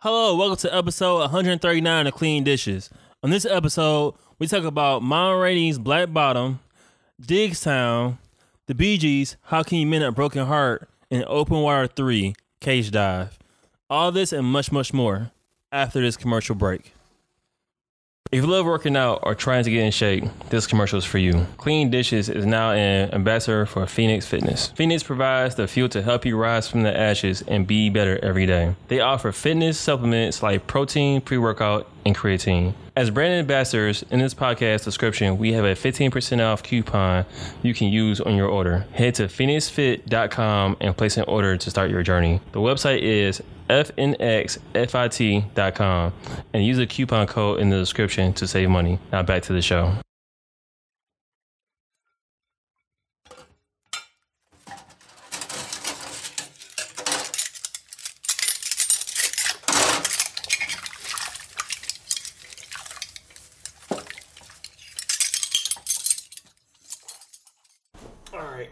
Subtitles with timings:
[0.00, 2.90] Hello, welcome to episode 139 of Clean Dishes.
[3.22, 6.60] On this episode, we talk about Mom Rainey's Black Bottom,
[7.20, 8.18] Diggstown,
[8.66, 12.90] the Bee Gees, How Can You Mend a Broken Heart, and Open Water 3, Cage
[12.90, 13.38] Dive.
[13.88, 15.30] All this and much, much more
[15.72, 16.92] after this commercial break.
[18.36, 21.16] If you love working out or trying to get in shape, this commercial is for
[21.16, 21.46] you.
[21.56, 24.66] Clean Dishes is now an ambassador for Phoenix Fitness.
[24.76, 28.44] Phoenix provides the fuel to help you rise from the ashes and be better every
[28.44, 28.74] day.
[28.88, 32.72] They offer fitness supplements like protein, pre workout, and creatine.
[32.94, 37.26] As brand ambassadors, in this podcast description, we have a 15% off coupon
[37.62, 38.86] you can use on your order.
[38.92, 42.40] Head to phoenixfit.com and place an order to start your journey.
[42.52, 44.12] The website is fnxfit.com
[46.54, 49.00] and use the coupon code in the description to save money.
[49.10, 49.96] Now back to the show.
[68.36, 68.68] All right.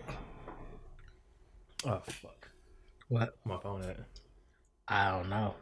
[1.87, 2.49] Oh fuck.
[3.15, 3.37] What?
[3.45, 3.97] My phone at.
[4.89, 5.55] I don't know.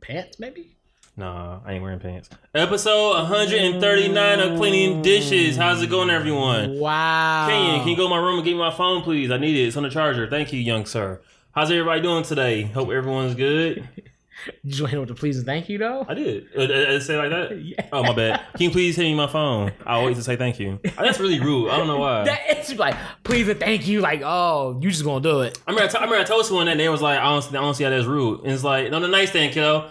[0.00, 0.76] Pants, maybe?
[1.16, 2.30] Nah, I ain't wearing pants.
[2.54, 5.56] Episode 139 of Cleaning Dishes.
[5.56, 6.78] How's it going, everyone?
[6.78, 7.48] Wow.
[7.48, 9.32] Kenyon, can you go to my room and get me my phone, please?
[9.32, 9.66] I need it.
[9.66, 10.30] It's on the charger.
[10.30, 11.20] Thank you, young sir.
[11.50, 12.62] How's everybody doing today?
[12.62, 13.88] Hope everyone's good.
[14.64, 16.04] Did you hit with the please and thank you though?
[16.08, 16.48] I did.
[16.56, 17.58] Uh, uh, uh, say it like that?
[17.64, 17.86] Yeah.
[17.92, 18.40] Oh, my bad.
[18.54, 19.72] Can you please hand me my phone?
[19.86, 20.80] I always say thank you.
[20.84, 21.70] Oh, that's really rude.
[21.70, 22.24] I don't know why.
[22.48, 24.00] It's like please and thank you.
[24.00, 25.58] Like oh, you just gonna do it?
[25.66, 27.24] I remember I, t- I remember I told someone that and they was like, I
[27.24, 28.40] don't, I don't see how that's rude.
[28.40, 29.90] And it's like, no, the nice thing, kiddo.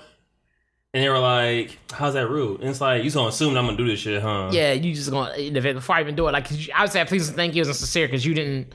[0.94, 2.59] And they were like, how's that rude?
[2.59, 4.50] And it's like, you just gonna assume that I'm gonna do this shit, huh?
[4.52, 5.33] Yeah, you just gonna
[5.73, 6.31] before I even do it.
[6.33, 8.73] Like I would say please and thank you isn't sincere because you didn't.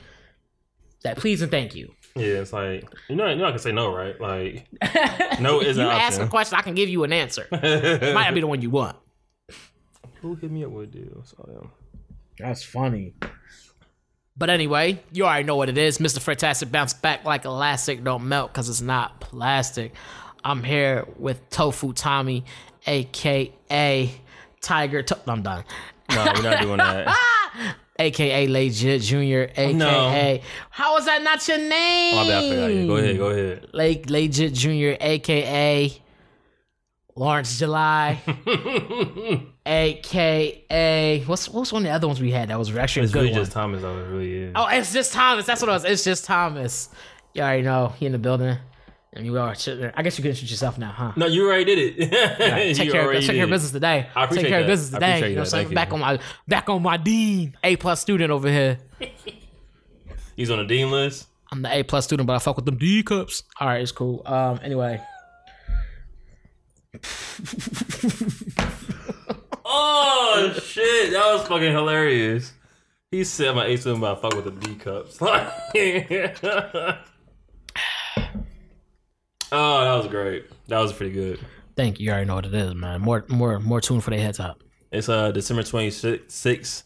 [1.04, 1.92] That please and thank you.
[2.18, 4.20] Yeah, it's like, you know, you know I can say no, right?
[4.20, 4.66] Like,
[5.40, 6.26] No is an you ask option.
[6.26, 7.46] a question, I can give you an answer.
[7.52, 8.96] It might not be the one you want.
[10.20, 11.34] who hit me up with deals?
[11.38, 11.68] Oh, yeah.
[12.38, 13.14] That's funny.
[14.36, 15.98] But anyway, you already know what it is.
[15.98, 16.20] Mr.
[16.20, 19.92] Fantastic bounce back like elastic, don't melt because it's not plastic.
[20.44, 22.44] I'm here with Tofu Tommy,
[22.86, 24.10] aka
[24.60, 25.02] Tiger.
[25.02, 25.64] To- I'm done.
[26.14, 27.16] No, you're not doing that.
[27.98, 30.42] AKA Legit Junior, AKA.
[30.70, 32.14] How is that not your name?
[32.16, 32.66] My bad, I forgot.
[32.72, 33.66] Yeah, Go ahead, go ahead.
[33.72, 35.92] Lake Legit Junior, aka
[37.16, 38.20] Lawrence July,
[39.66, 43.14] aka what's what's one of the other ones we had that was actually It's a
[43.14, 43.40] good really one?
[43.42, 43.98] just Thomas, though.
[43.98, 44.52] It really is.
[44.54, 45.44] Oh, it's just Thomas.
[45.46, 45.84] That's what it was.
[45.84, 46.88] It's just Thomas.
[47.34, 48.56] You already know he in the building,
[49.12, 49.50] and you are.
[49.50, 51.12] I guess you can introduce yourself now, huh?
[51.16, 52.10] No, you already did it.
[52.76, 53.54] Take You care, already take care of did.
[53.54, 54.08] business today.
[54.14, 54.64] I appreciate take care that.
[54.64, 55.16] of business today.
[55.30, 55.74] You know what I'm saying?
[55.74, 55.94] Back you.
[55.94, 58.78] on my back on my dean, A plus student over here.
[60.36, 61.26] He's on the dean list.
[61.50, 63.42] I'm the A plus student, but I fuck with them D cups.
[63.58, 64.22] All right, it's cool.
[64.26, 65.00] Um, anyway,
[69.70, 72.52] Oh shit, that was fucking hilarious.
[73.10, 75.18] He said my ace him about fuck with the D cups.
[79.52, 80.46] Oh, that was great.
[80.68, 81.38] That was pretty good.
[81.76, 82.06] thank you.
[82.06, 83.00] You already know what it is, man.
[83.00, 84.62] More, more, more tune for the heads up.
[84.90, 86.30] It's uh December twenty sixth.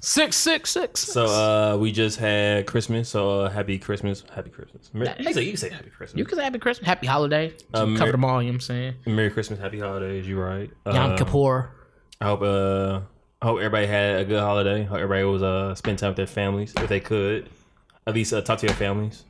[0.03, 1.01] Six, six, six.
[1.01, 3.09] So uh we just had Christmas.
[3.09, 4.91] So uh, happy Christmas, happy Christmas.
[4.93, 6.19] Mer- you say you say happy Christmas.
[6.19, 7.55] you can say happy Christmas, happy holiday.
[7.73, 8.43] Cover Mer- them all.
[8.43, 8.95] You know what I'm saying?
[9.07, 10.27] Merry Christmas, happy holidays.
[10.27, 10.69] You right?
[10.87, 11.71] Yom Uh, Kippur.
[12.21, 13.01] I hope uh
[13.41, 14.83] I hope everybody had a good holiday.
[14.83, 17.49] Hope everybody was uh spend time with their families if they could.
[18.09, 19.23] At least uh, talk to your families.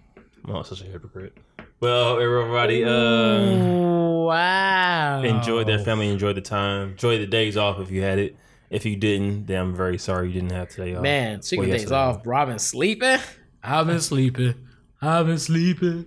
[0.47, 1.37] I'm not such a hypocrite.
[1.82, 5.22] Well, everybody uh Wow.
[5.25, 8.37] enjoyed their family, enjoy the time, enjoy the days off if you had it.
[8.70, 11.03] If you didn't, then I'm very sorry you didn't have today off.
[11.03, 13.19] Man, speaking Well, of days off, bro, I've been sleeping.
[13.65, 14.54] I've been sleeping.
[15.00, 16.06] I've been sleeping.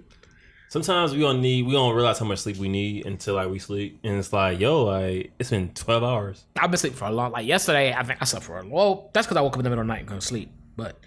[0.70, 3.60] Sometimes we don't need we don't realize how much sleep we need until like we
[3.60, 6.46] sleep, and it's like yo, like it's been 12 hours.
[6.56, 7.34] I've been sleeping for a long.
[7.34, 9.10] Like yesterday, I think I slept for a well.
[9.12, 10.52] That's because I woke up in the middle of the night and couldn't sleep.
[10.78, 10.98] But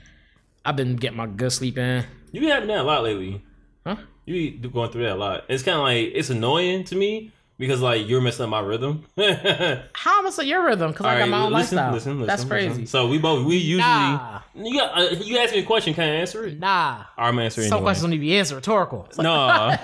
[0.62, 2.04] I've been getting my good sleep in.
[2.32, 3.42] You been having that a lot lately.
[3.86, 3.96] Huh?
[4.28, 5.44] You be going through that a lot.
[5.48, 9.04] It's kind of like it's annoying to me because like you're messing up my rhythm.
[9.16, 10.92] How am I your rhythm?
[10.92, 11.98] Because I got my own lifestyle.
[12.26, 12.68] That's crazy.
[12.68, 12.86] listen.
[12.86, 16.04] So we both we usually Nah, you got uh, you ask me a question, can
[16.04, 16.58] I answer it?
[16.58, 17.04] nah.
[17.16, 17.68] I'm answering.
[17.68, 17.86] Some anyway.
[17.86, 18.56] questions don't need to be answered.
[18.56, 19.08] Rhetorical.
[19.16, 19.76] Like- No,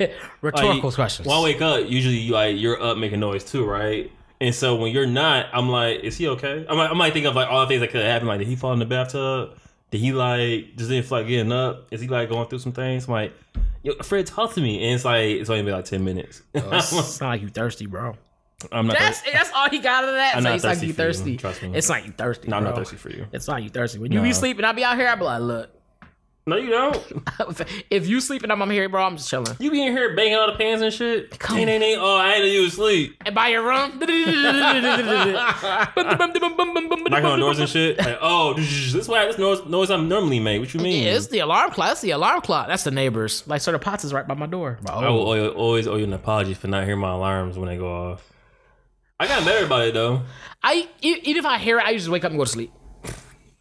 [0.40, 1.28] rhetorical like, questions.
[1.28, 4.10] When I wake up, usually you like you're up making noise too, right?
[4.40, 6.66] And so when you're not, I'm like, is he okay?
[6.68, 8.26] I might, I might think of like all the things that could happen.
[8.26, 9.56] Like, did he fall in the bathtub?
[9.92, 11.86] Did he like just didn't feel like getting up?
[11.92, 13.06] Is he like going through some things?
[13.06, 13.32] I'm like,
[13.82, 14.84] yo, Fred, talk to me.
[14.84, 16.42] And it's like it's only been like ten minutes.
[16.54, 18.14] Oh, it's not like you thirsty, bro.
[18.70, 18.96] I'm not.
[18.98, 19.36] That's thirsty.
[19.36, 20.36] that's all he got out of that.
[20.36, 21.36] I'm So not it's like thirsty you for you, thirsty.
[21.36, 21.72] trust me.
[21.76, 22.48] It's not you thirsty.
[22.48, 23.26] No, I'm not thirsty for you.
[23.32, 23.98] It's not you thirsty.
[23.98, 24.24] When you No.
[24.24, 25.08] be sleeping, I'll be out here.
[25.08, 25.70] I be like, look,
[26.44, 26.96] No, you don't.
[27.90, 29.56] if you sleep and I'm here, bro, I'm just chilling.
[29.60, 31.38] You be in here banging all the pans and shit.
[31.38, 32.00] Come Ain't, ain't, ain't.
[32.00, 33.22] Oh, I ain't you asleep.
[33.24, 34.00] And by your room,
[37.10, 37.96] Knocking on doors and shit.
[37.98, 40.58] Like, oh, this is why this noise, noise I'm normally made.
[40.58, 41.04] What you mean?
[41.04, 41.90] Yeah, it's the alarm clock.
[41.90, 42.66] That's the alarm clock.
[42.66, 43.46] That's the neighbors.
[43.46, 44.80] Like, Sir Potts is right by my door.
[44.88, 45.34] I will oh.
[45.34, 48.32] you- always owe you an apology for not hearing my alarms when they go off.
[49.20, 50.22] I got better about it though.
[50.64, 52.72] I even if I hear it, I usually wake up and go to sleep.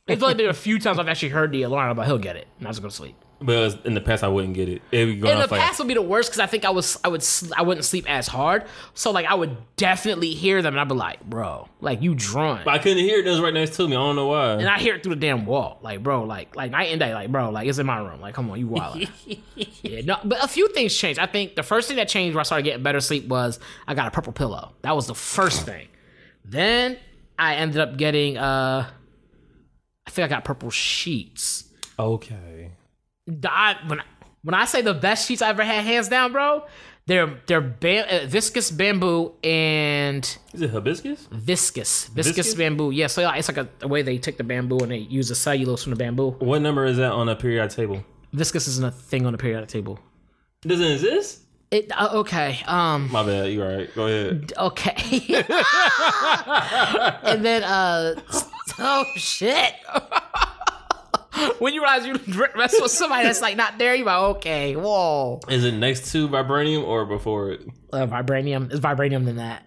[0.08, 2.48] It's only been a few times I've actually heard the alarm, but he'll get it,
[2.60, 3.16] and I just go to sleep.
[3.44, 4.84] But in the past I wouldn't get it.
[4.92, 6.64] It would go In the off like past would be the worst because I think
[6.64, 10.32] I was I would sl- I wouldn't sleep as hard, so like I would definitely
[10.32, 12.68] hear them, and I'd be like, bro, like you drunk.
[12.68, 13.26] I couldn't hear it.
[13.26, 13.96] It was right next to me.
[13.96, 14.54] I don't know why.
[14.54, 17.16] And I hear it through the damn wall, like bro, like like night and day,
[17.16, 19.02] like bro, like it's in my room, like come on, you wild.
[19.56, 21.20] yeah, no, but a few things changed.
[21.20, 23.96] I think the first thing that changed when I started getting better sleep was I
[23.96, 24.74] got a purple pillow.
[24.84, 25.88] That was the first thing.
[26.46, 26.98] Then
[27.40, 28.88] I ended up getting uh,
[30.12, 31.70] I think I got purple sheets.
[31.98, 32.72] okay.
[33.46, 34.04] I, when I,
[34.44, 36.66] when I say the best sheets I ever had, hands down, bro,
[37.06, 40.24] they're they're bam- uh, viscous bamboo and
[40.54, 41.28] Is it hibiscus?
[41.32, 42.56] viscous viscous, Viscous?
[42.56, 42.92] bamboo.
[42.92, 45.36] Yeah, so it's like a, a way they take the bamboo and they use the
[45.36, 46.32] cellulose from the bamboo.
[46.40, 48.04] What number is that on a periodic table?
[48.34, 49.98] Viscous isn't a thing on the periodic table.
[50.64, 51.40] Doesn't exist?
[51.72, 52.60] It uh, okay.
[52.68, 53.10] Um.
[53.12, 53.46] My bad.
[53.54, 53.96] You're right.
[53.96, 54.52] Go ahead.
[54.58, 55.46] Okay.
[57.24, 58.20] and then uh.
[58.80, 59.74] Oh shit.
[61.60, 62.14] when you realize you
[62.56, 65.40] mess with somebody that's like not there, you're like, okay, whoa.
[65.50, 67.62] Is it next to vibranium or before it?
[67.92, 68.72] Uh, vibranium.
[68.72, 69.66] It's vibranium than that.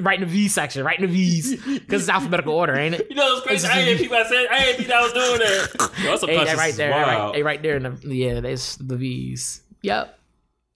[0.00, 3.06] right in the V section, right in the V's, because it's alphabetical order, ain't it?
[3.10, 3.68] You know, it's crazy.
[3.68, 4.46] I ain't people I said.
[4.50, 5.92] I ain't think I was doing that.
[5.98, 8.40] Yo, that's a Hey, that right there, that right, hey, right there in the yeah,
[8.40, 9.62] there's the V's.
[9.82, 10.18] Yep.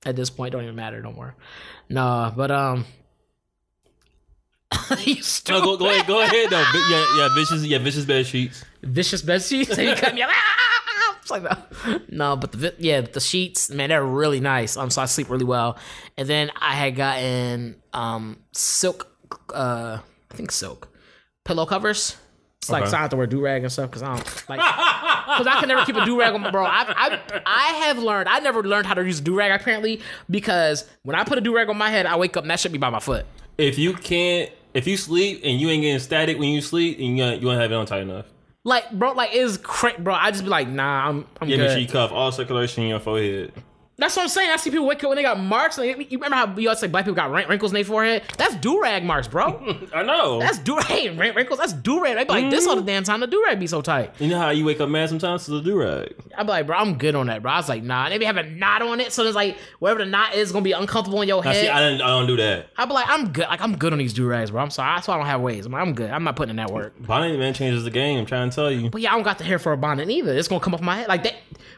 [0.04, 1.36] At this point, don't even matter no more.
[1.88, 2.84] Nah, but um,
[5.48, 6.06] No, go, go ahead.
[6.06, 6.64] Go ahead though.
[6.90, 7.64] Yeah, yeah, vicious.
[7.64, 8.64] Yeah, vicious bed sheets.
[8.82, 9.76] vicious bed sheets.
[9.76, 10.22] And you cut me.
[10.24, 10.28] Ah!
[11.22, 14.76] It's like no, no, but the vi- yeah, the sheets, man, they're really nice.
[14.76, 15.78] Um, so I sleep really well.
[16.18, 19.08] And then I had gotten um silk,
[19.54, 19.98] uh,
[20.32, 20.88] I think silk
[21.44, 22.16] pillow covers.
[22.58, 22.90] It's like Okay.
[22.90, 25.60] so I have to wear do rag and stuff because I don't like because I
[25.60, 26.64] can never keep a do rag on my bro.
[26.64, 30.88] I, I I have learned I never learned how to use do rag apparently because
[31.04, 32.72] when I put a do rag on my head, I wake up and that should
[32.72, 33.26] be by my foot.
[33.58, 37.18] If you can't, if you sleep and you ain't getting static when you sleep, and
[37.18, 38.26] you you won't have it on tight enough.
[38.64, 40.14] Like bro, like it's cra bro.
[40.14, 41.62] I just be like, nah, I'm I'm Yeah, good.
[41.62, 43.52] make sure you cuff all circulation in your forehead.
[43.98, 44.50] That's what I'm saying.
[44.50, 45.76] I see people wake up when they got marks.
[45.76, 48.22] Like, you remember how you always say black people got wrinkles in their forehead?
[48.38, 49.62] That's do rag marks, bro.
[49.94, 50.40] I know.
[50.40, 51.58] That's do rag wrinkles.
[51.58, 52.16] That's do rag.
[52.16, 52.86] They be like this all the mm-hmm.
[52.86, 53.20] damn time.
[53.20, 54.12] The do rag be so tight.
[54.18, 56.14] you know how you wake up mad sometimes to the do rag.
[56.36, 57.52] I be like, bro, I'm good on that, bro.
[57.52, 58.08] I was like, nah.
[58.08, 60.62] They be having a knot on it, so it's like wherever the knot is gonna
[60.62, 61.68] be uncomfortable in your I see.
[61.68, 61.90] I head.
[61.90, 62.02] didn't.
[62.02, 62.68] I don't do that.
[62.76, 63.46] I be like, I'm good.
[63.46, 64.62] Like I'm good on these do rags, bro.
[64.62, 64.96] I'm sorry.
[64.96, 65.66] That's why I don't have ways.
[65.66, 66.10] I'm, like, I'm good.
[66.10, 66.94] I'm not putting in that work.
[67.06, 68.18] Bonnet man changes the game.
[68.18, 68.88] I'm trying to tell you.
[68.90, 70.32] But yeah, I don't got the hair for a bonnet either.
[70.34, 71.08] It's gonna come off my head.
[71.08, 71.34] Like that.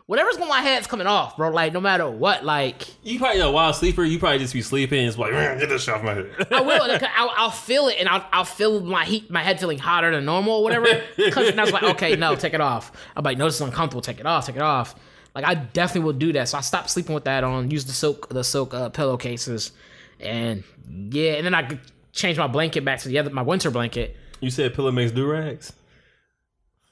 [0.07, 1.49] Whatever's going on my head is coming off, bro.
[1.49, 2.87] Like no matter what, like.
[3.05, 4.05] You probably a wild sleeper.
[4.05, 5.07] You probably just be sleeping.
[5.07, 6.31] It's like "Mm, get this shit off my head.
[6.51, 6.79] I will.
[6.89, 10.11] like, I'll, I'll feel it, and I'll, I'll feel my heat, my head feeling hotter
[10.11, 10.87] than normal, or whatever.
[11.17, 12.93] Because and I was like, okay, no, take it off.
[13.17, 14.03] I'm like, no, this is uncomfortable.
[14.03, 14.47] Take it off.
[14.47, 14.95] Take it off.
[15.35, 16.49] Like I definitely will do that.
[16.49, 17.71] So I stopped sleeping with that on.
[17.71, 19.73] Use the silk, the silk uh, pillowcases,
[20.21, 21.81] and yeah, and then I could
[22.13, 24.17] change my blanket back to the other, my winter blanket.
[24.41, 25.73] you said pillow makes do rags.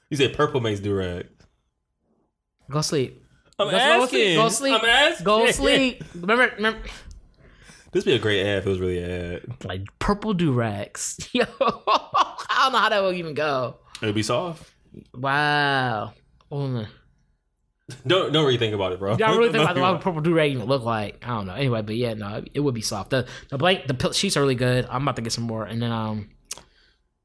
[0.09, 1.29] You said purple makes do rags.
[2.69, 3.22] Go sleep.
[3.59, 4.07] I'm Go asking.
[4.09, 4.37] sleep.
[4.37, 4.73] Go sleep.
[4.83, 5.23] I'm asking.
[5.25, 6.03] Go sleep.
[6.15, 6.79] Remember, remember,
[7.91, 9.65] This be a great ad if it was really an ad.
[9.65, 11.29] like purple do rags.
[11.33, 13.77] Yo, I don't know how that will even go.
[14.01, 14.69] It'd be soft.
[15.13, 16.13] Wow.
[16.51, 16.85] Oh,
[18.07, 19.15] Don't don't really think about it, bro.
[19.19, 21.23] Yeah, I really think about what purple do rag even look like.
[21.23, 21.53] I don't know.
[21.53, 23.09] Anyway, but yeah, no, it would be soft.
[23.11, 24.87] The the blank the sheets are really good.
[24.89, 26.29] I'm about to get some more, and then um,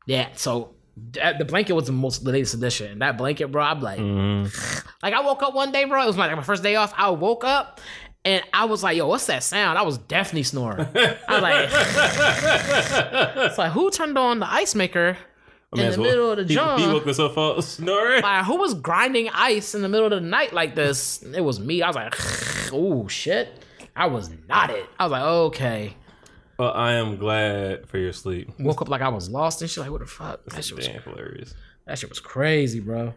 [0.06, 0.28] yeah.
[0.34, 0.74] So
[1.12, 2.98] that, the blanket was the most the latest edition.
[3.00, 4.88] That blanket, bro, I'm like, mm-hmm.
[5.02, 6.02] like I woke up one day, bro.
[6.02, 6.92] It was my, like my first day off.
[6.96, 7.80] I woke up.
[8.24, 9.78] And I was like, yo, what's that sound?
[9.78, 10.86] I was definitely snoring.
[10.94, 11.68] I was like,
[13.46, 15.16] it's like, who turned on the ice maker
[15.74, 16.80] in the middle of the he, jump?
[16.80, 18.22] he woke us up snoring.
[18.22, 21.22] like who was grinding ice in the middle of the night like this?
[21.22, 21.80] It was me.
[21.80, 22.14] I was like,
[22.72, 23.64] oh shit.
[23.94, 24.86] I was not it.
[24.98, 25.96] I was like, okay.
[26.58, 28.50] Well, I am glad for your sleep.
[28.58, 29.82] Woke up like I was lost and shit.
[29.82, 30.44] Like, what the fuck?
[30.46, 31.54] That shit was Damn, hilarious.
[31.86, 33.14] that shit was crazy, bro.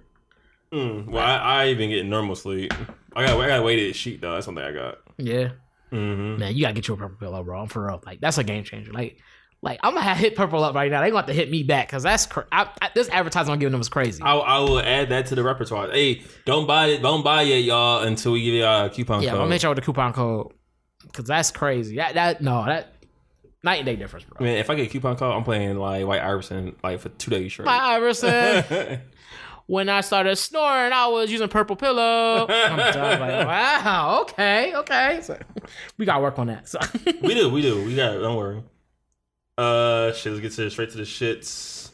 [0.71, 2.71] Mm, well, I, I even get normal sleep.
[3.15, 4.33] I got I got weighted sheet though.
[4.33, 4.99] That's something I got.
[5.17, 5.49] Yeah.
[5.91, 6.39] Mm-hmm.
[6.39, 7.61] Man, you gotta get you a purple pillow, bro.
[7.61, 8.01] I'm for real.
[8.05, 8.93] Like, that's a game changer.
[8.93, 9.17] Like,
[9.61, 11.01] like I'm gonna hit purple up right now.
[11.01, 13.59] They gonna have to hit me back because that's cra- I, I, this advertisement I'm
[13.59, 14.21] giving them is crazy.
[14.21, 15.91] I, I will add that to the repertoire.
[15.91, 17.01] Hey, don't buy it.
[17.01, 19.41] Don't buy it, y'all, until we give y'all a coupon yeah, code.
[19.41, 20.53] I'll make sure with the coupon code
[21.03, 21.97] because that's crazy.
[21.97, 22.90] That that no that
[23.63, 24.43] night and day difference, bro.
[24.43, 27.31] Man, if I get a coupon code, I'm playing like White Iverson like for two
[27.31, 27.65] days straight.
[27.65, 29.01] Bye, Iverson.
[29.67, 32.45] When I started snoring, I was using purple pillow.
[32.49, 33.19] I'm done.
[33.21, 35.19] Like, wow, okay, okay.
[35.21, 35.39] So,
[35.97, 36.67] we gotta work on that.
[36.67, 36.77] So.
[37.21, 37.85] we do, we do.
[37.85, 38.15] We got.
[38.15, 38.61] It, don't worry.
[39.57, 40.33] Uh, shit.
[40.33, 41.91] Let's get to straight to the shits.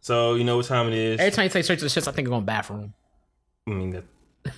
[0.00, 1.20] So you know what time it is.
[1.20, 2.94] Every time you say straight to the shits, I think I'm going bathroom.
[3.66, 4.04] I mean, that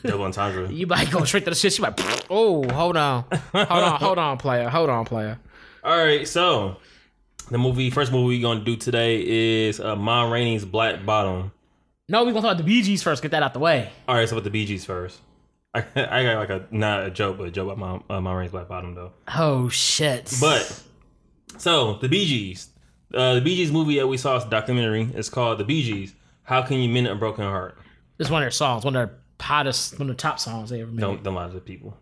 [0.05, 0.71] double entendre.
[0.71, 1.79] You might go straight to the shits.
[1.79, 2.27] You might.
[2.31, 5.41] Oh, hold on, hold on, hold on, player, hold on, player.
[5.85, 6.77] All right, so
[7.51, 11.51] the movie, first movie we're gonna do today is uh, Ma Rainey's Black Bottom.
[12.09, 13.21] No, we're gonna talk about the Bee Gees first.
[13.21, 13.91] Get that out the way.
[14.07, 15.19] All right, so with the Bee Gees first.
[15.75, 18.33] I, I got like a not a joke, but a joke about Ma, uh, Ma
[18.33, 19.11] Rainey's Black Bottom though.
[19.37, 20.33] Oh shit!
[20.41, 20.83] But
[21.59, 22.69] so the Bee Gees,
[23.13, 25.09] uh, the Bee Gees movie that we saw is a documentary.
[25.15, 26.15] It's called The Bee Gees.
[26.45, 27.77] How can you mend a broken heart?
[28.21, 30.81] It's one of their songs, one of their hottest, one of the top songs they
[30.81, 31.01] ever made.
[31.01, 31.97] Don't don't lie to the people.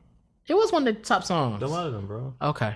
[0.46, 1.60] It was one of the top songs.
[1.60, 2.34] Don't lie to them, bro.
[2.42, 2.74] Okay.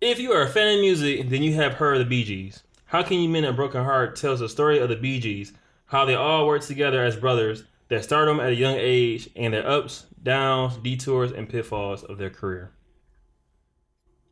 [0.00, 2.62] If you are a fan of music, then you have heard the Bee Gees.
[2.86, 5.52] How Can You Mend a Broken Heart tells the story of the Bee Gees,
[5.84, 9.68] how they all worked together as brothers, their stardom at a young age, and their
[9.68, 12.72] ups, downs, detours, and pitfalls of their career.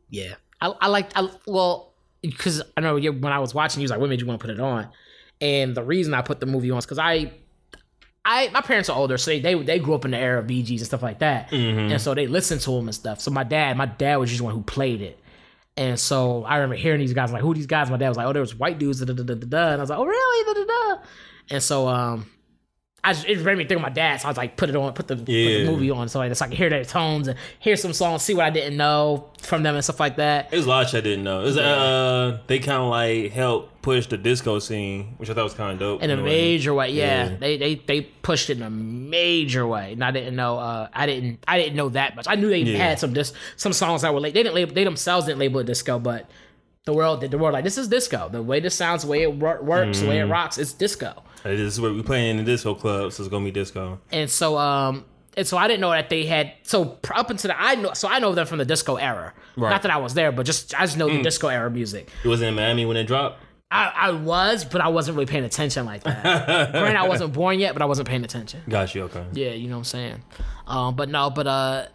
[0.09, 1.11] Yeah, I, I like.
[1.15, 4.25] I, well, because I know when I was watching, you was like, "What made you
[4.25, 4.89] want to put it on?"
[5.39, 7.31] And the reason I put the movie on is because I,
[8.25, 10.47] I my parents are older, so they, they they grew up in the era of
[10.47, 11.91] Bee Gees and stuff like that, mm-hmm.
[11.91, 13.21] and so they listened to them and stuff.
[13.21, 15.19] So my dad, my dad was just one who played it.
[15.79, 18.27] And so I remember hearing these guys like, "Who these guys?" My dad was like,
[18.27, 19.67] "Oh, there was white dudes." Da, da, da, da, da.
[19.69, 21.01] And I was like, "Oh, really?" Da, da, da.
[21.51, 22.25] And so um,
[23.03, 24.17] I just, it made me think of my dad.
[24.21, 26.35] So I was like, put it on, put the, put the movie on, so, like,
[26.35, 29.29] so I could hear their tones and hear some songs, see what I didn't know
[29.41, 30.51] from them and stuff like that.
[30.51, 31.41] It was a lot of shit I didn't know.
[31.41, 35.45] It was, uh, they kind of like helped push the disco scene, which I thought
[35.45, 36.03] was kind of dope.
[36.03, 36.23] In a way.
[36.23, 37.29] major way, yeah.
[37.29, 37.35] Yeah.
[37.37, 40.57] They they they pushed it in a major way, and I didn't know.
[40.59, 42.25] Uh, I didn't I didn't know that much.
[42.27, 42.77] I knew they Yeah.
[42.89, 44.33] had some dis- some songs that were late.
[44.33, 46.29] They didn't label, they themselves didn't label it disco, but
[46.85, 47.31] the world did.
[47.31, 48.27] The world like this is disco.
[48.29, 50.31] The way this sounds, the way it wor- works, the way it Mm-hmm.
[50.31, 51.23] rocks, it's disco.
[51.43, 53.99] This is what we playing in the disco club, so it's gonna be disco.
[54.11, 55.05] And so um
[55.37, 58.07] and so I didn't know that they had so up into the I know so
[58.07, 59.33] I know them from the disco era.
[59.55, 59.69] Right.
[59.69, 61.17] Not that I was there, but just I just know Mm.
[61.17, 62.09] the disco era music.
[62.23, 63.43] It was in Miami when it dropped.
[63.71, 66.23] I, I was, but I wasn't really paying attention like that.
[66.71, 68.61] Granted, I wasn't born yet, but I wasn't paying attention.
[68.67, 69.03] Got you.
[69.03, 69.23] Okay.
[69.33, 70.23] Yeah, you know what I'm saying.
[70.65, 71.85] Um, but no, but uh,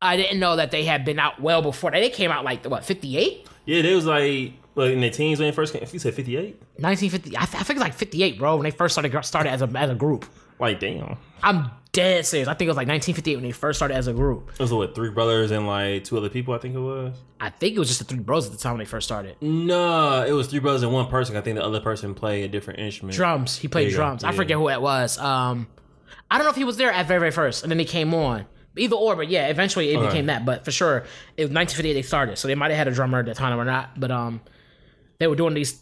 [0.00, 1.90] I didn't know that they had been out well before.
[1.90, 2.00] That.
[2.00, 5.48] They came out like what 58, Yeah, they was like, like in the teens when
[5.48, 5.82] they first came.
[5.82, 7.36] If you said fifty eight, 1950.
[7.36, 8.56] I, th- I think it's like 58, bro.
[8.56, 10.24] When they first started started as a as a group.
[10.58, 11.16] like damn.
[11.42, 12.46] I'm dead serious.
[12.46, 14.50] I think it was like 1958 when they first started as a group.
[14.52, 16.54] It was what three brothers and like two other people.
[16.54, 17.16] I think it was.
[17.40, 19.36] I think it was just the three bros at the time when they first started.
[19.40, 21.36] No, it was three brothers and one person.
[21.36, 23.16] I think the other person played a different instrument.
[23.16, 23.56] Drums.
[23.56, 24.02] He played There you go.
[24.02, 24.24] drums.
[24.24, 24.36] I Yeah.
[24.36, 25.18] forget who it was.
[25.18, 25.66] Um,
[26.30, 28.14] I don't know if he was there at very very first, and then he came
[28.14, 28.46] on.
[28.76, 30.06] Either or, but yeah, eventually it Okay.
[30.06, 30.44] became that.
[30.44, 30.98] But for sure,
[31.36, 33.58] it was 1958 they started, so they might have had a drummer at the time
[33.58, 33.98] or not.
[33.98, 34.40] But um,
[35.20, 35.80] they were doing these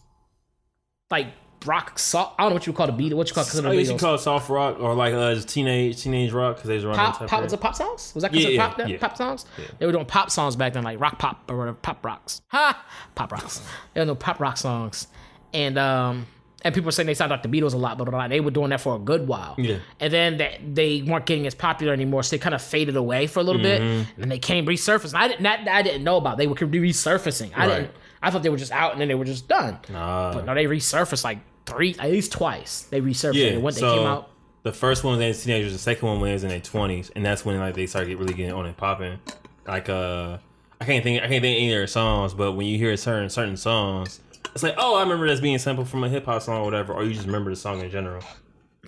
[1.11, 1.29] like
[1.65, 1.99] rock.
[1.99, 3.15] So- I don't know what you would call the beat.
[3.15, 6.03] What you call I used to call it soft rock or like uh, just teenage
[6.03, 7.19] teenage rock because they was running pop.
[7.19, 8.13] type Pop was it pop songs?
[8.15, 8.77] Was that Yeah, considered yeah, pop?
[8.77, 8.89] then?
[8.89, 8.99] yeah.
[8.99, 9.47] Pop songs.
[9.79, 12.43] They were doing pop songs back then, like rock pop or whatever, pop rocks.
[12.49, 13.63] Ha, pop rocks.
[13.95, 15.07] They were doing pop rock songs,
[15.55, 16.27] and um,
[16.63, 18.71] and people were saying they sound like the Beatles a lot, but they were doing
[18.71, 19.55] that for a good while.
[19.59, 19.79] Yeah.
[20.01, 23.27] And then they, they weren't getting as popular anymore, so they kind of faded away
[23.29, 23.99] for a little bit, Mm-hmm.
[24.15, 25.15] and then they came resurfacing.
[25.15, 26.37] I didn't that, I didn't know about.
[26.37, 27.53] They were resurfacing.
[27.57, 27.75] I Right.
[27.81, 27.91] didn't.
[28.23, 29.79] I thought they were just out and then they were just done.
[29.89, 30.33] Nah.
[30.33, 32.83] But no, they resurfaced like three, at least twice.
[32.83, 33.35] They resurfaced.
[33.35, 33.47] yeah.
[33.49, 34.31] and when they came out,
[34.65, 35.73] the first one was in the teenagers.
[35.73, 38.35] The second one was in their twenties, and that's when like they started get- really
[38.35, 39.19] getting on and popping.
[39.67, 40.39] Like uh,
[40.81, 42.97] I can't think I can't think of any of their songs, but when you hear
[42.97, 44.21] certain certain songs,
[44.55, 46.93] it's like oh I remember this being sampled from a hip hop song or whatever,
[46.93, 48.23] or you just remember the song in general.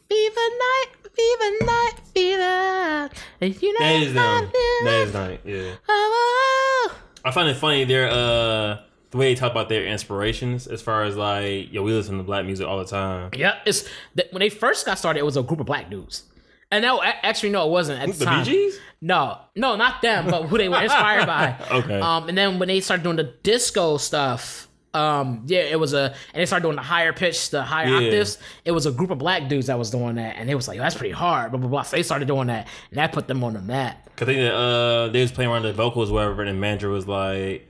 [0.09, 3.11] Fever night, fever night, fever.
[3.41, 4.25] And you know That is them.
[4.25, 4.85] I live.
[4.85, 5.75] That is not yeah.
[5.89, 10.81] Oh, I find it funny their uh the way they talk about their inspirations as
[10.83, 13.31] far as like yo we listen to black music all the time.
[13.37, 16.25] Yeah, it's that when they first got started, it was a group of black dudes.
[16.73, 18.45] And no, actually, no, it wasn't at the, The time.
[18.45, 18.79] Gees?
[19.01, 21.57] No, no, not them, but who they were inspired by.
[21.73, 21.99] Okay.
[22.01, 26.15] Um, and then when they started doing the disco stuff, um, yeah, it was a,
[26.33, 27.95] and they started doing the higher pitch, the higher Yeah.
[28.07, 28.39] octaves.
[28.65, 30.79] It was a group of black dudes that was doing that, and they was like,
[30.79, 31.51] that's pretty hard.
[31.51, 31.83] Blah blah blah.
[31.83, 34.09] So they started doing that, and that put them on the map.
[34.17, 37.67] Cause they uh they was playing around the vocals whatever, and manager was like,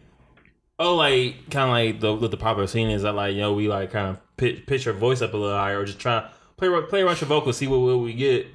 [0.80, 3.52] oh like kind of like the what the popular scene is that like you know
[3.52, 6.28] we like kind of pitch, pitch your voice up a little higher or just try
[6.56, 8.46] play play around your vocals see what, what we get.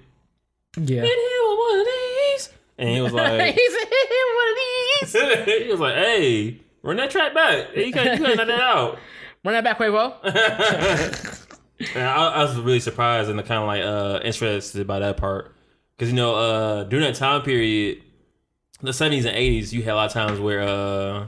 [0.77, 1.01] Yeah.
[1.01, 5.63] Hit him with one of these, and he was like He's one of these.
[5.63, 7.75] he was like hey run that track back.
[7.75, 8.99] You can't you can't let that out.
[9.45, 10.15] Run that back, Quavo.
[11.93, 15.53] And I, I was really surprised and kind of like uh interested by that part
[15.95, 18.01] because you know uh during that time period,
[18.81, 21.27] the seventies and eighties, you had a lot of times where uh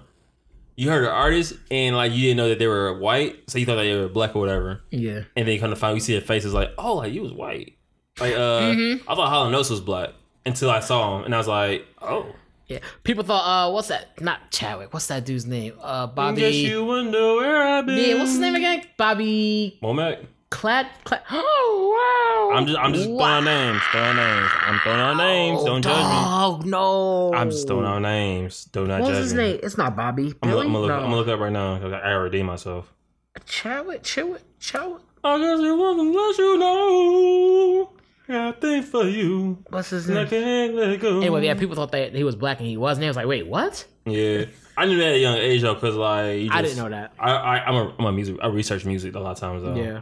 [0.78, 3.66] you heard the artist and like you didn't know that they were white, so you
[3.66, 4.82] thought that they were black or whatever.
[4.92, 5.24] Yeah.
[5.36, 7.34] And then you kind of find you see their faces like, oh, like you was
[7.34, 7.78] white.
[8.20, 9.10] Like uh, Mm-hmm.
[9.10, 10.12] I thought Holland was black
[10.46, 12.28] until I saw him, and I was like, oh.
[12.68, 12.80] Yeah.
[13.04, 14.20] People thought, uh, what's that?
[14.22, 14.94] Not Chadwick.
[14.94, 15.74] What's that dude's name?
[15.82, 16.42] Uh, Bobby.
[16.42, 17.98] Guess you wonder where I've been.
[17.98, 18.84] yeah, what's his name again?
[18.98, 20.26] Bobby Womack.
[20.50, 20.88] Clad.
[21.04, 21.22] Clad.
[21.32, 22.58] Oh wow.
[22.58, 24.50] I'm just I'm just throwing names, throwing names.
[24.62, 25.64] I'm throwing out names.
[25.66, 26.02] Don't judge me.
[26.04, 27.34] Oh no.
[27.34, 28.66] I'm just throwing out names.
[28.66, 29.44] Do not What's judge his me.
[29.44, 29.60] name?
[29.64, 30.34] It's not Bobby.
[30.42, 30.66] I'm gonna, Billy.
[30.68, 30.96] I'm, gonna look, no.
[30.96, 31.76] I'm gonna look up right now.
[31.76, 32.94] I gotta redeem myself.
[33.46, 34.04] Chadwick.
[34.04, 34.42] Chadwick.
[34.60, 35.02] Chadwick.
[35.24, 37.90] I guess it wasn't let you know.
[38.28, 39.64] Got a thing for you.
[39.70, 40.30] What's his And I name?
[40.30, 41.18] can't let go.
[41.22, 43.02] Anyway, yeah, people thought that he was black and he wasn't.
[43.02, 43.86] They was like, wait, what?
[44.06, 44.46] Yeah,
[44.78, 47.14] I knew that at a young age though, cause like you I didn't know that.
[47.20, 48.38] I, I I'm a I'm a music.
[48.42, 49.76] I research music a lot of times though.
[49.76, 50.02] Yeah.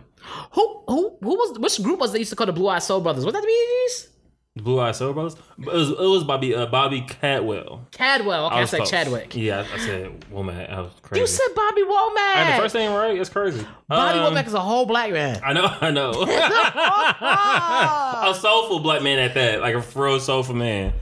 [0.52, 3.02] Who who who was which group was they used to call the Blue Eyed Soul
[3.02, 3.26] Brothers?
[3.26, 4.10] Was that the Bee Gees?
[4.58, 5.36] Blue Eyed Soul Brothers.
[5.60, 7.88] It was it was Bobby uh, Bobby Caldwell.
[7.92, 8.46] Caldwell.
[8.48, 8.90] Okay, I, was said close.
[8.90, 9.36] Chadwick.
[9.36, 10.72] Yeah, I, I said Womack.
[10.72, 11.22] I was crazy.
[11.22, 12.18] You said Bobby Womack.
[12.18, 13.18] I had the first name right.
[13.20, 13.66] It's crazy.
[13.90, 15.42] Bobby Um, Womack is a whole black man.
[15.44, 15.68] I know.
[15.82, 16.12] I know.
[18.32, 20.94] a soulful black man at that, like a real soulful man.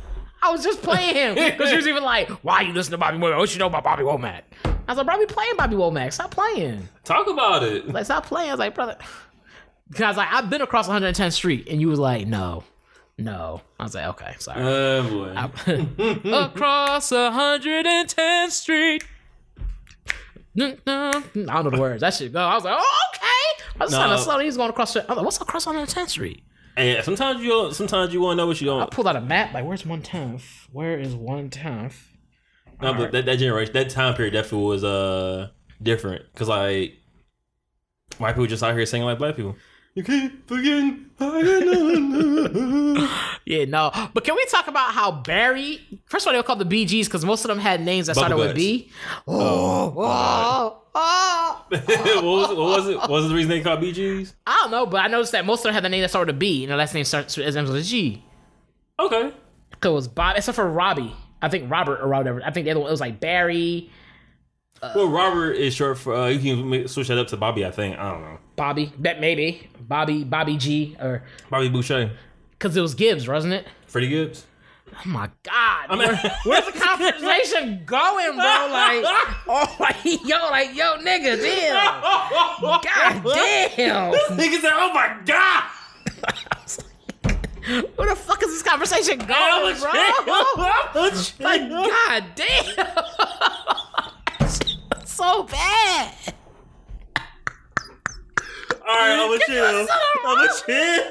[0.42, 3.18] I was just playing him because she was even like, "Why you listen to Bobby
[3.18, 3.38] Womack?
[3.38, 4.42] What you know about Bobby Womack?"
[4.88, 6.13] I was like, "Bro, be playing Bobby Womack.
[6.13, 6.88] Stop playing.
[7.04, 7.88] Talk about it.
[7.90, 8.98] Like, stop playing." I was like, "Brother,"
[9.88, 12.63] because I was like, "I've been across 110th Street," and you was like, "No,
[13.18, 16.34] no." I was like, "Okay, sorry." Oh boy.
[16.34, 19.04] across 110th Street.
[20.60, 22.02] I don't know the words.
[22.02, 22.40] That should go.
[22.40, 23.63] I was like, oh, okay.
[23.80, 23.98] I was No.
[23.98, 24.38] trying to slow.
[24.40, 24.94] He's going across.
[24.94, 26.44] The, I was like, what's across 110th Street?
[26.78, 28.92] And sometimes you sometimes you want to know what you I don't.
[28.92, 29.54] pulled out a map.
[29.54, 30.44] Like, where's 110th?
[30.72, 31.96] Where is 110th?
[32.82, 35.50] No, but that, that generation, that time period definitely was uh
[35.82, 36.98] different because like
[38.18, 39.56] white people just out here singing like black people.
[39.96, 41.10] You keep forgetting.
[43.46, 43.92] Yeah, no.
[44.13, 45.82] But can we talk about how Barry?
[46.06, 48.08] First of all, they were called the Bee Gees because most of them had names
[48.08, 48.89] that started with B.
[49.27, 51.65] Oh, oh, oh.
[51.70, 52.58] what was it?
[52.58, 52.98] What was it?
[52.98, 54.34] What was the reason they called Bee Gees?
[54.48, 56.34] I don't know, but I noticed that most of them had the name that started
[56.34, 58.24] with B, and the last name starts as ends with a G.
[59.00, 59.34] Okay.
[59.82, 61.13] Cause it was Bob, except for Robbie.
[61.43, 62.41] I think Robert or whatever.
[62.43, 63.91] I think the other one it was like Barry,
[64.95, 66.13] well, Robert is short for.
[66.13, 67.65] Uh, you can make, switch that up to Bobby.
[67.65, 67.97] I think.
[67.97, 68.38] I don't know.
[68.56, 68.91] Bobby.
[68.97, 72.12] Bet maybe Bobby, Bobby G, or Bobby Boucher.
[72.51, 73.67] because it was Gibbs, wasn't it?
[73.88, 74.45] Freddie Gibbs.
[74.93, 75.88] Oh my God!
[75.89, 78.67] I mean, Where's the conversation going, bro?
[78.69, 79.03] Like,
[79.47, 82.01] oh, like, yo, like, yo, nigga, damn,
[82.62, 84.13] god damn.
[84.38, 85.63] Nigga said, "Oh my god."
[87.95, 89.91] Where the fuck is this conversation going, bro?
[91.39, 92.65] Like, god damn,
[95.06, 96.13] so bad.
[98.86, 99.88] All right, I'm gonna chill.
[100.26, 101.02] I'm chill.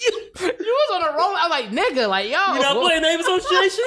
[0.00, 1.34] you, you was on a roll.
[1.34, 2.54] I was like, nigga, like, yo.
[2.54, 3.84] You not playing name association?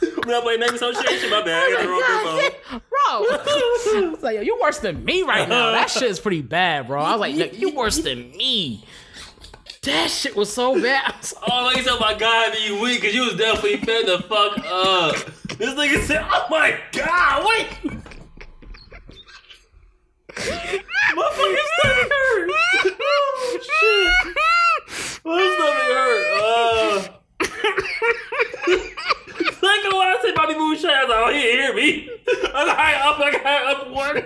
[0.00, 1.28] We not playing name association.
[1.30, 1.62] My bad.
[1.62, 2.80] I got the wrong info.
[2.88, 5.72] Bro, I was like, yo, you worse than me right now.
[5.72, 7.02] That shit is pretty bad, bro.
[7.02, 8.84] I was like, "Nigga, you worse than me.
[9.84, 11.12] That shit was so bad.
[11.18, 14.18] Was Oh, like you said, my God, be weak because you was definitely fed the
[14.20, 15.16] fuck up.
[15.58, 17.68] This nigga said, "Oh my God, wait."
[21.14, 22.50] My fucking stomach hurt.
[22.98, 24.10] Oh shit.
[25.24, 26.24] My stomach hurt.
[26.40, 26.96] Uh.
[29.62, 32.08] like when I said Bobby Moonshine, I was like, oh, he didn't hear me.
[32.54, 34.16] I got high up, I got high up on,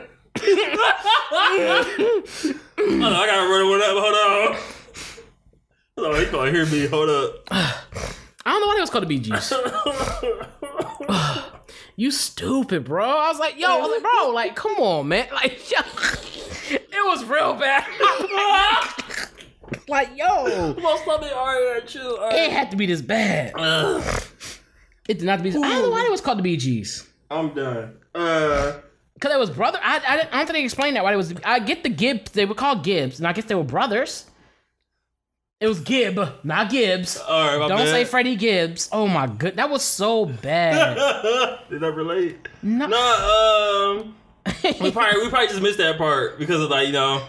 [2.81, 3.97] I gotta run one up.
[3.99, 4.15] Hold
[4.55, 4.78] on.
[6.01, 6.87] Oh, he gonna hear me.
[6.87, 7.35] Hold up.
[7.51, 9.53] I don't know why they was called the Bee Gees.
[11.97, 13.05] You stupid, bro.
[13.05, 15.27] I was like, yo, I was like, bro, like, come on, man.
[15.33, 15.79] Like, yo,
[16.71, 17.85] it was real bad.
[19.89, 22.19] like, yo, My stomach already hurt you.
[22.31, 23.53] it had to be this bad.
[25.09, 25.49] It did not be.
[25.49, 27.09] I don't know why it was called the Bee Gees.
[27.31, 27.97] I'm done.
[28.15, 28.75] Uh,
[29.21, 29.81] Cause it was brother.
[29.83, 31.35] I, I, I don't think they explained that why it was.
[31.45, 32.31] I get the Gibbs.
[32.33, 34.27] They were called Gibbs, and I guess they were brothers.
[35.61, 37.17] It was Gibb, not Gibbs.
[37.19, 37.89] all right, Don't bad.
[37.89, 38.89] say Freddie Gibbs.
[38.93, 40.97] Oh my good, that was so bad.
[41.71, 42.47] Did I relate?
[42.63, 42.87] No.
[42.87, 44.15] No, um,
[44.81, 47.27] we probably we probably just missed that part because of like you know,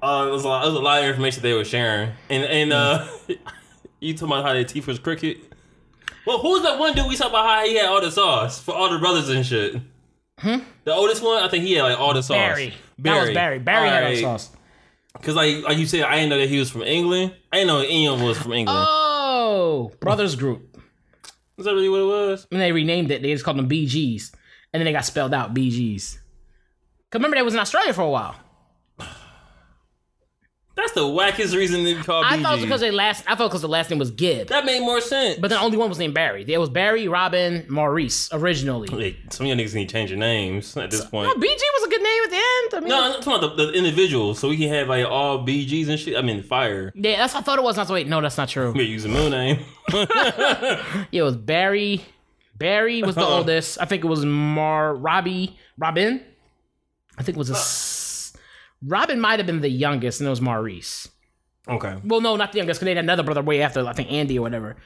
[0.00, 2.44] uh, it was a lot, it was a lot of information they were sharing, and
[2.44, 3.04] and uh,
[4.00, 5.38] you talking about how their teeth was crooked.
[6.26, 8.74] Well, who's that one dude we talking about how he had all the sauce for
[8.76, 9.74] all the brothers and shit?
[10.38, 10.58] Hmm?
[10.84, 12.36] The oldest one, I think he had like all the sauce.
[12.36, 12.74] Barry.
[13.00, 13.58] That was Barry.
[13.58, 14.50] Barry had the sauce.
[15.22, 17.34] Cause like like you said, I didn't know that he was from England.
[17.52, 18.86] I didn't know any of them was from England.
[18.88, 20.76] Oh, brothers group.
[21.56, 22.46] Is that really what it was?
[22.50, 23.22] And they renamed it.
[23.22, 24.32] They just called them BGs,
[24.72, 26.18] and then they got spelled out BGs.
[27.10, 28.36] Cause remember they was in Australia for a while.
[30.94, 32.42] They That's the wackest reason be called I BG.
[32.42, 33.24] thought it was because they last.
[33.26, 35.38] I thought because the last name was Gibb, that made more sense.
[35.38, 36.44] but then only one was named Barry.
[36.44, 38.88] There was Barry, Robin, Maurice originally.
[38.90, 41.28] Hey, some of y'all niggas need to change your names at this point.
[41.28, 41.46] No, BG
[41.78, 42.74] was a good name at the end.
[42.74, 45.44] I mean, No, I'm talking about the, the individuals, so we can have like all
[45.46, 46.16] BGs and shit.
[46.16, 46.92] I mean, fire.
[46.94, 47.76] yeah, that's what I thought it was.
[47.76, 48.72] Not wait, no, that's not true.
[48.74, 49.64] We're using moon name.
[49.92, 52.04] Yeah, it was Barry.
[52.56, 53.38] Barry was the Uh-uh.
[53.38, 53.78] oldest.
[53.80, 56.20] I think it was Mar Robbie Robin.
[57.18, 57.64] I think it was a uh, s-
[58.86, 61.08] Robin might have been the youngest, and it was Maurice.
[61.68, 61.96] okay.
[62.04, 63.86] Well, no, not the youngest, because they had another brother way after.
[63.86, 64.76] I think Andy or whatever.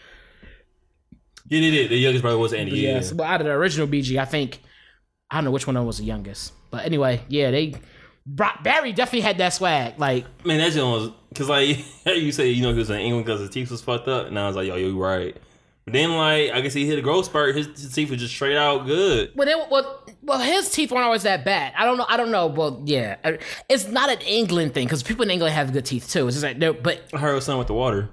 [1.48, 1.90] Yeah, they did.
[1.90, 2.78] The youngest brother was Andy.
[2.78, 2.94] Yeah.
[2.96, 4.60] Yes, but out of the original BG, I think
[5.30, 6.52] I don't know which one of them was the youngest.
[6.70, 7.74] But anyway, yeah, they
[8.26, 9.98] Barry definitely had that swag.
[9.98, 13.24] Like, Man, that shit was because like you say, you know, he was in England
[13.26, 15.36] because his teeth was fucked up, and I was like, yo, you're right.
[15.88, 17.56] But then like I guess he hit a growth spurt.
[17.56, 19.32] His, his teeth was just straight out good.
[19.34, 21.72] well, they, well, well, his teeth weren't always that bad.
[21.74, 22.04] I don't know.
[22.06, 22.46] I don't know.
[22.46, 23.16] Well, yeah,
[23.70, 26.28] it's not an England thing because people in England have good teeth too.
[26.28, 28.10] It's just like, no, but I heard something with the water.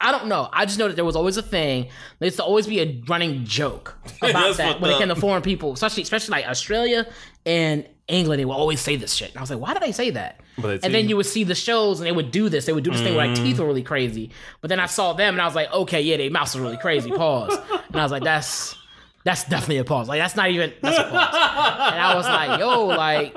[0.00, 0.48] I don't know.
[0.52, 1.88] I just know that there was always a thing.
[2.18, 5.42] There used to always be a running joke about that when it came to foreign
[5.42, 7.06] people, especially especially like Australia
[7.46, 8.40] and England.
[8.40, 9.30] They will always say this shit.
[9.30, 10.40] And I was like, why do they say that?
[10.58, 12.66] But and then you would see the shows and they would do this.
[12.66, 14.30] They would do this thing where like teeth were really crazy.
[14.60, 16.78] But then I saw them and I was like, okay, yeah, their mouths are really
[16.78, 17.10] crazy.
[17.10, 17.58] Pause.
[17.88, 18.76] and I was like, that's
[19.24, 20.08] that's definitely a pause.
[20.08, 21.12] Like that's not even that's a pause.
[21.12, 23.34] and I was like, yo, like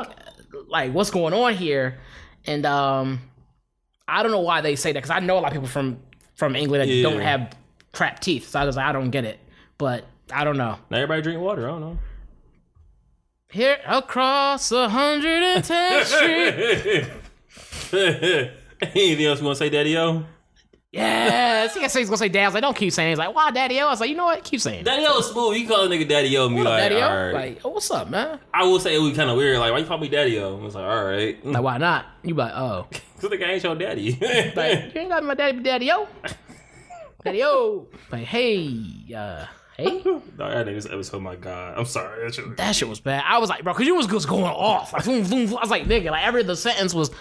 [0.68, 2.00] like what's going on here?
[2.46, 3.20] And um
[4.12, 6.00] I don't know why they say that because I know a lot of people from
[6.36, 7.04] from England that Yeah.
[7.04, 7.56] don't have
[7.94, 8.50] crap teeth.
[8.50, 9.40] So I was like, I don't get it.
[9.78, 10.78] But I don't know.
[10.90, 11.68] Now everybody drink water.
[11.68, 12.00] I don't know.
[13.52, 17.08] Here across 110th Street.
[18.82, 20.26] Anything else you want to say, Daddy O?
[20.92, 21.74] Yes.
[21.74, 22.44] He he's gonna say dad.
[22.44, 23.12] I was like, don't keep saying it.
[23.12, 23.88] He's like, why daddy O?
[23.88, 24.44] I was like, you know what?
[24.44, 24.84] Keep saying it.
[24.84, 25.56] Daddy O is smooth.
[25.58, 27.08] You call a nigga Daddy O and be What up, like, daddy O?
[27.08, 27.34] all right.
[27.34, 28.40] Like, oh, what's up, man?
[28.54, 29.58] I will say it was kind of weird.
[29.60, 30.58] Like, why you call me Daddy O?
[30.58, 31.46] I was like, all right.
[31.46, 32.08] Like, why not?
[32.24, 32.88] You be like, oh.
[33.22, 34.18] Cause the guy ain't your daddy.
[34.56, 36.08] Like, you ain't got my daddy, daddy O.
[37.24, 37.88] Daddy O.
[38.12, 38.84] Like, hey,
[39.16, 39.46] uh,
[39.78, 40.02] hey.
[40.04, 41.22] No, that nigga's episode.
[41.22, 42.26] My god, I'm sorry.
[42.26, 43.24] That shit- That shit was bad.
[43.28, 44.92] I was like, bro, because you was just going off.
[44.92, 45.58] Like, boom, boom, boom.
[45.58, 47.12] I was like, nigga, like every other sentence was,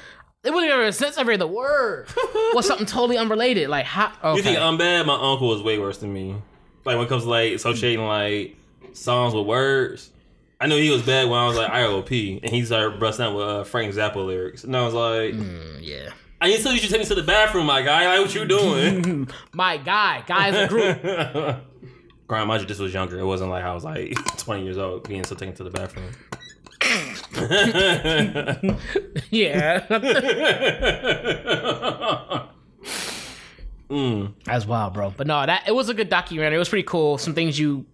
[0.44, 2.07] it wasn't even a sentence, every other word
[2.55, 3.68] was something totally unrelated.
[3.68, 4.37] Like, how, okay.
[4.37, 5.07] You think I'm bad?
[5.07, 6.37] My uncle is way worse than me.
[6.85, 8.57] Like when it comes to like associating like
[8.94, 10.11] songs with words.
[10.62, 13.35] I know he was bad when I was like IOP, and he started busting out
[13.35, 16.11] with uh, Frank Zappa lyrics, and I was like, Mm, yeah.
[16.42, 18.07] I need to tell you should take me to the bathroom, my guy.
[18.07, 19.29] Like what you doing?
[19.53, 21.03] My guy, guys a group.
[22.26, 23.18] Grind, mind you, this was younger.
[23.18, 26.12] It wasn't like I was like 20 years old being still taken to the bathroom.
[29.31, 29.87] Yeah.
[33.88, 34.35] mm.
[34.44, 35.12] That's wild, bro.
[35.16, 36.57] But no, that it was a good documentary.
[36.57, 37.18] It was pretty cool.
[37.18, 37.87] Some things you,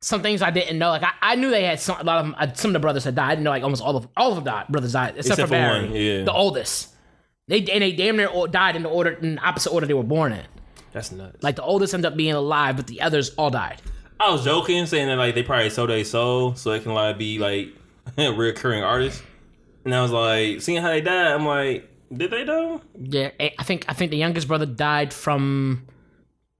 [0.00, 0.90] some things I didn't know.
[0.90, 2.34] Like I, I knew they had some a lot of them.
[2.38, 3.26] Uh, some of the brothers had died.
[3.26, 4.68] I didn't know like almost all of all of them died.
[4.68, 6.24] Brothers died except, Except for Barry, one, yeah.
[6.24, 6.94] the oldest.
[7.48, 10.02] They and they damn near died in the order in the opposite order they were
[10.02, 10.44] born in.
[10.92, 11.42] That's nuts.
[11.42, 13.80] Like the oldest ended up being alive, but the others all died.
[14.20, 17.16] I was joking, saying that like they probably sold their soul so they can like
[17.16, 17.74] be like
[18.36, 19.22] reoccurring artists.
[19.84, 22.82] And I was like, seeing how they died, I'm like, did they though?
[22.98, 25.86] Yeah, I I think I think the youngest brother died from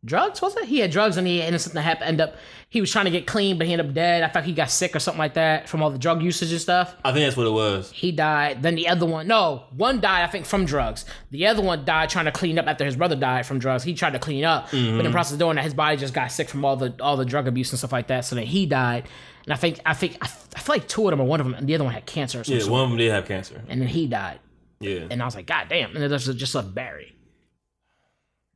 [0.04, 0.40] drugs.
[0.40, 0.64] Was it?
[0.64, 2.08] He had drugs and he ended something happened.
[2.08, 2.36] End up
[2.70, 4.22] he was trying to get clean, but he ended up dead.
[4.22, 6.60] I thought he got sick or something like that from all the drug usage and
[6.60, 6.94] stuff.
[7.04, 7.90] I think that's what it was.
[7.90, 8.62] He died.
[8.62, 11.04] Then the other one, no, one died, I think, from drugs.
[11.32, 13.82] The other one died trying to clean up after his brother died from drugs.
[13.82, 15.12] He tried to clean up, but in the mm-hmm.
[15.12, 17.48] process of doing that, his body just got sick from all the all the drug
[17.48, 18.24] abuse and stuff like that.
[18.24, 19.08] So then he died.
[19.46, 21.46] And I think I think I, I feel like two of them or one of
[21.46, 22.64] them, and the other one had cancer or something.
[22.64, 23.60] Yeah, one of them did have cancer.
[23.68, 24.38] And then he died.
[24.78, 25.08] Yeah.
[25.10, 25.90] And I was like, God damn.
[25.90, 27.16] And then there's just left Barry.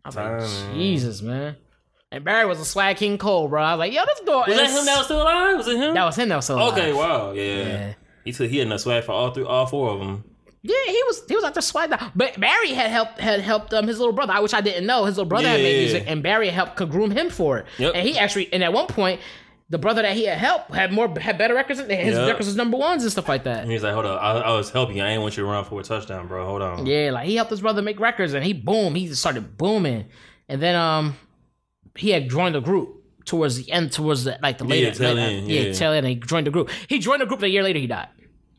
[0.05, 1.57] I was like, Jesus, man.
[2.13, 3.63] And Barry was a swag king Cole, bro.
[3.63, 4.59] I was like, yo, this door Was is...
[4.59, 5.57] that him that was still alive?
[5.57, 5.95] Was it him?
[5.95, 6.73] That was him that was so alive.
[6.73, 7.43] okay, wow, yeah.
[7.43, 7.95] Yeah.
[8.25, 10.25] He took he had enough swag for all three, all four of them.
[10.63, 11.93] Yeah, he was he was out there swag.
[12.15, 15.05] But Barry had helped had helped um his little brother, which I didn't know.
[15.05, 15.81] His little brother had made Yeah.
[15.81, 17.67] music, and Barry helped co- groom him for it.
[17.79, 17.93] Yep.
[17.97, 19.21] And he actually, and at one point,
[19.75, 21.79] the brother that he had helped had more had better records.
[21.85, 22.29] than His Yep.
[22.29, 23.63] records was number ones and stuff like that.
[23.63, 25.03] And he's like, hold up, I, I was helping you.
[25.03, 26.47] I ain't want you to run for a touchdown, bro.
[26.47, 26.87] Hold on.
[26.87, 30.07] Yeah, like he helped his brother make records, and he boom, he just started booming,
[30.49, 31.17] and then um,
[31.97, 35.21] he had joined the group towards the end, towards the like the later, tail later-
[35.39, 35.73] end, yeah, yeah.
[35.73, 36.07] tail end.
[36.07, 36.71] And he joined the group.
[36.89, 37.43] He joined the group.
[37.43, 38.09] A year later, he died.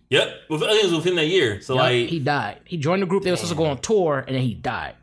[0.09, 0.27] Yep.
[0.27, 1.61] It was within that year.
[1.61, 2.59] So Yup, like, he died.
[2.65, 3.23] He joined the group.
[3.23, 4.95] They were supposed to go on tour, and then he died.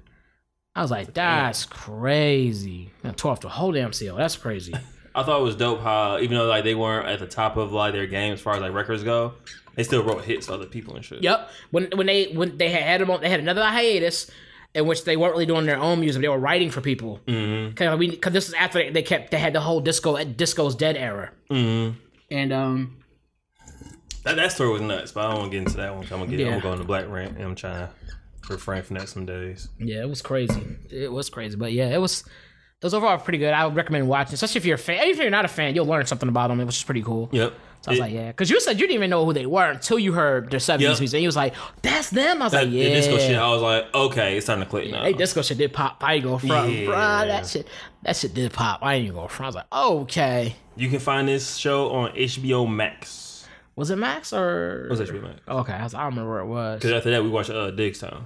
[0.74, 2.90] I was like, that's crazy.
[3.04, 4.16] Now tour off the whole damn seal.
[4.16, 4.74] That's crazy.
[5.14, 7.72] I thought it was dope how even though like they weren't at the top of
[7.72, 9.34] like their game as far as like records go,
[9.74, 11.22] they still wrote hits for other people and shit.
[11.22, 11.50] Yep.
[11.70, 14.30] When when they when they had them on, they had another hiatus
[14.74, 16.22] in which they weren't really doing their own music.
[16.22, 17.20] They were writing for people.
[17.26, 17.70] Mm-hmm.
[17.70, 20.74] Because we because this is after they, they kept they had the whole disco disco's
[20.74, 21.30] dead era.
[21.50, 21.98] Mm-hmm.
[22.30, 22.96] And um,
[24.24, 26.04] That that story was nuts, but I don't want to get into that one.
[26.04, 26.40] I'm gonna get.
[26.40, 27.90] I'm gonna go on the black rant, and I'm trying to
[28.48, 29.68] refrain from that some days.
[29.78, 30.62] Yeah, it was crazy.
[30.90, 32.24] It was crazy, but yeah, it was.
[32.82, 33.52] Was overall pretty good.
[33.54, 34.96] I would recommend watching, especially if you're a fan.
[34.98, 36.58] Even if you're not a fan, you'll learn something about them.
[36.58, 37.28] which is pretty cool.
[37.32, 37.52] Yep.
[37.82, 39.46] So I was It- like, yeah, because you said you didn't even know who they
[39.46, 41.00] were until you heard their '70s Yep.
[41.00, 41.16] music.
[41.16, 43.36] And you was like, "That's them." I was that, like, the "Yeah." disco shit.
[43.36, 45.02] I was like, okay, it's time to click now.
[45.02, 45.96] Hey, disco shit did pop.
[46.00, 46.86] I ain't go front, Yeah.
[46.86, 47.26] bruh.
[47.26, 47.66] That shit,
[48.02, 48.80] that shit did pop.
[48.82, 49.46] I ain't even go front.
[49.46, 50.54] I was like, okay.
[50.76, 53.46] You can find this show on HBO Max.
[53.74, 54.84] Was it Max or?
[54.86, 55.40] It was HBO Max.
[55.48, 56.78] Okay, I, was, I don't remember where it was.
[56.80, 58.22] Because after that, we watched uh, Diggstown.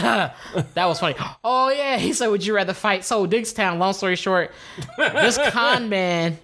[0.74, 1.14] that was funny.
[1.44, 3.78] Oh yeah, he said, "Would you rather fight?" So Diggstown.
[3.78, 4.52] Long story short,
[4.96, 6.38] this con man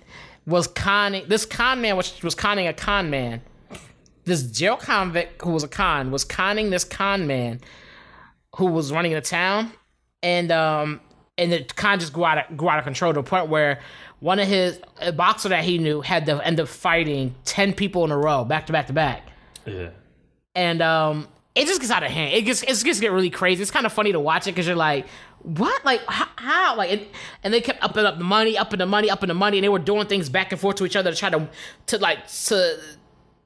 [0.47, 1.27] was conning.
[1.29, 3.43] This con man was was conning a con man.
[4.25, 7.61] This jail convict who was a con was conning this con man
[8.57, 9.71] who was running the town,
[10.23, 11.01] and um
[11.39, 13.81] and the con just grew out of, grew out of control to the point where
[14.21, 18.05] one of his a boxer that he knew had to end up fighting ten people
[18.05, 19.29] in a row, back to back to back
[19.67, 19.91] Yeah.
[20.55, 23.63] and um it just gets out of hand it gets it just get really crazy
[23.63, 25.07] it's kind of funny to watch it because you're like
[25.43, 26.77] what like how, how?
[26.77, 27.07] like and,
[27.43, 29.69] and they kept upping up the money upping the money upping the money and they
[29.69, 31.49] were doing things back and forth to each other to try to
[31.87, 32.79] to like to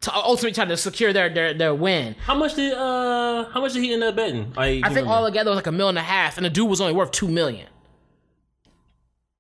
[0.01, 3.75] to ultimately try to secure their their, their win How much did uh how much
[3.75, 4.53] did he end up betting?
[4.55, 6.68] Like, i think all together was like a million and a half and the dude
[6.68, 7.66] was only worth two million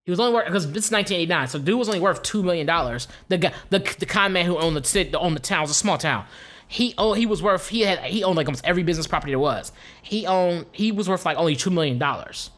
[0.04, 2.66] he was only worth because it's 1989, so the dude was only worth two million
[2.66, 3.06] dollars.
[3.28, 5.70] The guy, the the con man who owned the city, owned the town, it was
[5.70, 6.24] a small town.
[6.70, 9.40] He owned, he was worth he had he owned like almost every business property there
[9.40, 9.72] was.
[10.02, 12.50] He owned he was worth like only two million dollars.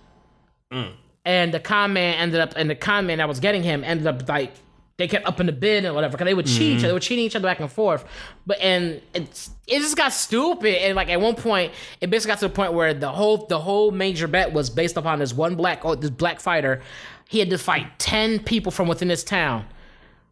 [0.70, 0.92] Mm.
[1.25, 4.07] And the con man ended up, and the con man that was getting him ended
[4.07, 4.53] up like
[4.98, 6.79] they kept upping the bid and whatever because they would cheat each mm-hmm.
[6.81, 6.88] other.
[6.88, 8.05] They were cheating each other back and forth.
[8.46, 10.85] But and it's it just got stupid.
[10.85, 11.72] And like at one point,
[12.03, 14.98] it basically got to the point where the whole the whole major bet was based
[14.98, 16.83] upon this one black oh, this black fighter.
[17.31, 19.64] He had to fight ten people from within this town.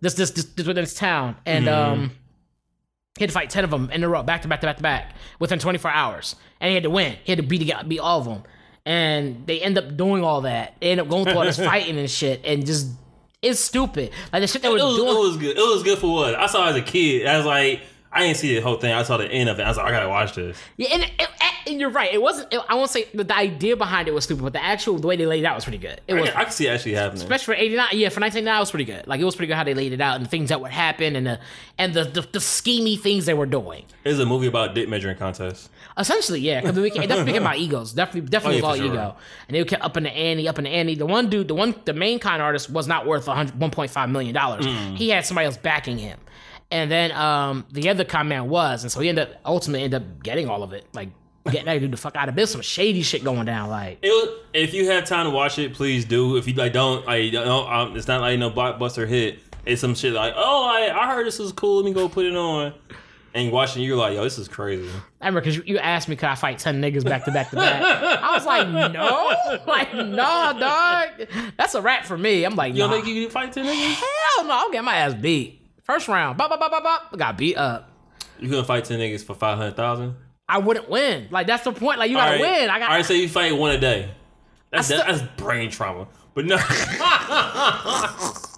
[0.03, 2.03] This this this, this within this town, and mm-hmm.
[2.03, 2.11] um.
[3.19, 4.77] He had to fight ten of them in a row, back to back to back
[4.77, 7.17] to back, within 24 hours, and he had to win.
[7.25, 8.43] He had to beat beat all of them,
[8.87, 10.77] and they end up doing all that.
[10.81, 12.89] They end up going through all this fighting and shit, and just
[13.43, 14.13] it's stupid.
[14.33, 15.09] Like the shit they were It was, doing.
[15.17, 15.57] it was good.
[15.59, 17.27] It was good for what I saw as a kid.
[17.27, 18.93] I was like, I didn't see the whole thing.
[18.93, 19.63] I saw the end of it.
[19.63, 20.59] I was like, I gotta watch this.
[20.77, 21.29] Yeah, and, and,
[21.69, 22.13] and you're right.
[22.13, 22.53] It wasn't.
[22.69, 25.15] I won't say the, the idea behind it was stupid, but the actual the way
[25.17, 26.01] they laid it out was pretty good.
[26.09, 27.23] It I, was I can see it actually happening.
[27.23, 29.55] especially for 89 yeah for 1989 it was pretty good like it was pretty good
[29.57, 31.39] how they laid it out and the things that would happen and the
[31.79, 35.17] and the the, the schemy things they were doing It's a movie about dick measuring
[35.17, 35.69] contests.
[35.97, 38.87] essentially yeah because it definitely became about egos definitely definitely Oh, yeah, all sure.
[38.87, 39.17] ego
[39.49, 41.55] and they kept up in the ante up in the ante the one dude the
[41.55, 44.97] one the main con artist was not worth 100 1.5 million dollars Mm.
[44.97, 46.19] he had somebody else backing him
[46.71, 50.03] and then um the other con man was and so he ended up ultimately ended
[50.03, 51.09] up getting all of it like
[51.47, 54.09] getting that dude the fuck out of this some shady shit going down like It
[54.11, 56.37] was, if you have time to watch it, please do.
[56.37, 59.39] If you like, don't like, don't, um, it's not like no blockbuster hit.
[59.65, 61.77] It's some shit like, oh, I, I heard this was cool.
[61.77, 62.75] Let me go put it on.
[63.33, 64.89] And you watching, you're like, yo, this is crazy.
[65.21, 67.51] I remember because you, you asked me, could I fight 10 niggas back to back
[67.51, 67.81] to back?
[67.83, 69.35] I was like, no.
[69.67, 71.09] Like, no, dog.
[71.57, 72.45] That's a wrap for me.
[72.45, 72.89] I'm like, You nah.
[72.89, 73.95] don't think you can fight ten niggas?
[73.95, 74.59] Hell no.
[74.65, 75.60] I'm getting my ass beat.
[75.91, 76.39] First round.
[76.39, 77.19] Bop, bop, bop, bop, bop.
[77.19, 77.91] Got beat up.
[78.39, 80.15] You couldn't fight ten niggas for five hundred thousand.
[80.49, 81.27] I wouldn't win.
[81.33, 81.99] Like, that's the point.
[81.99, 82.71] Like, you gotta win.
[82.71, 84.09] I got All right, so you fight one a day.
[84.71, 86.07] That's still- that's brain trauma.
[86.33, 86.57] But no,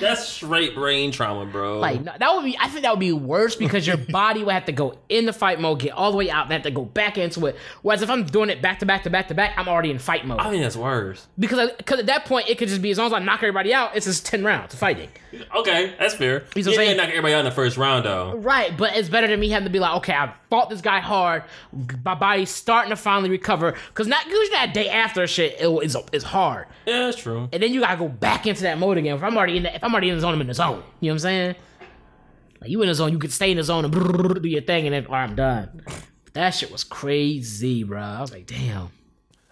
[0.00, 1.78] that's straight brain trauma, bro.
[1.78, 2.56] Like no, that would be.
[2.58, 5.32] I think that would be worse because your body would have to go in the
[5.32, 7.56] fight mode, get all the way out, and have to go back into it.
[7.82, 9.98] Whereas if I'm doing it back to back to back to back, I'm already in
[9.98, 10.40] fight mode.
[10.40, 11.26] I think that's worse.
[11.38, 13.42] because uh, because at that point it could just be as long as I knock
[13.42, 15.10] everybody out, it's just ten rounds of fighting.
[15.54, 16.44] Okay, that's fair.
[16.56, 16.96] You know what I'm saying?
[16.96, 18.34] knock everybody out in the first round, though.
[18.36, 21.00] Right, but it's better than me having to be like, okay, I fought this guy
[21.00, 21.44] hard.
[22.02, 23.74] My body's starting to finally recover.
[23.88, 27.48] Because not usually that day after shit it is is hard, Yeah, that's true.
[27.52, 29.16] and then you gotta go back into that mode again.
[29.16, 30.82] If I'm already in, the, if I'm already in the zone, I'm in the zone.
[31.00, 31.54] You know what I'm saying?
[32.60, 33.94] Like you in the zone, you could stay in the zone and
[34.42, 35.82] do your thing, and then I'm done.
[36.32, 38.02] That shit was crazy, bro.
[38.02, 38.90] I was like, damn.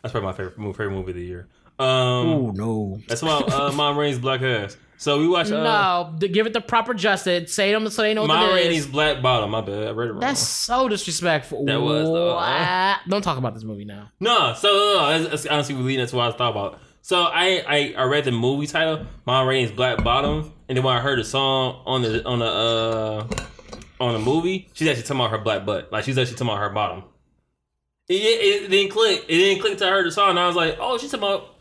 [0.03, 1.49] That's probably my favorite movie, favorite movie of the year.
[1.79, 3.01] Um, Oh no.
[3.07, 4.77] that's about uh, Mom Rainey's Black Ass.
[4.99, 7.55] So we watched uh, no, give it the proper justice.
[7.55, 8.87] Say them so they know what Mom Rainey's.
[8.87, 9.51] Black Bottom.
[9.51, 10.21] My bad, I read it wrong.
[10.21, 11.67] That's so disrespectful.
[11.67, 12.35] That was, though.
[12.35, 12.99] What?
[13.09, 14.11] Don't talk about this movie now.
[14.21, 16.81] No, so no, that's, that's honestly leading into what I was thought about.
[17.07, 20.97] So I, I I read the movie title, Mom Rainey's Black Bottom, and then when
[20.97, 23.27] I heard the song on the on the uh
[24.01, 25.93] on the movie, she's actually talking about her black butt.
[25.93, 27.05] Like she's actually talking about her bottom.
[28.09, 29.25] It, it, it didn't click.
[29.29, 31.29] It didn't click till I heard the song, and I was like, oh, she's talking
[31.29, 31.55] about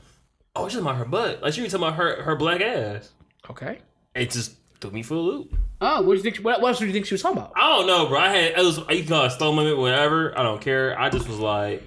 [0.56, 1.44] oh, she's talking about her butt.
[1.44, 3.14] Like she was talking about her her black ass.
[3.48, 3.78] Okay.
[4.16, 5.56] It just threw me for a loop.
[5.80, 6.38] Oh, what do you think?
[6.38, 7.54] What, what else do you think she was talking about?
[7.56, 8.18] I don't know, bro.
[8.18, 10.36] I had it was you call it slow moment, whatever.
[10.36, 11.00] I don't care.
[11.00, 11.84] I just was like,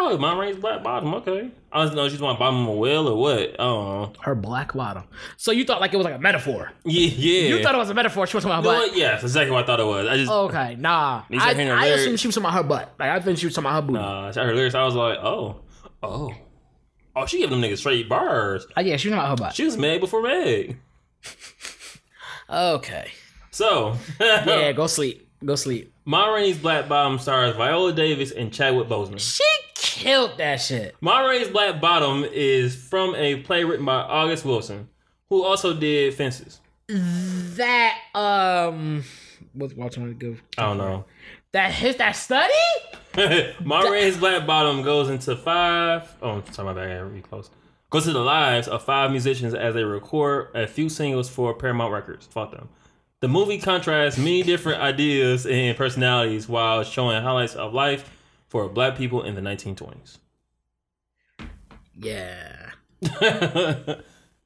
[0.00, 1.12] Oh, Ma Rainey's Black Bottom.
[1.14, 1.50] Okay.
[1.72, 3.56] I don't know she's my bottom of a whale or what.
[3.58, 5.04] Oh, Her black bottom.
[5.36, 6.70] So you thought like it was like a metaphor.
[6.84, 7.48] yeah, yeah.
[7.56, 8.26] You thought it was a metaphor.
[8.26, 8.90] She was talking about You know butt.
[8.92, 8.98] what?
[8.98, 10.06] Yeah, that's exactly what I thought it was.
[10.08, 11.24] I just Okay, nah.
[11.30, 12.94] I, I assumed she was talking about her butt.
[12.98, 13.98] Like I think she was talking about her booty.
[13.98, 14.74] uh, I her lyrics.
[14.76, 15.60] I was like, oh,
[16.02, 16.32] oh,
[17.16, 17.26] oh.
[17.26, 18.66] She giving them niggas straight bars.
[18.76, 19.54] Uh, yeah, she was talking about her butt.
[19.56, 20.78] She was Meg before Meg.
[22.50, 23.10] Okay.
[23.50, 25.28] So, Yeah, go sleep.
[25.44, 25.92] Go sleep.
[26.04, 29.20] Ma Rainey's Black Bottom stars Viola Davis and Chadwick Boseman.
[29.20, 29.44] She
[29.98, 30.94] killed that shit.
[31.00, 34.88] Ma Rainey's Black Bottom is from a play written by August Wilson,
[35.28, 36.60] who also did Fences.
[36.86, 39.04] That um,
[39.52, 40.36] what's watching to go?
[40.56, 41.04] I don't know.
[41.52, 42.52] That his that study?
[43.64, 46.14] Ma Rainey's Black Bottom goes into five.
[46.22, 46.96] Oh, I'm sorry, my bad.
[46.96, 47.50] I read close.
[47.90, 51.92] Goes to the lives of five musicians as they record a few singles for Paramount
[51.92, 52.26] Records.
[52.26, 52.68] Fuck them.
[53.20, 58.17] The movie contrasts many different ideas and personalities while showing highlights of life
[58.48, 60.18] for black people in the 1920s.
[62.00, 62.70] Yeah.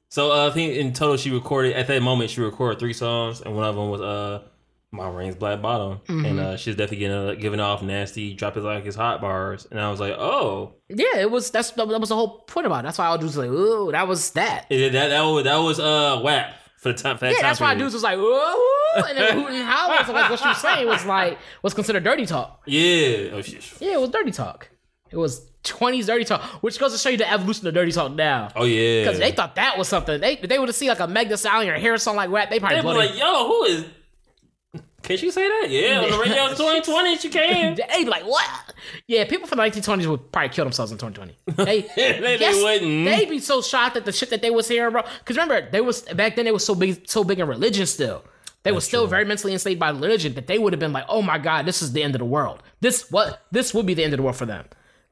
[0.09, 3.41] so uh, I think in total she recorded at that moment she recorded three songs
[3.41, 4.43] and one of them was uh
[4.91, 8.61] Ma Rainey's Black Bottom and uh, she's definitely getting, uh, giving off nasty drop it
[8.61, 11.49] like it's hot bars and I was like oh Yeah, it was.
[11.49, 12.83] That's that was the whole point about it.
[12.83, 14.67] That's why I was like, ooh, that was that.
[14.69, 17.43] Yeah, that that was that was uh WAP for the time for that Yeah, time
[17.43, 20.05] that's why dudes was like, ooh, and then hooting and hollering.
[20.05, 22.61] So like what she was saying was like was considered dirty talk.
[22.67, 23.73] Yeah, oh, shit.
[23.79, 24.69] Yeah, it was dirty talk.
[25.09, 28.11] It was 20s dirty talk, which goes to show you the evolution of dirty talk
[28.11, 28.49] now.
[28.55, 29.03] oh yeah.
[29.03, 30.19] Because they thought that was something.
[30.19, 32.49] They they would have seen like a Meg Thee Stallion or song like rap.
[32.49, 33.85] They probably they were like, yo, who is?
[35.03, 35.67] Can she say that?
[35.69, 37.75] Yeah, on the radio 2020, she can.
[37.89, 38.49] They'd be like, what?
[39.07, 41.37] Yeah, people from the 1920s would probably kill themselves in 2020.
[41.65, 43.05] They, They- they wouldn't.
[43.05, 45.03] They'd be so shocked at the shit that they was hearing, bro.
[45.19, 48.23] Because remember, they was back then they was so big, so big in religion still.
[48.63, 51.21] They were still very mentally enslaved by religion that they would have been like, oh
[51.21, 52.63] my god, this is the end of the world.
[52.79, 53.45] This what?
[53.51, 54.65] This would be the end of the world for them.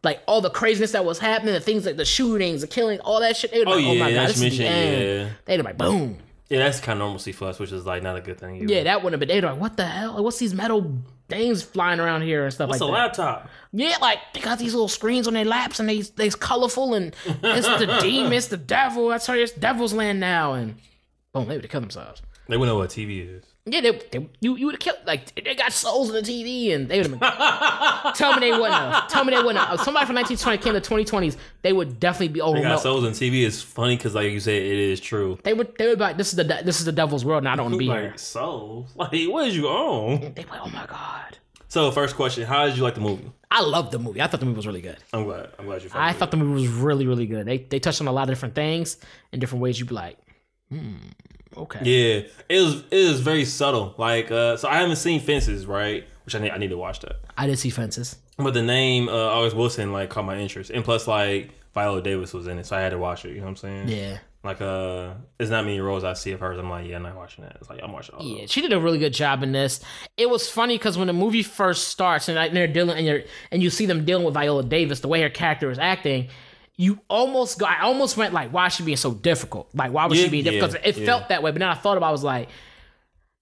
[0.03, 3.19] Like all the craziness that was happening, the things like the shootings, the killing, all
[3.19, 3.51] that shit.
[3.51, 5.03] They would Oh, like, oh yeah, my god, this is the end.
[5.27, 5.29] yeah.
[5.45, 6.17] They'd be like, boom.
[6.51, 8.57] Yeah, that's kind of normalcy for us, which is like not a good thing.
[8.57, 8.73] Either.
[8.73, 9.33] Yeah, that wouldn't have been.
[9.35, 10.13] They'd be like, what the hell?
[10.13, 10.97] Like, what's these metal
[11.29, 12.99] things flying around here and stuff It's like a that?
[12.99, 13.49] laptop.
[13.71, 17.15] Yeah, like they got these little screens on their laps and they they's colorful and
[17.25, 19.07] it's the demon, it's the devil.
[19.09, 20.53] That's how it's devil's land now.
[20.53, 20.75] And
[21.31, 22.21] boom, maybe they would have killed themselves.
[22.49, 23.45] They wouldn't know what a TV is.
[23.65, 26.73] Yeah, they, they you you would have killed like they got souls in the TV
[26.73, 28.13] and they would have been.
[28.15, 29.07] tell me they wouldn't have.
[29.07, 29.79] Tell me they wouldn't have.
[29.81, 33.45] Somebody from 1920 came to 2020s, they would definitely be They got souls on TV.
[33.45, 35.37] It's funny because, like you said, it is true.
[35.43, 37.49] They would they would be like, this is the this is the devil's world and
[37.49, 38.13] I don't want to be here.
[38.17, 38.89] Souls.
[38.95, 40.31] Like, what is you on?
[40.33, 41.37] Be like, oh my god.
[41.67, 43.31] So, first question: How did you like the movie?
[43.49, 44.21] I loved the movie.
[44.21, 44.97] I thought the movie was really good.
[45.13, 45.51] I'm glad.
[45.57, 45.89] I'm glad you.
[45.93, 47.45] I thought the movie was really, really good.
[47.45, 48.97] They they touched on a lot of different things
[49.31, 49.79] in different ways.
[49.79, 50.17] You'd be like,
[50.69, 50.95] hmm,
[51.57, 51.79] okay.
[51.83, 53.93] Yeah, it was it was very subtle.
[53.97, 56.05] Like, uh, so I haven't seen Fences, right?
[56.25, 57.17] Which I need I need to watch that.
[57.37, 58.17] I did see fences.
[58.37, 62.33] But the name uh, August Wilson like caught my interest, and plus like Viola Davis
[62.33, 63.29] was in it, so I had to watch it.
[63.29, 63.87] You know what I'm saying?
[63.89, 64.17] Yeah.
[64.43, 66.57] Like, uh, there's not many roles I see of hers.
[66.57, 67.57] I'm like, yeah, I'm not watching that.
[67.61, 68.25] It's like I'm watching all.
[68.25, 68.45] Yeah, Yeah.
[68.47, 69.81] she did a really good job in this.
[70.17, 73.21] It was funny because when the movie first starts and like, they're dealing and you're
[73.51, 76.29] and you see them dealing with Viola Davis, the way her character is acting,
[76.81, 77.65] you almost go.
[77.65, 79.69] I almost went like, why is she being so difficult?
[79.73, 80.73] Like, why was Yeah, she being difficult?
[80.73, 81.05] yeah, it yeah.
[81.05, 81.51] felt that way.
[81.51, 82.49] But then I thought about, it, I was like.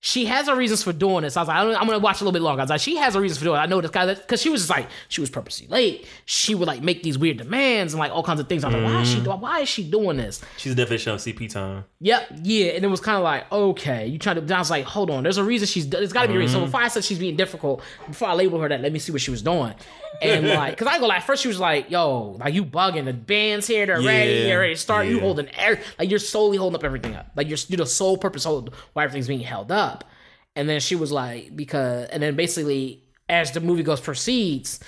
[0.02, 1.36] She has her reasons for doing this.
[1.36, 2.62] I was like, I'm gonna watch a little bit longer.
[2.62, 3.64] I was like, she has her reasons for doing it.
[3.64, 6.08] I know this guy because she was just like, she was purposely late.
[6.24, 8.64] She would like make these weird demands and like all kinds of things.
[8.64, 9.18] I was like, why is Mm-hmm.
[9.18, 9.42] she doing?
[9.42, 10.42] Why is she doing this?
[10.56, 11.84] She's definitely showing CP time.
[12.00, 14.56] Yep, yeah, and it was kind of like, okay, you trying to.
[14.56, 15.90] I was like, hold on, there's a reason she's.
[15.90, 16.62] There's got to be a reason.
[16.62, 19.12] So before I said she's being difficult, before I label her that, let me see
[19.12, 19.74] what she was doing,
[20.22, 23.14] and like, cause I go like, first she was like, yo, like you bugging the
[23.14, 25.08] band's here, they're ready, they're ready to start.
[25.08, 28.18] You holding air, like you're solely holding up everything up, like you're you're the sole
[28.18, 30.04] purpose hold why everything's being held up,
[30.56, 34.80] and then she was like, because, and then basically as the movie goes proceeds.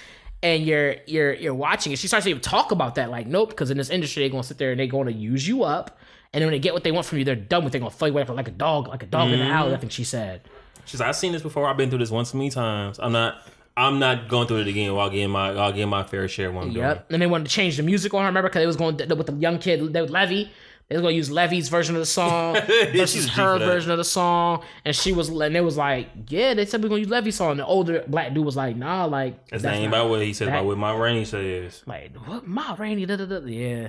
[0.43, 1.99] And you're you're you're watching it.
[1.99, 4.41] She starts to even talk about that, like, nope, because in this industry they're gonna
[4.41, 5.99] sit there and they're gonna use you up,
[6.33, 7.69] and then when they get what they want from you, they're done with.
[7.69, 7.73] it.
[7.73, 9.53] They're gonna throw you away like a dog, like a dog in the Mm-hmm.
[9.53, 9.73] alley.
[9.75, 10.41] I think she said.
[10.85, 11.67] She's like, I've seen this before.
[11.67, 12.97] I've been through this once many times.
[12.99, 13.35] I'm not.
[13.77, 14.93] I'm not going through it again.
[14.93, 16.71] While getting my, I'll get my fair share one.
[16.71, 17.11] Yep.
[17.11, 18.27] And they wanted to change the music on her.
[18.27, 20.49] Remember, because they was going to, with the young kid, they Levee.
[20.89, 24.03] They was gonna use Levee's version of the song she's versus her version of the
[24.03, 27.35] song, and she was, and it was like, yeah, they said we're gonna use Levee's
[27.37, 27.51] song.
[27.51, 30.33] And the older black dude was like, nah, like It's that's not about what he
[30.33, 31.81] said that- about what Ma Rainey says.
[31.85, 33.87] like what Ma Rainey, da, da, da, yeah.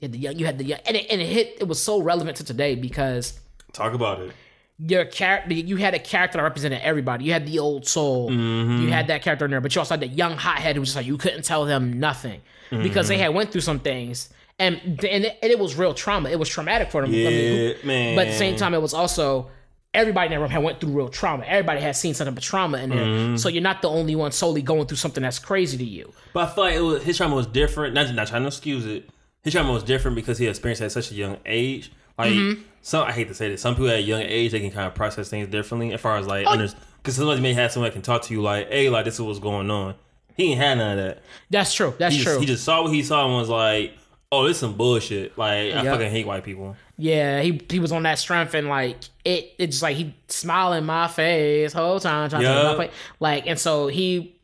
[0.00, 1.58] Yeah, the young, you had the young, and it, and it hit.
[1.60, 3.38] It was so relevant to today because
[3.72, 4.32] Talk about it.
[4.78, 7.24] Your character you had a character that represented everybody.
[7.24, 8.30] You had the old soul.
[8.30, 8.82] Mm-hmm.
[8.82, 10.88] You had that character in there, but you also had the young hothead who was
[10.90, 13.08] just like you couldn't tell them nothing because Mm-hmm.
[13.08, 14.30] they had went through some things.
[14.58, 16.28] And and it, and it was real trauma.
[16.30, 17.10] It was traumatic for them.
[17.10, 18.16] I mean, Yeah, man.
[18.16, 19.48] but at the same time, it was also
[19.92, 21.44] everybody in that room had went through real trauma.
[21.44, 22.98] Everybody had seen something but trauma in there.
[23.04, 23.36] Mm-hmm.
[23.36, 26.12] So you're not the only one solely going through something that's crazy to you.
[26.32, 27.94] But I feel like it was, his trauma was different.
[27.94, 29.08] Not not trying to excuse it.
[29.42, 31.92] His trauma was different because he experienced it at such a young age.
[32.18, 32.62] Like Mm-hmm.
[32.84, 33.62] Some, I hate to say this.
[33.62, 35.92] Some people at a young age they can kind of process things differently.
[35.94, 36.30] As far as Oh.
[36.30, 36.46] like,
[37.02, 39.20] because somebody may have someone that can talk to you like, "Hey, like this is
[39.20, 39.94] what's going on."
[40.36, 41.22] He ain't had none of that.
[41.50, 41.94] That's true.
[41.98, 42.32] That's He true.
[42.34, 43.92] just, he just saw what he saw and was like,
[44.30, 46.76] "Oh, this some bullshit." Like I fucking hate white people.
[46.98, 50.78] Yeah, he he was on that strength and like it it's just like he smiling
[50.78, 52.72] in my face whole time trying Yeah.
[52.72, 54.36] to my like and so he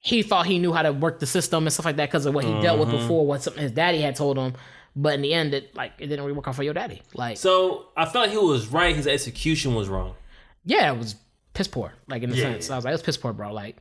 [0.00, 2.34] he thought he knew how to work the system and stuff like that because of
[2.34, 2.98] what he dealt with Mm-hmm.
[2.98, 4.54] before, what something his daddy had told him.
[4.96, 7.02] But in the end, it like it didn't really work out for your daddy.
[7.14, 8.94] Like So I felt he was right.
[8.94, 10.14] His execution was wrong.
[10.64, 11.16] yeah, it was
[11.52, 11.92] piss poor.
[12.08, 12.42] Like in a Yeah.
[12.44, 13.52] sense, I was like, it was piss poor, bro.
[13.52, 13.76] Like,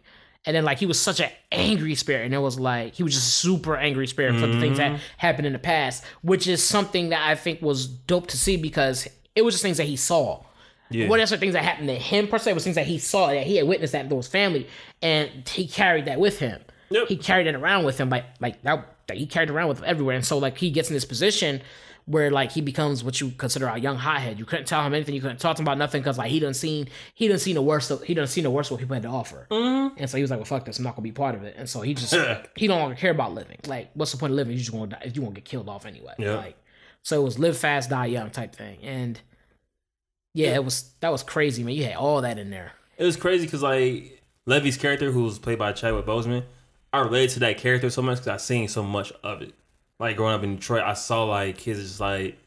[0.46, 3.14] and then like he was such an angry spirit, and it was like he was
[3.14, 4.94] just super angry spirit for the things Mm-hmm.
[4.96, 8.58] that happened in the past, which is something that I think was dope to see
[8.58, 10.44] because it was just things that he saw.
[10.90, 11.08] Yeah.
[11.08, 12.52] What else are things that happened to him per se?
[12.52, 14.68] It was things that he saw that he had witnessed that to his family,
[15.02, 16.62] and he carried that with him.
[16.90, 17.08] Yep.
[17.08, 18.93] He carried it around with him, like like that.
[19.08, 21.62] That he carried around with him everywhere, and so like he gets in this position
[22.06, 24.38] where like he becomes what you consider a young hothead.
[24.38, 25.16] You couldn't tell him anything.
[25.16, 27.56] You couldn't talk to him about nothing because like he done seen he done seen
[27.56, 27.92] the worst.
[27.92, 29.96] Of, he done seen the worst of what people had to offer, Mm-hmm.
[29.98, 30.78] and so he was like, "Well, fuck this.
[30.80, 32.14] I'm not gonna be part of it." And so he just
[32.56, 33.58] he don't longer care about living.
[33.68, 34.54] Like, what's the point of living?
[34.54, 35.12] You just gonna die.
[35.14, 36.14] You gonna get killed off anyway.
[36.18, 36.36] Yeah.
[36.36, 36.58] Like,
[37.04, 39.20] so it was live fast, die young type thing, and
[40.34, 41.76] yeah, it was that was crazy, man.
[41.76, 42.72] You had all that in there.
[42.98, 46.44] It was crazy because like Levee's character, who was played by Chadwick Boseman,
[46.94, 49.54] I related to that character so much because I seen so much of it.
[50.00, 52.38] Like growing up in Detroit, I saw like kids just like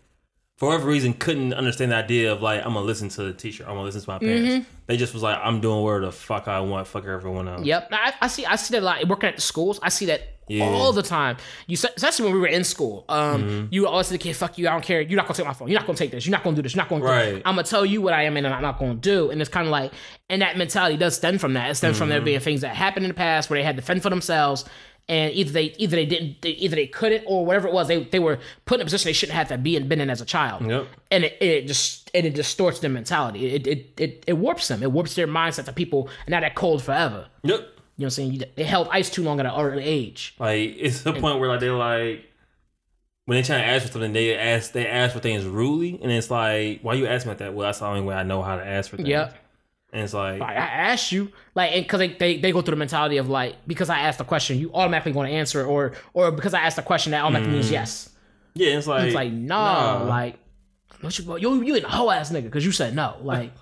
[0.56, 3.64] for whatever reason couldn't understand the idea of like I'm gonna listen to the teacher,
[3.64, 4.48] I'm gonna listen to my parents.
[4.48, 4.70] Mm-hmm.
[4.86, 7.64] They just was like I'm doing whatever the fuck I want, fuck everyone else.
[7.64, 8.46] Yep, I, I see.
[8.46, 9.80] I see that a lot working at the schools.
[9.82, 10.64] I see that Yeah.
[10.64, 11.36] all the time.
[11.66, 13.04] You especially when we were in school.
[13.08, 13.66] Um, Mm-hmm.
[13.74, 14.68] you always say, "Kid, fuck you.
[14.68, 15.00] I don't care.
[15.00, 15.68] You're not gonna take my phone.
[15.68, 16.24] You're not gonna take this.
[16.26, 16.74] You're not gonna do this.
[16.74, 17.02] You're not gonna.
[17.02, 17.42] Do Right.
[17.44, 19.66] I'm gonna tell you what I am and I'm not gonna do." And it's kind
[19.66, 19.92] of like,
[20.30, 21.70] and that mentality does stem from that.
[21.70, 22.24] It stems from there Mm-hmm.
[22.24, 24.64] being things that happened in the past where they had to fend for themselves.
[25.08, 28.02] And either they either they didn't they, either they couldn't or whatever it was they
[28.02, 30.20] they were put in a position they shouldn't have to be in been in as
[30.20, 30.86] a child Yep.
[31.12, 34.82] and it, it just and it distorts their mentality it, it it it warps them
[34.82, 37.68] it warps their mindset to people and now they're cold forever Yep.
[37.96, 38.32] You know what I'm saying?
[38.32, 40.34] You- They held ice too long at an early age.
[40.38, 42.26] Like it's the point where like they're like
[43.26, 46.12] when they try to ask for something, they ask they ask for things rudely, and
[46.12, 47.54] it's like, why you asking me like that?
[47.54, 49.08] Well, that's the only way I know how to ask for things.
[49.08, 49.36] Yep.
[49.92, 52.72] And it's like, Like, I asked you, like, and because they, they, they go through
[52.72, 55.66] the mentality of like, because I asked the question, you automatically going to answer, it,
[55.66, 57.72] or or because I asked the question, that automatically means mm.
[57.72, 58.10] yes.
[58.54, 60.04] yeah, it's like, It's like, no, nah.
[60.04, 60.38] like,
[61.00, 63.52] what you, you, you a whole ass nigga because you said no, like,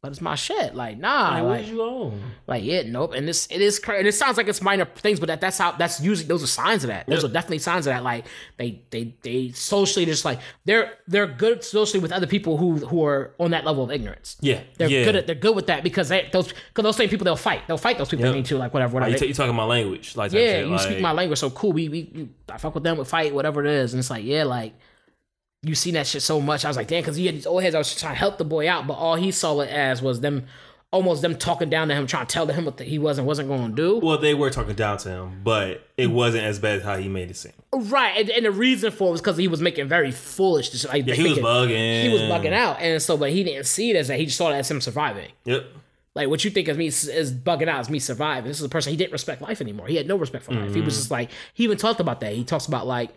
[0.00, 2.12] but it's my shit, like, nah, Like, like, where'd you go?
[2.46, 3.14] like, yeah, nope.
[3.14, 3.98] And this, it is crazy.
[3.98, 6.46] And It sounds like it's minor things, but that, that's how, that's usually, those are
[6.46, 7.08] signs of that.
[7.08, 7.30] Those Yep.
[7.30, 8.04] are definitely signs of that.
[8.04, 8.24] Like,
[8.58, 13.04] they, they, they socially just like, they're, they're good socially with other people who, who
[13.04, 14.36] are on that level of ignorance.
[14.40, 15.04] Yeah, They're yeah.
[15.04, 17.62] good at they're good with that because they those because those same people they'll fight
[17.66, 18.32] they'll fight those people Yep.
[18.34, 19.24] they need to like whatever oh, Like, whatever.
[19.24, 21.72] you, t- talking my language, like yeah, you like, speak my language so cool.
[21.72, 24.24] We, we we I fuck with them, we fight whatever it is, and it's like
[24.24, 24.74] yeah, like
[25.62, 26.64] you seen that shit so much.
[26.64, 27.74] I was like damn, because he had these old heads.
[27.74, 30.20] I was trying to help the boy out, but all he saw it as was
[30.20, 30.46] them
[30.90, 33.48] almost them talking down to him, trying to tell him what the, he wasn't wasn't
[33.48, 33.98] going to do.
[33.98, 37.08] Well, they were talking down to him, but it wasn't as bad as how he
[37.08, 37.52] made it seem.
[37.72, 40.70] Right, and, and the reason for it was because he was making very foolish.
[40.70, 42.02] Just like Yeah, he was bugging.
[42.02, 44.18] He was bugging out, and so but he didn't see it as that.
[44.18, 45.30] He just saw it as him surviving.
[45.44, 45.66] Yep.
[46.14, 48.48] Like what you think of me is, is bugging out is me surviving.
[48.48, 49.86] This is a person he didn't respect life anymore.
[49.86, 50.74] He had no respect for life.
[50.74, 51.00] He was mm-hmm.
[51.00, 52.32] just like he even talked about that.
[52.32, 53.10] He talks about like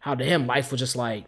[0.00, 1.24] how to him life was just like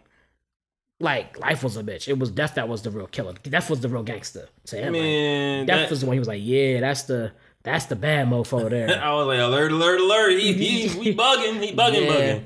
[0.99, 2.07] like life was a bitch.
[2.07, 3.33] It was death that was the real killer.
[3.43, 4.47] Death was the real gangster.
[4.67, 7.31] To him, like, death that, was the one he was like, yeah, that's the
[7.63, 9.01] that's the bad mofo there.
[9.01, 10.39] I was like, alert, alert, alert.
[10.39, 11.61] He, he, he bugging.
[11.63, 12.13] He bugging, Yeah.
[12.13, 12.43] bugging.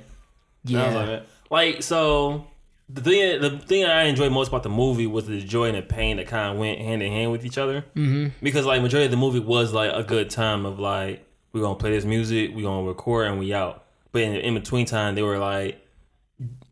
[0.65, 2.47] Yeah, like, like, so
[2.89, 5.81] the thing, the thing I enjoyed most about the movie was the joy and the
[5.81, 7.81] pain that kind of went hand in hand with each other.
[7.95, 8.29] Mm-hmm.
[8.43, 11.75] Because like majority of the movie was like a good time of like we're gonna
[11.75, 13.85] play this music, we're gonna record, and we out.
[14.11, 15.85] But in, in between time, they were like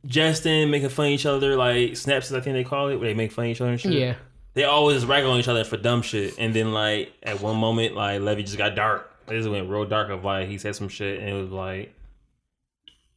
[0.08, 3.14] jesting, making fun of each other, like snaps, I think they call it, where they
[3.14, 3.92] make fun of each other and shit.
[3.94, 4.16] yeah.
[4.54, 7.94] They always rag on each other for dumb shit, and then like at one moment,
[7.96, 9.14] like Levee just got dark.
[9.28, 10.10] It just went real dark.
[10.10, 11.94] Of like he said some shit, and it was like,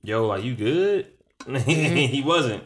[0.03, 1.07] "Yo, like you good?"
[1.65, 2.63] he wasn't.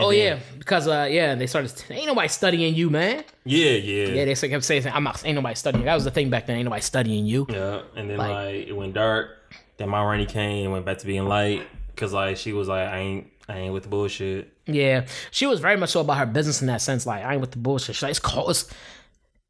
[0.00, 1.70] Oh then- yeah, because uh yeah, they started.
[1.90, 3.24] Ain't nobody studying you, man.
[3.44, 5.82] Yeah, yeah, Yeah, they kept saying, "I'm not." Ain't nobody studying.
[5.82, 5.86] You.
[5.86, 6.56] That was the thing back then.
[6.56, 7.46] Ain't nobody studying you.
[7.50, 9.30] Yeah, and then Like- like, it went dark.
[9.76, 12.88] Then Ma Rainey came and went back to being light because like she was like,
[12.88, 16.26] "I ain't, I ain't with the bullshit." Yeah, she was very much so about her
[16.26, 17.06] business in that sense.
[17.06, 17.96] Like, I ain't with the bullshit.
[17.96, 18.50] She's like, it's cold.
[18.50, 18.70] It's,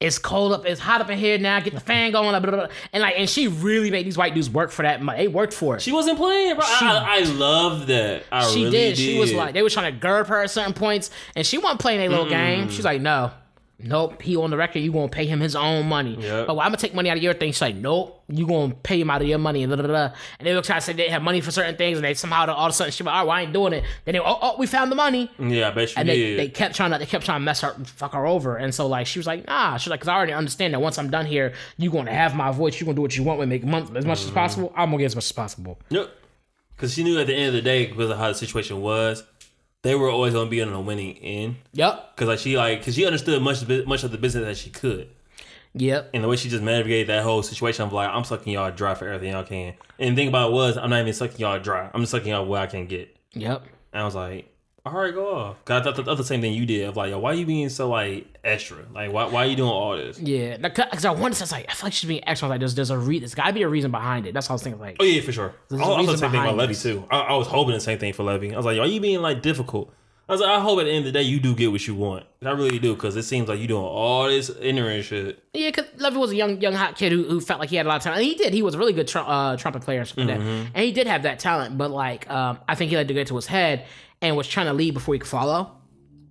[0.01, 0.65] it's cold up.
[0.65, 1.59] It's hot up in here now.
[1.59, 2.31] Get the fan going.
[2.31, 2.67] Blah, blah, blah.
[2.93, 5.03] And like, and she really made these white dudes work for that.
[5.03, 5.19] money.
[5.19, 5.83] They worked for it.
[5.83, 6.65] She wasn't playing, bro.
[6.65, 8.23] She- I, I love that.
[8.31, 8.89] I She really did.
[8.91, 8.99] did.
[8.99, 11.81] She was like, they were trying to gird her at certain points, and she wasn't
[11.81, 12.71] playing a little game.
[12.71, 13.33] She's like, no,
[13.79, 16.17] nope, he on the record, you gonna pay him his own money.
[16.21, 16.47] Yep.
[16.47, 17.53] But well, I'm gonna take money out of your thing.
[17.53, 19.63] She's like, nope, you gonna pay him out of your money.
[19.63, 20.15] And, da, da, da.
[20.39, 22.53] and they will try to say they have money for certain things, and they somehow
[22.53, 23.85] all of a sudden she's like, all right, well, I ain't doing it.
[24.05, 25.31] Then they, oh, oh, we found the money.
[25.39, 26.39] Yeah, I bet you And they, did.
[26.39, 28.87] they kept trying to they kept trying to mess her fuck her over and so
[28.87, 31.27] like she was like nah she's like because I already understand that once I'm done
[31.27, 33.65] here you gonna have my voice you gonna do what you want with me make
[33.65, 34.35] month as much as mm-hmm.
[34.35, 36.11] possible I'm gonna get as much as possible Yep.
[36.79, 39.25] Because she knew at the end of the day, because of how the situation was,
[39.83, 41.57] they were always going to be on the winning end.
[41.73, 44.57] yep Because like she like, because she understood much of much of the business that
[44.57, 45.09] she could,
[45.75, 48.71] yep and the way she just navigated that whole situation of like, I'm sucking y'all
[48.71, 49.75] dry for everything y'all can.
[49.99, 51.91] And the thing about it was, I'm not even sucking y'all dry.
[51.93, 53.17] I'm just sucking y'all what I can get.
[53.35, 53.63] yep
[53.93, 54.53] And I was like,
[54.95, 55.65] all right, go off.
[55.65, 57.69] Cause I thought the, the same thing you did of like, yo, why you being
[57.69, 58.79] so like extra?
[58.95, 60.19] Like, why why are you doing all this?
[60.19, 62.61] yeah because I wanted to I was like I feel like she's being extra like
[62.61, 64.63] there's there's a re- there's gotta be a reason behind it that's how I was
[64.63, 65.51] thinking like Oh yeah, for sure.
[65.51, 67.05] I, There's a I was the same thing about Levee too.
[67.11, 68.53] I, I was hoping the same thing for Levee.
[68.53, 69.93] I was like, yo, are you being like difficult?
[70.29, 71.87] I was like, I hope at the end of the day you do get what
[71.87, 72.27] you want.
[72.45, 75.43] I really do, because it seems like you're doing all this ignorant shit.
[75.55, 77.87] Yeah, because Levee was a young, young hot kid who, who felt like he had
[77.87, 78.21] a lot of talent.
[78.21, 78.53] And he did.
[78.53, 80.41] He was a really good tr- uh, trumpet player and stuff like that.
[80.41, 80.67] Mm-hmm.
[80.75, 83.29] And he did have that talent, but like, um, I think he let it get
[83.29, 83.87] to his head
[84.23, 85.73] and was trying to lead before he could follow.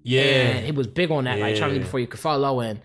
[0.04, 2.62] Yeah, And he was big on that, like trying to lead before you could follow.
[2.62, 2.80] And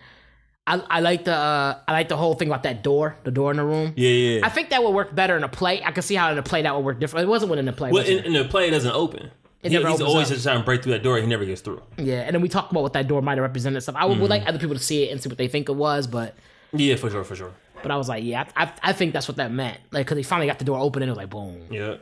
[0.67, 3.51] I, I like the, uh, I like the whole thing about that door, the door
[3.51, 3.93] in the room.
[3.95, 4.45] yeah, yeah.
[4.45, 5.81] I think that would work better in a play.
[5.83, 7.25] I can see how in a play that would work different.
[7.25, 7.91] It wasn't within the play.
[7.91, 8.09] well, it?
[8.17, 9.31] and, and the play doesn't open.
[9.61, 10.33] He- never he's always up.
[10.33, 11.17] just trying to break through that door.
[11.17, 11.81] He never gets through.
[11.97, 13.95] yeah, and then we talked about what that door might have represented stuff.
[13.95, 14.21] I would, Mm-hmm.
[14.23, 16.35] would like other people to see it and see what they think it was, but
[16.73, 17.51] Yeah, for sure, for sure.
[17.81, 19.79] but I was like, yeah, I, I, I think that's what that meant.
[19.91, 21.61] Like, because he finally got the door open and it was like, boom.
[21.71, 21.95] Yeah,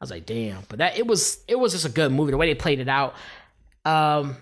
[0.00, 0.62] I was like, damn.
[0.68, 2.30] But that it was it was just a good movie.
[2.30, 3.14] The way they played it out,
[3.84, 4.36] um,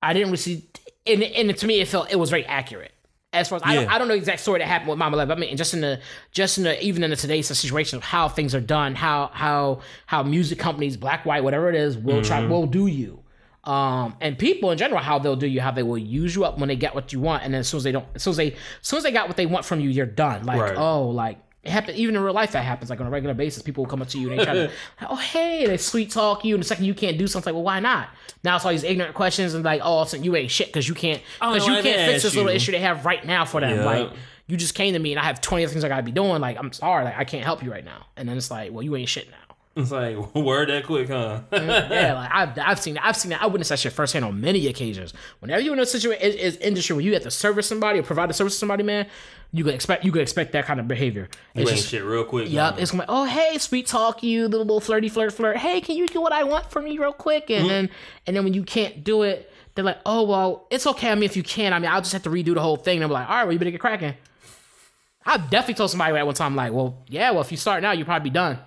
[0.00, 0.68] I didn't really see,
[1.06, 2.92] and, and to me, it felt it was very accurate.
[3.34, 5.16] As far as I, don't, I don't know the exact story that happened with Mama
[5.16, 5.30] Love.
[5.30, 6.00] I mean, just in the
[6.32, 9.80] just in the even in the today's situation of how things are done, how how
[10.06, 13.20] how music companies, black, white, whatever it is, will try will do you.
[13.64, 16.58] Um, and people in general, how they'll do you, how they will use you up
[16.58, 18.32] when they get what you want, and then as soon as they don't, as soon
[18.32, 20.44] as they, as soon as they got what they want from you, you're done.
[20.44, 20.76] Like, Right.
[20.76, 22.52] oh, like it happens even in real life.
[22.52, 23.62] That happens like on a regular basis.
[23.62, 24.70] People will come up to you and they try to,
[25.08, 27.64] oh hey, they sweet talk you, and the second you can't do something, like, well,
[27.64, 28.08] why not?
[28.42, 30.50] Now it's all these ignorant questions and like, oh, all of a sudden you ain't
[30.50, 32.80] shit because you can't, Oh, because no, you I can't fix this little issue they
[32.80, 33.76] have right now for them.
[33.78, 33.84] Yeah.
[33.84, 34.10] Like,
[34.48, 36.40] you just came to me and I have twenty other things I gotta be doing.
[36.40, 38.06] Like, I'm sorry, like I can't help you right now.
[38.16, 39.51] And then it's like, well, you ain't shit now.
[39.74, 41.40] It's like word that quick, huh?
[41.50, 43.06] Mm, yeah, like I've, I've seen that.
[43.06, 43.42] I've seen that.
[43.42, 45.14] I witnessed that shit firsthand on many occasions.
[45.40, 48.30] Whenever you're in a situation, is, industry where you have to service somebody or provide
[48.30, 49.06] a service to somebody, man,
[49.50, 51.28] you can expect you could expect that kind of behavior.
[51.54, 52.50] you It's ain't just, shit real quick.
[52.50, 52.80] Yup, huh?
[52.80, 55.56] it's be, oh hey, sweet talk you, little, little flirty flirt flirt.
[55.56, 57.50] Hey, can you do what I want from me real quick?
[57.50, 57.68] And mm-hmm.
[57.68, 57.90] then
[58.26, 61.10] and then when you can't do it, they're like, oh well, it's okay.
[61.10, 62.98] I mean, if you can, I mean, I'll just have to redo the whole thing.
[62.98, 64.14] And I'm like, all right, well, you better get cracking.
[65.24, 67.92] I definitely told somebody at one time, like, well, yeah, well, if you start now,
[67.92, 68.58] you probably be done.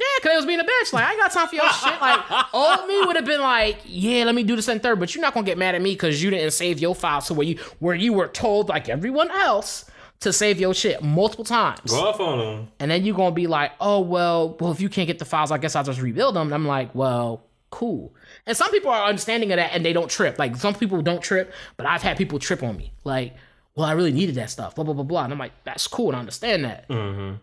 [0.00, 0.92] Yeah, cause they was being a bitch.
[0.94, 2.00] Like, I ain't got time for your shit.
[2.00, 2.20] Like,
[2.54, 5.20] old me would have been like, yeah, let me do this and third, but you're
[5.20, 7.20] not gonna get mad at me because you didn't save your file.
[7.20, 9.84] So where you where you were told, like everyone else,
[10.20, 11.90] to save your shit multiple times.
[11.90, 12.68] Go off on him.
[12.78, 15.50] And then you're gonna be like, oh well, well if you can't get the files,
[15.50, 16.48] I guess I'll just rebuild them.
[16.48, 18.14] And I'm like, well, cool.
[18.46, 20.38] And some people are understanding of that and they don't trip.
[20.38, 22.92] Like some people don't trip, but I've had people trip on me.
[23.04, 23.34] Like,
[23.74, 24.74] well, I really needed that stuff.
[24.74, 25.24] Blah blah blah blah.
[25.24, 26.88] And I'm like, that's cool, and I understand that.
[26.88, 27.36] Mm-hmm.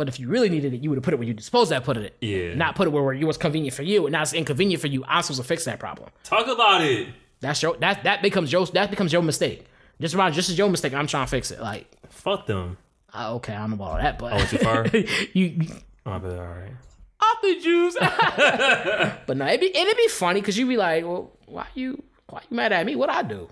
[0.00, 1.74] But if you really needed it, you would have put it where you disposed to
[1.74, 2.16] have put it.
[2.20, 2.54] Yeah.
[2.54, 4.86] Not put it where, where it was convenient for you, and now it's inconvenient for
[4.88, 5.04] you.
[5.06, 6.08] I'm supposed to fix that problem.
[6.24, 7.08] Talk about it.
[7.40, 9.66] That's your that that becomes your that becomes your mistake.
[10.00, 11.60] Just around just as your mistake, I'm trying to fix it.
[11.60, 12.78] Like, Fuck them.
[13.14, 14.86] uh, okay, I don't know about all that, but went too far?
[14.92, 15.66] you, you
[16.06, 16.72] Oh, but all right.
[17.20, 17.96] off the juice.
[19.26, 22.40] but no, it'd be it'd be funny because you'd be like, well, why you why
[22.50, 22.96] you mad at me?
[22.96, 23.48] What I do?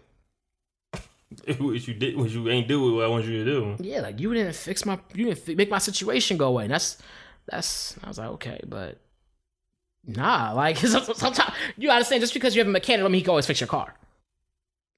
[1.59, 3.77] what you did, what you ain't do what I want you to do.
[3.81, 6.65] Yeah, like you didn't fix my you didn't fi- make my situation go away.
[6.65, 6.99] And that's
[7.47, 8.99] that's I was like, okay, but
[10.07, 13.21] nah, like sometimes you gotta understand just because you have a mechanic, I mean he
[13.23, 13.95] can always fix your car.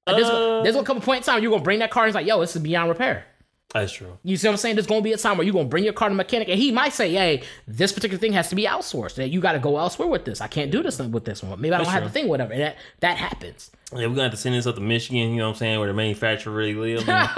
[0.07, 0.63] Like, there's, Uh.
[0.63, 2.27] there's gonna come a point in time you're gonna bring that car and it's like,
[2.27, 3.27] yo, this is beyond repair.
[3.73, 4.19] That's true.
[4.25, 4.75] You see what I'm saying?
[4.75, 6.73] There's gonna be a time where you're gonna bring your car to mechanic and he
[6.73, 9.15] might say, Hey, this particular thing has to be outsourced.
[9.17, 10.41] That you gotta go elsewhere with this.
[10.41, 11.61] I can't do this with this one.
[11.61, 12.09] Maybe I don't That's have true.
[12.09, 12.53] the thing, whatever.
[12.53, 13.71] And that that happens.
[13.93, 15.31] Yeah, we're gonna have to send this up to Michigan.
[15.31, 17.05] You know what I'm saying, where the manufacturer really lives.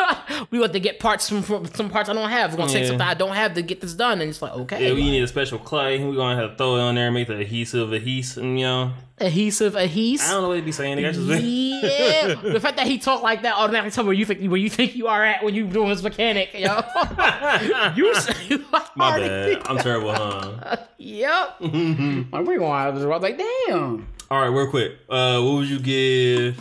[0.51, 2.51] We want to get parts from, from some parts I don't have.
[2.53, 2.89] We're gonna take Yeah.
[2.89, 4.21] something I don't have to get this done.
[4.21, 4.83] And it's like, okay.
[4.89, 6.03] yeah, we like, need a special clay.
[6.05, 8.43] We're gonna have to throw it on there and make the adhesive adhesive.
[8.43, 9.77] And, you know, adhesive, adhesive.
[9.77, 10.31] I adhesive.
[10.31, 10.99] don't know what they be saying.
[10.99, 14.43] Just Yeah, the fact that he talked like that automatically tell me where you think
[14.51, 16.81] where you think you are at when you doing his mechanic, yo.
[17.95, 18.13] you,
[18.49, 18.65] you
[18.97, 19.47] My already bad.
[19.49, 20.77] think- I'm terrible, huh?
[20.99, 21.57] Yep.
[21.61, 23.05] like we gonna have this.
[23.05, 24.09] I was like, damn.
[24.33, 24.93] All right, real quick.
[25.11, 26.59] Uh, what would you give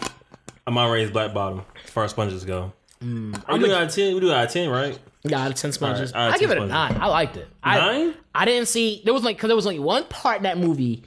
[0.69, 2.73] Ma Rainey's Black Bottom as far as sponges go?
[3.01, 4.13] Mm, we do out of ten.
[4.13, 4.99] We do out of ten, right?
[5.23, 6.97] Yeah, out of ten sponges, right, I give 10 it a nine.
[6.99, 7.47] I liked it.
[7.63, 8.15] I, Nine?
[8.35, 11.03] I didn't see there was like because there was only one part in that movie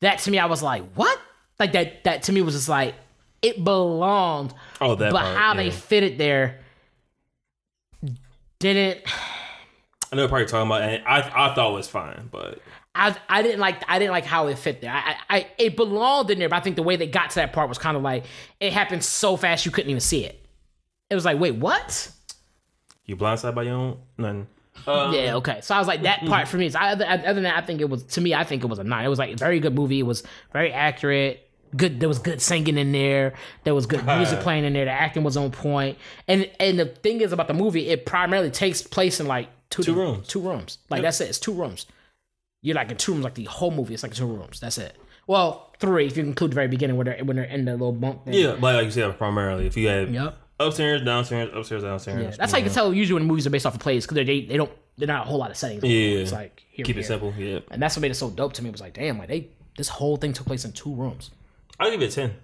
[0.00, 1.20] that to me I was like, what?
[1.60, 2.96] Like that that to me was just like
[3.40, 4.54] it belonged.
[4.80, 5.62] Oh, that but part, how yeah.
[5.62, 6.62] they fit it there
[8.58, 9.02] didn't.
[10.12, 12.58] I know you're talking about, and I I thought it was fine, but
[12.96, 14.90] I I didn't like I didn't like how it fit there.
[14.90, 17.36] I, I I it belonged in there, but I think the way they got to
[17.36, 18.24] that part was kind of like
[18.58, 20.44] it happened so fast you couldn't even see it.
[21.10, 22.10] It was like, wait, what?
[23.04, 24.46] you blindsided by your own nothing.
[24.86, 25.60] Uh, Yeah, okay.
[25.62, 26.68] So I was like, that part for me.
[26.68, 28.34] So I, other, other than that, I think it was to me.
[28.34, 29.04] I think it was a nine.
[29.04, 30.00] It was like a very good movie.
[30.00, 30.22] It was
[30.52, 31.48] very accurate.
[31.76, 32.00] Good.
[32.00, 33.34] There was good singing in there.
[33.64, 34.84] There was good music playing in there.
[34.84, 35.98] The acting was on point.
[36.28, 39.82] And and the thing is about the movie, it primarily takes place in like two,
[39.82, 40.26] Two rooms.
[40.28, 40.78] Two rooms.
[40.90, 41.28] Like that's it.
[41.28, 41.86] It's two rooms.
[42.62, 43.24] You're like in two rooms.
[43.24, 44.60] Like the whole movie, it's like two rooms.
[44.60, 44.96] That's it.
[45.26, 47.92] Well, three if you include the very beginning where they're when they're in the little
[47.92, 48.24] bunk.
[48.24, 48.34] Thing.
[48.34, 50.36] Yeah, like, like you said, primarily if you had Yep.
[50.60, 52.22] upstairs, downstairs, upstairs, downstairs.
[52.22, 54.16] Yeah, that's how you can tell usually when movies are based off of plays because
[54.24, 55.82] they they don't they're not a whole lot of settings.
[55.82, 56.18] Yeah.
[56.18, 57.32] it's like here, Keep it simple.
[57.36, 58.68] Yeah, and that's what made it so dope to me.
[58.68, 61.30] It was like, damn, like they this whole thing took place in two rooms.
[61.78, 62.34] I'll give it a ten.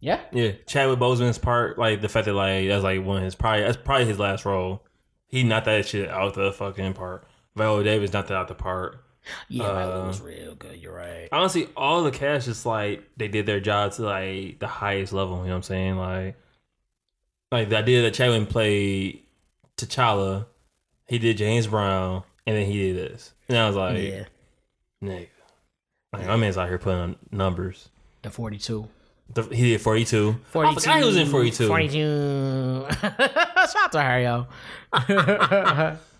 [0.00, 3.36] Yeah, Yeah, Chadwick Boseman's part, like the fact that like that's like one of his
[3.36, 4.82] probably that's probably his last role.
[5.28, 7.24] He knocked that shit out the fucking part.
[7.54, 9.04] Viola Davis knocked that out the part.
[9.48, 10.76] Yeah, Uh, was real good.
[10.82, 11.28] You're right.
[11.32, 15.36] Honestly, all the cast just like they did their job to like the highest level.
[15.38, 15.96] You know what I'm saying?
[15.96, 16.36] Like,
[17.50, 19.22] like the idea that Chadwick played
[19.76, 20.46] T'Challa,
[21.06, 24.24] he did James Brown, and then he did this, and I was like, Yeah,
[25.02, 25.28] nigga,
[26.12, 27.88] like my man's out here putting on numbers.
[28.22, 28.88] the 42.
[29.34, 30.36] The, he did 42.
[30.44, 30.70] 42.
[30.70, 31.66] I forgot he was in 42.
[31.66, 32.86] 42.
[33.00, 34.46] Shout out to her, yo.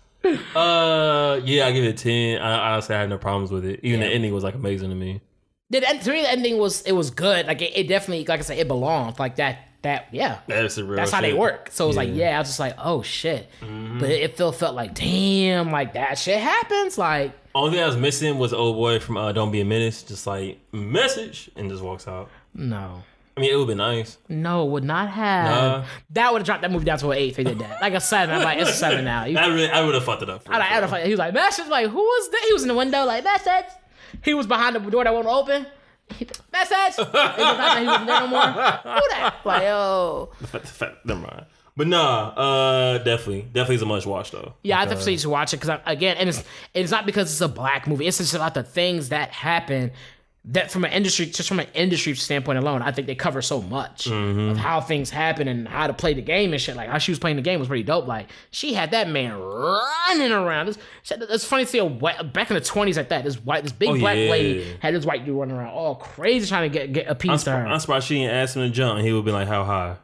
[0.55, 2.41] Uh, yeah, I give it ten.
[2.41, 3.79] I honestly I had no problems with it.
[3.83, 4.07] Even Yeah.
[4.07, 5.21] the ending was like amazing to me.
[5.69, 7.47] The, to me, the ending was it was good.
[7.47, 9.19] Like it, it definitely, like I said, it belonged.
[9.19, 9.59] Like that.
[9.81, 10.39] That yeah.
[10.47, 10.95] That's the real.
[10.95, 11.67] That's how they work.
[11.73, 12.29] So it was like, Yeah.
[12.29, 13.49] yeah, I was just like, oh shit.
[13.59, 13.99] Mm-hmm.
[13.99, 16.97] But it, it felt felt like, damn, like that shit happens.
[16.97, 20.03] Like, Only thing I was missing was old boy from uh, Don't Be a Menace,
[20.03, 22.29] just like message and just walks out.
[22.53, 23.03] no.
[23.35, 24.17] I mean, it would be nice.
[24.29, 25.45] No, would not have.
[25.45, 25.85] Nah.
[26.11, 27.81] That would have dropped that movie down to an eight if they did that.
[27.81, 28.35] Like a seven.
[28.35, 29.25] I'm like, it's a seven now.
[29.25, 30.43] You, I really, I would have fucked it up.
[30.43, 30.95] For I, I, sure.
[30.95, 31.67] I, he was like, message.
[31.67, 32.43] Like, who was that?
[32.45, 33.71] He was in the window, like, message.
[34.23, 35.65] He was behind the door that won't open.
[36.51, 36.95] Message.
[36.95, 38.41] He was like, he wasn't there no more.
[38.41, 39.35] Who that?
[39.43, 40.29] Like, oh.
[41.03, 41.45] Never mind.
[41.75, 44.53] But nah, uh, definitely, definitely is a must watch though.
[44.61, 46.43] Yeah, I definitely should watch it because again, and it's
[46.75, 48.05] it's not because it's a black movie.
[48.05, 49.91] It's just about the things that happen.
[50.47, 53.61] That from an industry, just from an industry standpoint alone, I think they cover so
[53.61, 54.49] much mm-hmm.
[54.49, 56.75] of how things happen and how to play the game and shit.
[56.75, 58.07] Like how she was playing the game was pretty dope.
[58.07, 60.67] Like she had that man running around.
[60.67, 60.77] It's,
[61.09, 63.23] it's funny to see a white, back in the twenties like that.
[63.23, 64.29] This white, this big Oh, black yeah.
[64.29, 67.15] lady had this white dude running around all crazy trying to get get a I'm,
[67.15, 67.65] piece to her.
[67.65, 68.97] I'm surprised she didn't ask him to jump.
[68.97, 69.95] and He would be like, "How high?"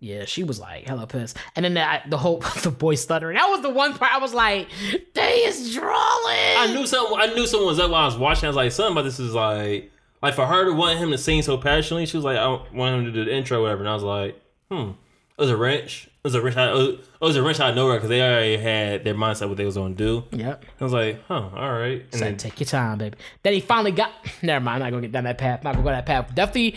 [0.00, 1.36] Yeah, she was like hella pissed.
[1.56, 3.36] And then the, the whole the boy stuttering.
[3.36, 4.68] That was the one part I was like,
[5.14, 5.94] they is drawing.
[5.96, 7.16] I knew something.
[7.18, 8.44] I knew someone was up while I was watching.
[8.44, 9.90] I was like, something about this is like,
[10.22, 12.06] like for her to want him to sing so passionately.
[12.06, 13.80] She was like, I want him to do the intro, or whatever.
[13.80, 14.40] And I was like,
[14.70, 14.90] hmm.
[15.36, 16.06] It was a wrench.
[16.06, 16.56] It was a wrench.
[16.56, 19.56] out- It was a wrench out of nowhere because they already had their mindset what
[19.56, 20.36] they was going to do.
[20.36, 20.64] Yep.
[20.80, 22.02] I was like, huh, all right.
[22.02, 23.16] And Said, then, take your time, baby.
[23.42, 24.12] Then he finally got.
[24.42, 24.76] Never mind.
[24.76, 25.64] I'm not gonna get down that path.
[25.64, 26.32] Not gonna go that path.
[26.34, 26.76] Definitely,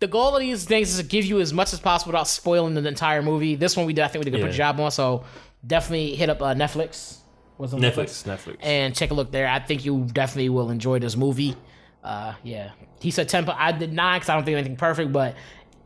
[0.00, 2.74] the goal of these things is to give you as much as possible without spoiling
[2.74, 3.54] the entire movie.
[3.54, 4.02] This one we did.
[4.04, 4.72] I think we did a good Yeah.
[4.72, 4.90] job on.
[4.90, 5.24] So
[5.66, 7.18] definitely hit up uh, Netflix.
[7.58, 8.56] Was on Netflix, Netflix.
[8.62, 9.46] and check a look there.
[9.46, 11.54] I think you definitely will enjoy this movie.
[12.02, 12.70] Uh, yeah.
[13.00, 13.44] He said ten.
[13.44, 15.34] but I did nine because I don't think anything perfect, but.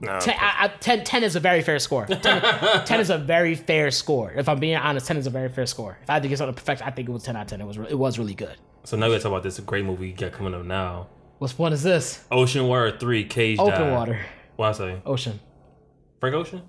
[0.00, 2.04] No, 10, I, I, 10, 10 is a very fair score.
[2.04, 2.20] 10,
[2.84, 4.32] 10 is a very fair score.
[4.36, 5.96] If I'm being honest, 10 is a very fair score.
[6.02, 7.60] If I had to get something perfect, I think it was 10 out of 10.
[7.60, 8.56] It was, re- it was really good.
[8.82, 11.06] so now we gotta talk about this great movie you got coming up now.
[11.38, 12.24] What's one is this?
[12.30, 13.68] Ocean Water Three, Cage dive.
[13.74, 14.20] Open water.
[14.56, 15.02] What I say?
[15.04, 15.40] Ocean.
[16.20, 16.62] Frank Ocean.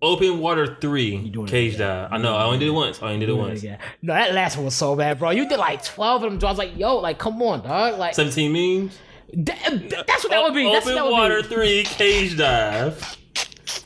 [0.00, 1.78] Open Water Three, doing Cage.
[1.78, 2.12] Dive.
[2.12, 2.34] I know.
[2.36, 3.02] I only did it once.
[3.02, 3.62] I only did it once.
[3.62, 3.76] No,
[4.14, 5.30] that last one was so bad, bro.
[5.30, 6.46] You did like 12 of them.
[6.46, 7.98] I was like, yo, like, come on, dog.
[7.98, 8.98] Like, Seventeen memes.
[9.32, 10.70] th- th- that's what that would be.
[10.70, 11.48] That's what Open that would Water be.
[11.48, 13.16] Three, Cage Dive.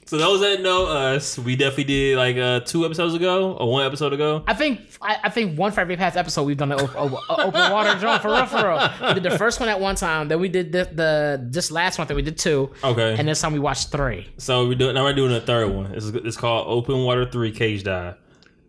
[0.07, 3.85] So those that know us, we definitely did like uh, two episodes ago or one
[3.85, 4.45] episode ago.
[4.47, 7.73] I think I, I think one for every past episode we've done the open, open
[7.73, 8.91] water joint for real, for real.
[9.09, 11.99] We did the first one at one time, then we did the, the this last
[11.99, 13.17] one that we did two, Okay.
[13.19, 14.29] and this time we watched three.
[14.39, 15.87] So we do now we're doing a third one.
[15.93, 18.15] It's, it's called Open Water Three Cage Dive.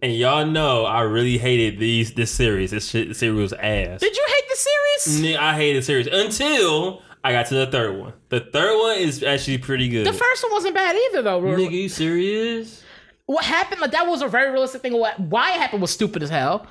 [0.01, 2.71] And y'all know I really hated these this series.
[2.71, 3.99] This shit series was ass.
[3.99, 5.35] Did you hate the series?
[5.37, 8.13] I hated the series until I got to the third one.
[8.29, 10.05] The third one is actually pretty good.
[10.07, 11.41] The first one wasn't bad either, though.
[11.41, 12.83] Nigga, you serious?
[13.25, 13.81] What happened?
[13.81, 14.93] Like that was a very realistic thing.
[14.97, 16.65] What why it happened was stupid as hell.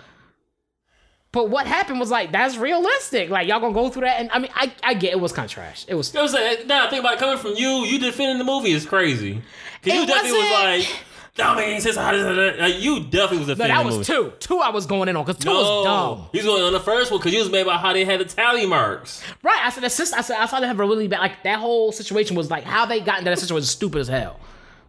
[1.31, 3.29] But what happened was like that's realistic.
[3.29, 5.45] Like y'all gonna go through that, and I mean, I I get it was kind
[5.45, 5.85] of trash.
[5.87, 6.17] It was.
[6.17, 8.87] I was like, nah, think about it, coming from you, you defending the movie is
[8.87, 9.43] crazy.
[9.83, 10.51] Cause It you definitely was
[10.87, 10.89] like,
[11.37, 11.97] That sense.
[11.97, 12.59] How does?
[12.59, 14.05] Like, you definitely was a No, fan that was movie.
[14.07, 14.33] two.
[14.41, 16.29] Two I was going in on because two was dumb.
[16.33, 18.25] He's going on the first one because he was mad about how they had the
[18.25, 19.23] tally marks.
[19.43, 19.61] Right.
[19.63, 20.17] I said sister.
[20.17, 21.21] I said I thought they have a really bad.
[21.21, 24.09] Like that whole situation was like how they got into that situation was stupid as
[24.09, 24.41] hell.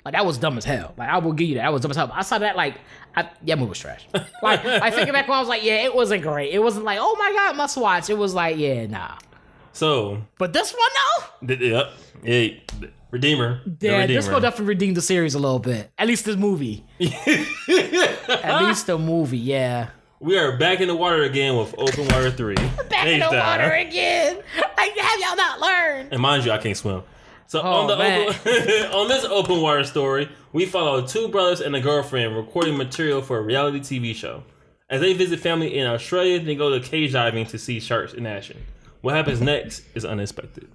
[0.06, 0.94] Like that was dumb as hell.
[0.98, 1.64] Like I will give you that.
[1.64, 2.10] That was dumb as hell.
[2.14, 2.76] I saw that like.
[3.16, 4.08] I, yeah, movie was trash.
[4.44, 6.54] Like I think back when I was like, yeah, it wasn't great.
[6.54, 8.12] It wasn't like, oh my god, must watch.
[8.12, 9.18] It was like, yeah, nah.
[9.74, 10.90] So, But this one
[11.42, 11.92] though, th- yep,
[12.24, 13.62] yeah, Redeemer.
[13.80, 15.92] yeah, this will definitely redeem the series a little bit.
[15.98, 16.86] At least this movie.
[17.00, 19.90] At least the movie, yeah.
[20.20, 22.56] We are back in the water again with Open Water Three.
[22.90, 24.38] Back in the water again.
[24.76, 26.10] Like, have y'all not learned?
[26.12, 27.04] And mind you, I can't swim.
[27.46, 31.76] So Oh, on the open, on this open water story, we follow two brothers and
[31.76, 34.44] a girlfriend recording material for a reality TV show.
[34.90, 38.26] As they visit family in Australia, they go to cage diving to see sharks in
[38.26, 38.58] action.
[39.02, 40.68] What happens next is unexpected.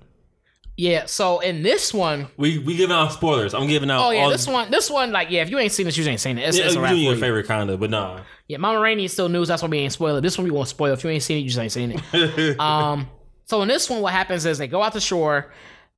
[0.76, 1.04] Yeah.
[1.06, 3.54] So in this one, We we giving out spoilers.
[3.54, 4.06] I'm giving out.
[4.06, 6.20] oh yeah, this one, this one, like, yeah, if you ain't seen this, you ain't
[6.20, 6.48] seen it.
[6.48, 7.20] It's, Yeah, it's a we wrap doing your you.
[7.20, 8.20] favorite kind of, but nah.
[8.48, 9.48] Yeah, Mama Rainey is still news.
[9.48, 10.20] That's why we ain't spoil it.
[10.22, 10.92] This one we won't spoil.
[10.92, 12.58] If you ain't seen it, you just ain't seen it.
[12.60, 13.08] um.
[13.46, 15.52] So in this one, what happens is they go out the shore.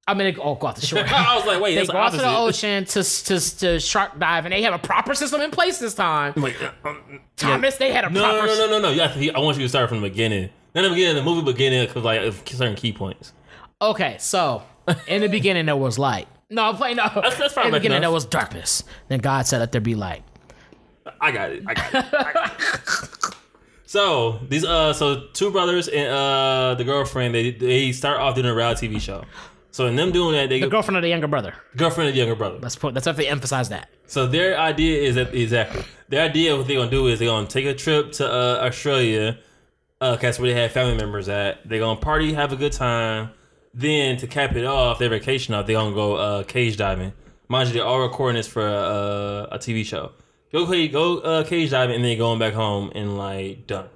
[0.07, 0.99] I mean, they go, oh, go out the shore.
[1.07, 4.19] I was like, wait, they that's go out to the ocean to, to to shark
[4.19, 6.35] dive, and they have a proper system in place this time.
[6.37, 8.47] Wait, uh, um, Thomas, they had a no, proper.
[8.47, 8.91] no, no, no, no, no.
[8.91, 10.51] You to, I want you to start from the beginning.
[10.75, 13.33] Not the beginning, the movie beginning, because like certain key points.
[13.91, 14.63] Okay, so
[15.07, 16.29] in the beginning there was light.
[16.51, 16.97] No, I'm playing.
[16.97, 18.03] No, That's- that's far in the beginning enough.
[18.09, 18.85] there was darkness.
[19.09, 20.23] Then God said, "Let there be light."
[21.21, 21.63] I got it.
[21.67, 22.15] I got it.
[22.15, 23.35] I got it.
[23.87, 28.47] so these uh, so two brothers and uh, the girlfriend they they start off doing
[28.47, 29.25] a reality TV show.
[29.71, 31.53] So in them doing that, they The girlfriend of the younger brother.
[31.77, 32.59] girlfriend and younger brother.
[32.61, 32.95] Let's put.
[32.95, 33.89] Let's definitely emphasize that.
[34.07, 37.29] So their idea is that exactly their idea of what they're gonna do is they're
[37.29, 39.39] gonna take a trip to uh, Australia.
[40.01, 41.67] Uh, 'cause that's where they have family members at.
[41.69, 43.31] They're gonna party, have a good time.
[43.75, 47.13] Then to cap it off, their vacation off, they're gonna go uh, cage diving.
[47.49, 50.13] Mind you, they're all recording this for uh, a TV show.
[50.53, 53.89] Go go uh, cage diving, and then going back home and like done.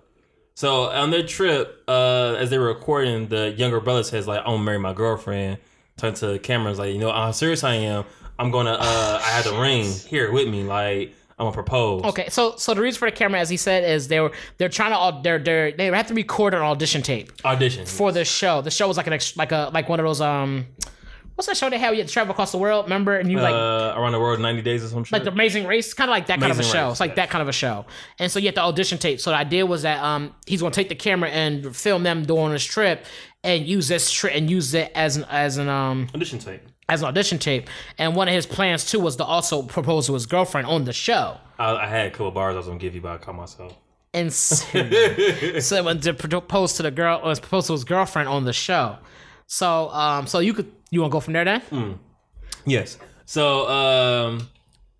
[0.54, 4.54] So on their trip, uh, as they were recording, the younger brother says like, "I'm
[4.54, 5.58] gonna marry my girlfriend."
[5.96, 8.04] Turn to the cameras like, "You know how serious I am.
[8.40, 8.72] I'm gonna.
[8.72, 10.64] Uh, I have the ring here with me.
[10.64, 13.84] Like, I'm gonna propose." Okay, so so the reason for the camera, as he said,
[13.84, 17.32] is they were they're trying to they're they they have to record an audition tape
[17.44, 17.86] Audition.
[17.86, 18.60] for the show.
[18.62, 20.66] The show was like an ex- like a like one of those um,
[21.38, 21.94] what's that show they have?
[21.94, 22.86] You had to travel across the world.
[22.86, 23.16] Remember?
[23.16, 25.12] And you like uh, around the world 90 days or some shit.
[25.12, 26.86] like the Amazing Race, kind of like that kind of a show.
[26.86, 27.16] Race, It's like yes.
[27.16, 27.86] that kind of a show.
[28.18, 29.20] And so you have the audition tape.
[29.20, 32.50] So the idea was that um he's gonna take the camera and film them during
[32.52, 33.06] this trip
[33.44, 36.62] and use this trip and use it as an as an um audition tape.
[36.88, 37.68] As an audition tape.
[37.98, 40.92] And one of his plans too was to also propose to his girlfriend on the
[40.92, 41.36] show.
[41.58, 43.74] I, I had a couple bars I was gonna give you, but I caught myself.
[44.14, 48.44] And so, so when to propose to the girl or propose to his girlfriend on
[48.44, 48.98] the show.
[49.46, 51.98] So um so you could you wanna go from there then?
[52.64, 52.98] Yes.
[53.24, 54.48] So um,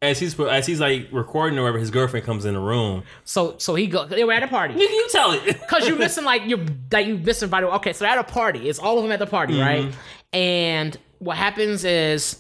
[0.03, 3.05] as he's as he's like recording or whatever, his girlfriend comes in the room.
[3.25, 4.75] So so he go they were at a party.
[4.75, 5.67] Nigga, you tell it.
[5.69, 6.61] Cause you're missing like you're
[6.91, 7.71] that you missing vital.
[7.73, 8.69] Okay, so they're at a party.
[8.69, 9.93] It's all of them at the party, right?
[10.33, 12.39] And what happens is,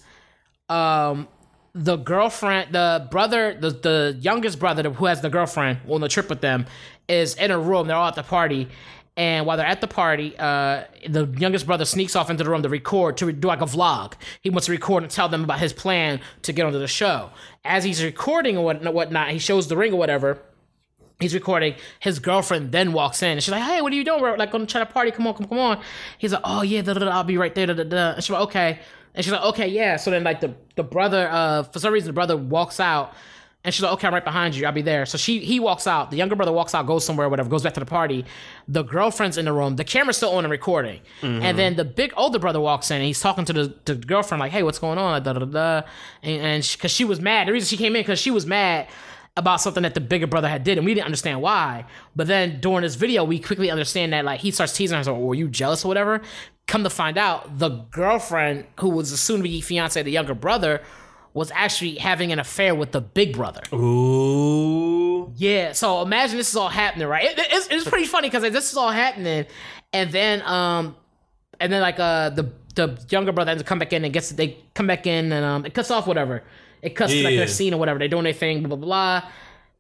[0.68, 1.28] um,
[1.74, 6.28] the girlfriend, the brother, the the youngest brother who has the girlfriend on the trip
[6.28, 6.66] with them,
[7.08, 7.86] is in a room.
[7.86, 8.68] They're all at the party.
[9.16, 12.62] And while they're at the party, uh, the youngest brother sneaks off into the room
[12.62, 14.12] to record, to do like a vlog.
[14.42, 17.30] He wants to record and tell them about his plan to get onto the show.
[17.64, 20.40] As he's recording and what, whatnot, he shows the ring or whatever
[21.20, 21.74] he's recording.
[22.00, 24.20] His girlfriend then walks in and she's like, "Hey, what are you doing?
[24.20, 25.10] We're like going to try to party.
[25.10, 25.80] Come on, come, come on."
[26.18, 28.10] He's like, "Oh yeah, da, da, da, I'll be right there." Da, da, da.
[28.12, 28.78] And she's like, "Okay."
[29.14, 32.08] And she's like, "Okay, yeah." So then like the the brother, uh, for some reason
[32.08, 33.14] the brother walks out.
[33.64, 34.64] And she's like, okay, I'm right behind you.
[34.66, 35.04] I'll be there.
[35.04, 36.12] So she he walks out.
[36.12, 38.24] The younger brother walks out, goes somewhere, whatever, goes back to the party.
[38.68, 39.74] The girlfriend's in the room.
[39.74, 41.00] The camera's still on and recording.
[41.42, 44.40] And then the big older brother walks in and he's talking to the, the girlfriend,
[44.40, 45.24] like, hey, what's going on?
[45.24, 45.88] Da, da, da, da.
[46.22, 47.48] And, and because she was mad.
[47.48, 48.86] The reason she came in, because she was mad
[49.38, 51.86] about something that the bigger brother had did, and we didn't understand why.
[52.14, 55.18] But then during this video, we quickly understand that like he starts teasing her, so
[55.18, 56.20] were you jealous or whatever?
[56.66, 60.82] Come to find out, the girlfriend who was the soon-to-be fiance of the younger brother
[61.32, 63.62] was actually having an affair with the big brother.
[63.72, 65.32] Ooh.
[65.36, 67.26] Yeah, so imagine this is all happening, right?
[67.26, 69.46] It, it's, it's pretty funny because this is all happening,
[69.92, 70.96] and then um,
[71.60, 74.30] and then like uh the the younger brother ends up come back in and gets
[74.30, 76.44] they come back in and um it cuts off whatever
[76.82, 77.40] it cuts to like Yeah.
[77.40, 78.86] their scene or whatever they're doing their thing blah blah
[79.20, 79.30] blah,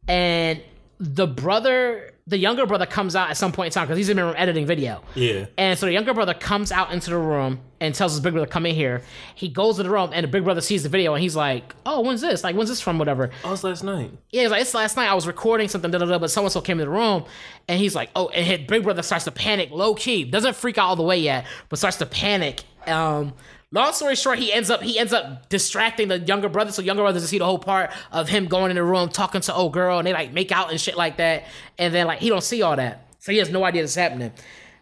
[0.06, 0.62] and
[0.98, 4.18] the brother the younger brother comes out at some point in time because he's in
[4.18, 5.02] the room editing video.
[5.14, 5.46] Yeah.
[5.56, 8.46] And so the younger brother comes out into the room and tells his big brother,
[8.46, 9.00] come in here.
[9.34, 11.74] He goes to the room and the big brother sees the video and he's like,
[11.86, 12.44] oh, when's this?
[12.44, 12.98] Like, when's this from?
[12.98, 13.30] Whatever.
[13.44, 14.10] Oh, it's last night.
[14.30, 16.50] Yeah, he's like, it's last night I was recording something, da, da, da, but someone
[16.50, 17.24] so came in the room
[17.66, 20.24] and he's like, oh, and his big brother starts to panic low key.
[20.24, 22.62] Doesn't freak out all the way yet, but starts to panic.
[22.86, 23.32] Um,
[23.70, 26.72] Long story short, he ends up he ends up distracting the younger brother.
[26.72, 29.42] So younger brother doesn't see the whole part of him going in the room talking
[29.42, 31.44] to old girl, and they like make out and shit like that.
[31.76, 34.32] And then like he don't see all that, so he has no idea this happening.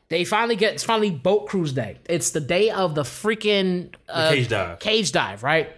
[0.08, 1.98] They finally get it's finally boat cruise day.
[2.08, 4.78] It's the day of the freaking uh, cage dive.
[4.78, 5.68] Cage dive, right?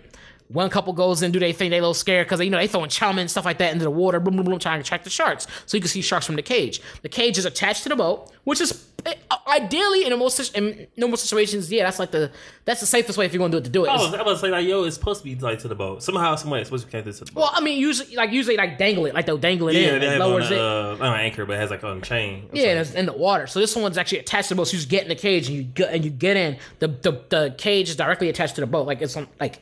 [0.49, 2.67] One couple goes in, do they think they a little scared because you know they
[2.67, 5.05] throwing chow and stuff like that into the water, boom, boom, boom, trying to attract
[5.05, 5.47] the sharks.
[5.67, 6.81] So you can see sharks from the cage.
[7.03, 9.15] The cage is attached to the boat, which is eh,
[9.47, 12.31] ideally in most in normal situations, yeah, that's like the
[12.65, 13.89] that's the safest way if you're gonna do it to do it.
[13.89, 16.03] I was, I was like, like, yo, it's supposed to be like to the boat.
[16.03, 17.41] Somehow, some way, it's supposed to be connected to the boat.
[17.43, 20.01] well, I mean, usually like usually like dangle it, like they'll dangle it yeah, in,
[20.01, 20.61] they have on lowers a, it.
[20.61, 22.49] uh, not an anchor, but it has like on a chain.
[22.53, 23.47] Yeah, and it's in the water.
[23.47, 24.69] So this one's actually attached to the boat.
[24.69, 26.59] So you just get in the cage and you get and you get in.
[26.79, 28.87] The the, the cage is directly attached to the boat.
[28.87, 29.61] Like it's on like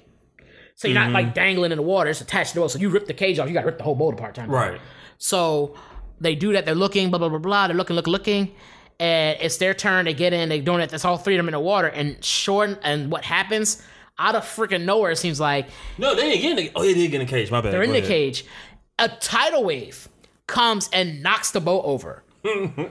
[0.76, 1.34] so you're not like mm-hmm.
[1.34, 2.70] dangling in the water, it's attached to the boat.
[2.70, 4.34] So you rip the cage off, you gotta rip the whole boat apart.
[4.34, 4.80] Time to right.
[5.18, 5.74] So
[6.20, 8.54] they do that, they're looking, blah blah blah blah, they're looking, looking, looking.
[9.00, 11.48] And it's their turn, they get in, They're doing it, that's all three of them
[11.48, 13.82] in the water, and short and what happens
[14.18, 15.68] out of freaking nowhere, it seems like
[15.98, 16.72] No, they didn't get in the.
[16.74, 17.50] Oh, they did get in the cage.
[17.50, 17.72] My bad.
[17.72, 18.44] they're in Go the cage.
[18.98, 20.08] A tidal wave
[20.46, 22.22] comes and knocks the boat over.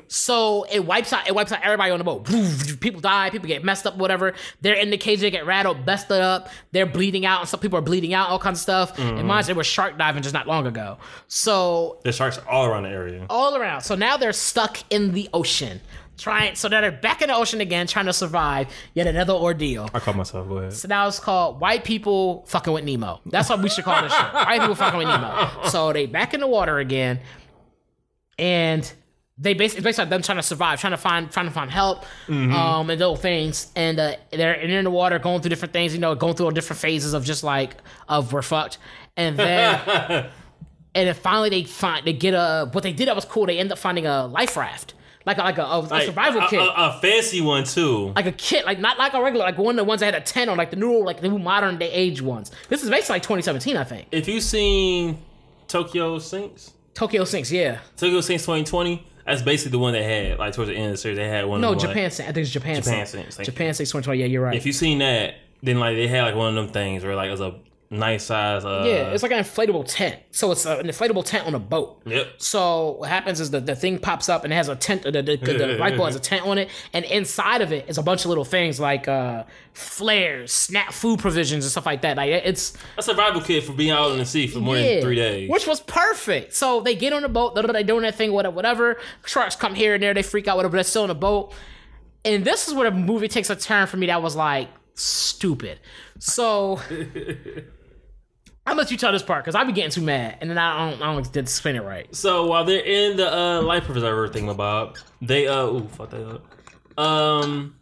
[0.07, 2.25] So it wipes out it wipes out everybody on the boat.
[2.79, 4.33] People die, people get messed up, whatever.
[4.61, 7.79] They're in the cage, they get rattled, busted up, they're bleeding out, and some people
[7.79, 8.99] are bleeding out, all kinds of stuff.
[8.99, 9.27] And mm-hmm.
[9.27, 10.97] mine, they were shark diving just not long ago.
[11.27, 13.25] So The sharks all around the area.
[13.29, 13.81] all around.
[13.81, 15.81] So now they're stuck in the ocean.
[16.17, 19.89] Trying so now they're back in the ocean again, trying to survive yet another ordeal.
[19.93, 20.47] I caught myself.
[20.47, 20.71] Go ahead.
[20.73, 23.19] So now it's called White People Fucking with Nemo.
[23.25, 24.33] That's what we should call this shit.
[24.33, 25.49] White People Fucking with Nemo.
[25.65, 27.19] So they back in the water again,
[28.39, 28.89] and
[29.37, 32.05] they basically it's basically them trying to survive, trying to find trying to find help,
[32.29, 33.71] um, and those things.
[33.75, 35.93] And uh, they're in the water, going through different things.
[35.93, 37.75] You know, going through all different phases of just like
[38.07, 38.77] of we're fucked,
[39.17, 40.29] and then.
[40.97, 43.45] And then finally, they find they get a what they did that was cool.
[43.45, 44.93] They end up finding a life raft,
[45.25, 48.13] like a, like a, a, a survival a, kit A, fancy one too.
[48.15, 50.15] like a kit, like not like a regular, like one of the ones that had
[50.15, 52.49] a tent on, like the new, like the new modern day age ones.
[52.69, 54.07] This is basically like 2017, I think.
[54.11, 55.21] if you seen
[55.67, 57.79] Tokyo Sinks, Tokyo Sinks, yeah.
[57.97, 60.39] Tokyo Sinks 2020, that's basically the one they had.
[60.39, 61.61] Like towards the end of the series, they had one.
[61.61, 62.29] No, of them, like- Japan Sinks.
[62.29, 63.05] I think it's Japan, Japan.
[63.05, 64.19] Sinks, Japan Sinks 2020.
[64.19, 64.55] Yeah, you're right.
[64.55, 67.27] If you've seen that, then like they had like one of them things where like
[67.27, 67.55] it was a
[67.97, 68.65] nice size.
[68.65, 70.19] Uh, yeah, it's like an inflatable tent.
[70.31, 72.01] So it's uh, an inflatable tent on a boat.
[72.05, 72.33] Yep.
[72.37, 75.03] So what happens is the, the thing pops up and it has a tent.
[75.03, 77.97] The, the, the, light bulb has a tent on it, and inside of it is
[77.97, 79.43] a bunch of little things like uh,
[79.73, 82.17] flares, snap food provisions, and stuff like that.
[82.17, 85.15] Like it's a survival kit for being out in the sea for more than three
[85.15, 85.49] days.
[85.49, 86.53] Which was perfect.
[86.53, 88.97] So they get on the boat, they're doing that thing, whatever, whatever.
[89.25, 91.53] Sharks come here and there, they freak out, whatever, but they're still on the boat.
[92.23, 95.79] And this is where the movie takes a turn for me that was like stupid.
[96.19, 96.79] So
[98.67, 100.89] I'm let you tell this part because I be getting too mad, and then I
[100.89, 102.13] don't, I don't did spin it right.
[102.15, 106.27] So while they're in the uh, life preserver thing about, they uh ooh fuck that
[106.27, 106.99] up.
[106.99, 107.75] Um,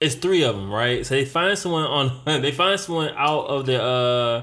[0.00, 1.06] it's three of them, right?
[1.06, 4.42] So they find someone on they find someone out of the uh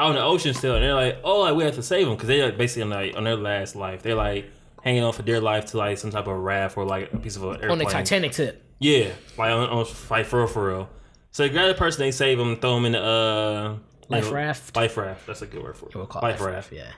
[0.00, 2.16] out in the ocean still, and they're like, oh, like we have to save them
[2.16, 4.02] because they're like basically on like on their last life.
[4.02, 4.50] They're like
[4.82, 7.36] hanging on for dear life to like some type of raft or like a piece
[7.36, 7.70] of an airplane.
[7.70, 8.62] On the Titanic tip.
[8.80, 10.90] Yeah, like on, on like for real, for real.
[11.30, 13.76] So they grab the person, they save them, throw them in the uh
[14.08, 14.76] Life know, raft.
[14.76, 15.26] Life raft.
[15.26, 15.94] That's a good word for it.
[15.94, 16.72] We'll call life it raft.
[16.72, 16.90] Yeah.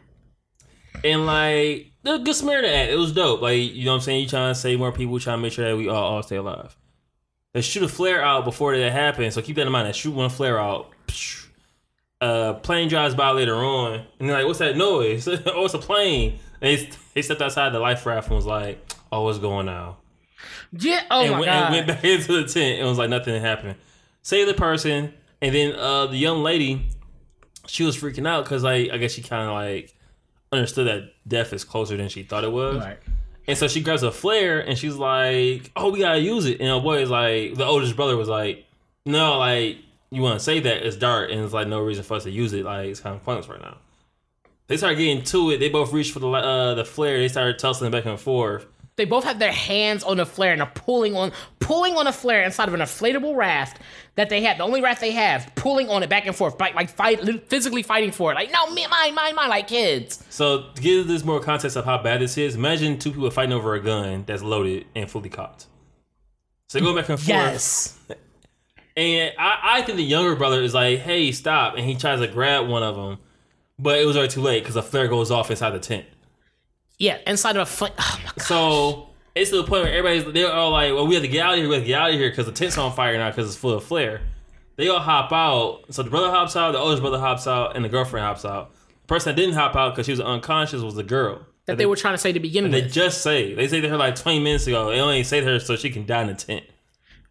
[1.05, 3.43] And like the good Samaritan act, it was dope.
[3.43, 4.23] Like you know what I'm saying?
[4.23, 6.37] You trying to save more people, trying to make sure that we all, all stay
[6.37, 6.77] alive.
[7.53, 9.89] They shoot a flare out before that happens, so keep that in mind.
[9.89, 10.91] They shoot one flare out.
[11.07, 11.47] psh,
[12.21, 15.27] Uh, plane drives by later on, and they're like, "What's that noise?
[15.47, 18.79] oh, it's a plane." And they, they stepped outside the life raft and was like,
[19.13, 19.97] "Oh, what's going on?"
[20.73, 21.03] Yeah.
[21.11, 21.65] Oh and, my went, god.
[21.65, 22.81] and went back into the tent.
[22.81, 23.77] It was like nothing happened.
[24.23, 26.89] Save the person, and then uh, the young lady,
[27.67, 29.95] she was freaking out because like I guess she kind of like
[30.53, 32.79] understood that death is closer than she thought it was.
[32.79, 32.99] Right.
[33.49, 36.69] And so she grabs a flare and she's like, "Oh, we gotta use it." And
[36.69, 38.65] her boy is like, the oldest brother was like,
[39.05, 39.79] "No, like
[40.11, 42.31] you want to say that it's dark and it's like no reason for us to
[42.31, 42.65] use it.
[42.65, 43.77] Like it's kind of pointless right now."
[44.69, 45.59] They start getting to it.
[45.59, 47.19] They both reached for the uh, the flare.
[47.19, 48.67] They started tussling back and forth.
[48.97, 52.13] They both have their hands on the flare and are pulling on pulling on a
[52.13, 53.81] flare inside of an inflatable raft
[54.15, 54.57] that they have.
[54.57, 57.83] The only raft they have, pulling on it back and forth, like like fight physically
[57.83, 58.37] fighting for it.
[58.37, 60.25] Like no, me, mine, mine, mine, like kids.
[60.31, 63.53] So to give this more context of how bad this is, imagine two people fighting
[63.53, 65.67] over a gun that's loaded and fully cocked.
[66.69, 67.29] So they go back and forth.
[67.29, 67.99] Yes.
[68.99, 72.29] And I, I think the younger brother is like, "Hey, stop!" And he tries to
[72.29, 73.19] grab one of them,
[73.79, 76.07] but it was already too late because a flare goes off inside the tent.
[76.99, 77.93] Yeah, inside of a flame.
[77.99, 78.43] Oh my god.
[78.43, 81.45] So it's to the point where everybody's they're all like, "Well, we have to get
[81.45, 81.69] out of here.
[81.69, 83.57] We have to get out of here because the tent's on fire now because it's
[83.57, 84.23] full of flare."
[84.77, 85.85] They all hop out.
[85.91, 88.73] So the brother hops out, the oldest brother hops out, and the girlfriend hops out.
[89.03, 91.47] The person that didn't hop out because she was unconscious was the girl.
[91.67, 92.73] That they were trying to say to begin with.
[92.73, 94.91] They just say they say to her like 20 minutes ago.
[94.91, 96.65] They only say to her so she can die in the tent.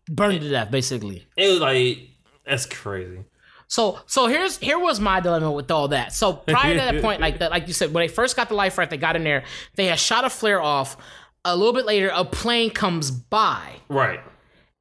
[0.10, 1.26] Burn to death, basically.
[1.38, 2.10] It was like
[2.46, 3.20] That's crazy.
[3.68, 6.14] So so here's here was my dilemma with all that.
[6.14, 8.56] So prior to that point, like that, like you said, when they first got the
[8.56, 9.44] life raft, they got in there,
[9.76, 10.98] they had shot a flare off.
[11.48, 14.20] A little bit later, a plane comes by, Right.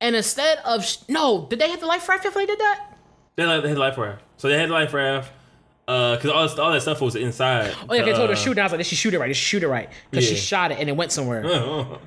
[0.01, 2.97] and instead of sh- no, did they hit the life raft if they did that?
[3.37, 4.23] They like they had the life raft.
[4.39, 5.31] So they had the life raft.
[5.87, 7.75] Uh, cause all, this- all that stuff was inside.
[7.89, 8.61] Oh yeah, they told her to shoot it.
[8.61, 9.27] I was like, did she shoot it right?
[9.27, 9.91] Did she shoot it right?
[10.11, 11.45] Because she shot it and it went somewhere.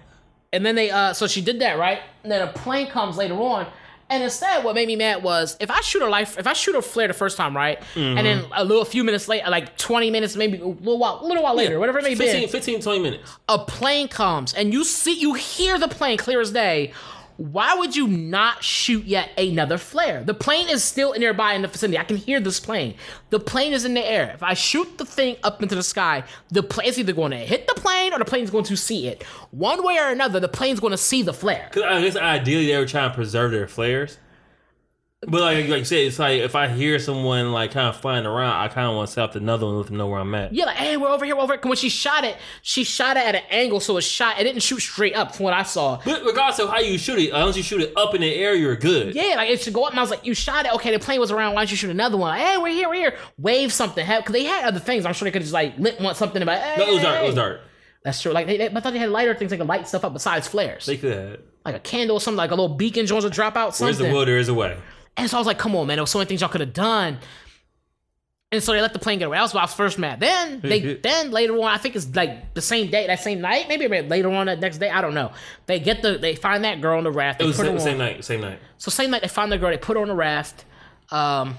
[0.53, 1.99] And then they, uh, so she did that, right?
[2.23, 3.67] And then a plane comes later on.
[4.09, 6.75] And instead, what made me mad was if I shoot a life, if I shoot
[6.75, 10.09] a flare the first time, right, and then a little few minutes later, like twenty
[10.11, 12.99] minutes, maybe a little while, little while later, whatever it may 15, be, 15, 20
[12.99, 13.37] minutes.
[13.49, 16.93] a plane comes and you see, you hear the plane clear as day.
[17.37, 20.23] Why would you not shoot yet another flare?
[20.23, 21.97] The plane is still nearby in the vicinity.
[21.99, 22.95] I can hear this plane.
[23.29, 24.31] The plane is in the air.
[24.33, 27.67] If I shoot the thing up into the sky, the plane's either going to hit
[27.67, 29.23] the plane or the plane's going to see it.
[29.51, 31.69] One way or another, the plane's going to see the flare.
[31.71, 34.17] Cause I guess ideally they were trying to preserve their flares.
[35.21, 38.27] But like like you said, it's like if I hear someone like kind of flying
[38.27, 40.19] around, I kind of want to set up another one and let them know where
[40.19, 40.53] I'm at.
[40.53, 41.61] Yeah, like, hey, we're over here, we're over here.
[41.63, 44.39] When she shot it, she shot it at an angle, so it shot.
[44.39, 45.99] It didn't shoot straight up, from what I saw.
[46.05, 48.21] But regardless of how you shoot it, as long as you shoot it up in
[48.21, 49.15] the air, you're good.
[49.15, 49.89] Yeah, like it should go up.
[49.89, 50.73] And I was like, you shot it.
[50.75, 51.55] Okay, the plane was around.
[51.55, 52.37] Why don't you shoot another one?
[52.37, 53.17] Hey, we're here, we're here.
[53.39, 54.05] Wave something.
[54.05, 55.03] Because they had other things.
[55.03, 56.61] I'm sure they could just like lit one something about.
[56.61, 57.23] Hey, No, it was dark.
[57.23, 57.61] It was dark.
[58.03, 58.33] That's true.
[58.33, 60.47] Like they, they, I thought they had lighter things they could light stuff up besides
[60.47, 63.57] flares, They could like a candle, or something like a little beacon joint to drop
[63.57, 64.13] out Where's the something.
[64.13, 64.77] will, there is a way.
[65.17, 65.97] And so I was like, come on, man.
[65.97, 67.17] There was so many things y'all could have done.
[68.49, 69.35] And so they let the plane get away.
[69.37, 70.21] That was why I was first mad.
[70.21, 73.67] Then they then later on, I think it's like the same day, that same night,
[73.67, 74.89] maybe later on that next day.
[74.89, 75.33] I don't know.
[75.65, 77.41] They get the they find that girl on the raft.
[77.41, 78.23] It was the same, same night.
[78.23, 78.59] Same night.
[78.77, 80.63] So same night they find the girl, they put her on the raft,
[81.11, 81.57] um,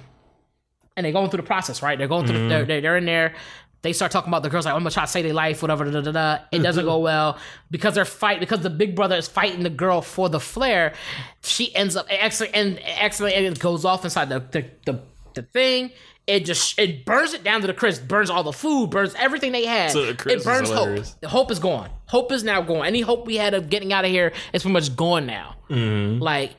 [0.96, 1.98] and they're going through the process, right?
[1.98, 3.34] They're going through, the, they're, they're they're in there.
[3.82, 5.84] They start talking about the girls like I'm gonna try to save their life, whatever.
[5.84, 6.38] Da, da, da, da.
[6.50, 7.38] It doesn't go well
[7.70, 10.94] because they're fight because the big brother is fighting the girl for the flare.
[11.42, 15.00] She ends up actually and accidentally it goes off inside the the, the
[15.34, 15.92] the thing.
[16.26, 19.52] It just it burns it down to the crisp, burns all the food, burns everything
[19.52, 19.92] they had.
[19.92, 21.04] So the it burns hope.
[21.20, 21.88] The hope is gone.
[22.06, 22.84] Hope is now gone.
[22.84, 25.56] Any hope we had of getting out of here is pretty much gone now.
[25.70, 26.22] Mm-hmm.
[26.22, 26.54] Like,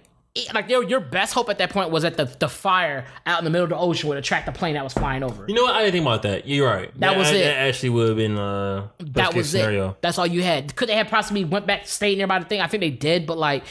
[0.54, 3.44] like your your best hope at that point was that the the fire out in
[3.46, 5.46] the middle of the ocean would attract the plane that was flying over.
[5.48, 5.76] You know what?
[5.76, 6.48] I didn't think about that.
[6.48, 6.92] You're right.
[7.00, 7.44] That was it.
[7.44, 9.90] That actually would have been uh, that was scenario.
[9.92, 10.02] it.
[10.02, 10.76] That's all you had.
[10.76, 12.62] Could they have possibly went back, stayed nearby the thing?
[12.62, 13.64] I think they did, but like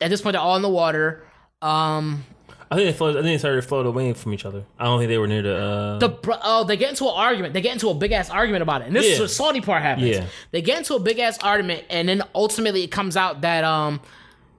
[0.00, 1.24] at this point, they're all in the water.
[1.60, 2.24] Um,
[2.70, 4.64] I think they floated, I think they started to float away from each other.
[4.78, 5.56] I don't think they were near the.
[5.56, 7.52] Uh, the bro- oh, they get into an argument.
[7.52, 9.18] They get into a big ass argument about it, and this is Yeah.
[9.18, 10.08] where the salty part happens.
[10.08, 10.24] Yeah.
[10.52, 14.00] They get into a big ass argument, and then ultimately it comes out that um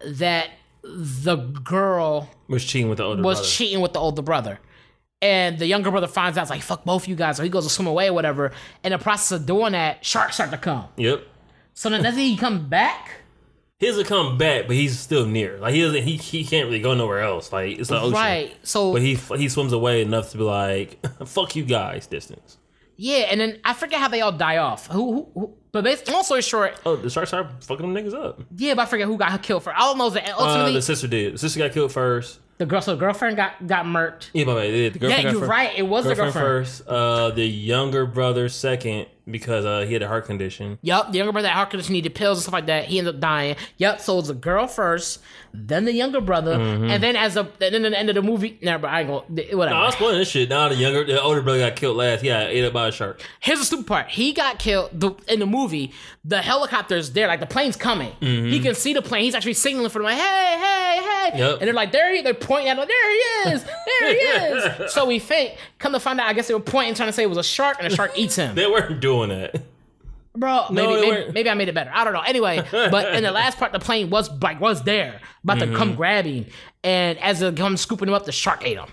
[0.05, 0.49] that
[0.83, 3.49] the girl was cheating with the older was brother.
[3.49, 4.59] cheating with the older brother.
[5.21, 7.37] And the younger brother finds out, it's like, fuck both you guys.
[7.37, 8.51] So he goes to swim away or whatever.
[8.83, 10.87] In the process of doing that, sharks start to come.
[10.97, 11.25] Yep.
[11.73, 13.21] So then doesn't he come back?
[13.79, 15.57] He doesn't come back, but he's still near.
[15.57, 16.03] Like he doesn't.
[16.03, 17.51] He, he can't really go nowhere else.
[17.51, 18.13] Like it's the ocean.
[18.13, 18.55] Right.
[18.63, 22.57] So But he he swims away enough to be like, "Fuck you guys," distance.
[22.97, 24.87] Yeah, and then I forget how they all die off.
[24.87, 25.13] Who?
[25.13, 28.41] who, who but basically, long story short, Oh, the sharks are fucking them niggas up.
[28.55, 29.73] yeah, but I forget who got killed for.
[29.73, 31.33] All I know is that Uh, the sister did.
[31.33, 32.39] The sister got killed first.
[32.59, 34.29] the girl, so the girlfriend got got murked.
[34.33, 34.45] Yeah.
[34.53, 34.93] They did.
[34.93, 35.71] The girlfriend Yeah, you're right.
[35.75, 36.67] It was the Girlfriend girlfriend.
[36.67, 36.87] first.
[36.87, 40.77] Uh, the younger brother second because uh he had a heart condition.
[40.81, 42.85] Yup, the younger brother had heart condition, needed pills and stuff like that.
[42.85, 43.55] He ended up dying.
[43.77, 45.19] Yup, so it was the girl first,
[45.53, 46.89] then the younger brother, Mm-hmm.
[46.89, 49.09] and then as a then at the end of the movie, never, but I ain't
[49.09, 49.75] gonna whatever.
[49.75, 50.49] No, I was spoiling this shit.
[50.49, 52.23] Now the younger, the older brother got killed last.
[52.23, 53.21] Yeah, ate up by a shark.
[53.39, 54.09] Here's the stupid part.
[54.09, 55.93] He got killed the, in the movie.
[56.25, 58.11] The helicopter's there, like the plane's coming.
[58.19, 59.23] He can see the plane.
[59.23, 61.29] He's actually signaling for them, like, hey, hey, hey.
[61.31, 61.37] Mm-hmm.
[61.37, 61.51] Yep.
[61.59, 63.63] And they're like, there he They're pointing at him, there he is.
[63.63, 64.93] There he is.
[64.93, 67.23] so we think, come to find out, I guess they were pointing, trying to say
[67.23, 68.55] it was a shark, and a shark eats him.
[68.55, 69.61] They weren't doing that.
[70.35, 71.91] Bro, maybe, they maybe, maybe I made it better.
[71.93, 72.21] I don't know.
[72.21, 75.75] Anyway, but in the last part, the plane was like was there, about to Mm-hmm.
[75.75, 76.47] come grab him.
[76.83, 78.89] And as it comes scooping him up, the shark ate him.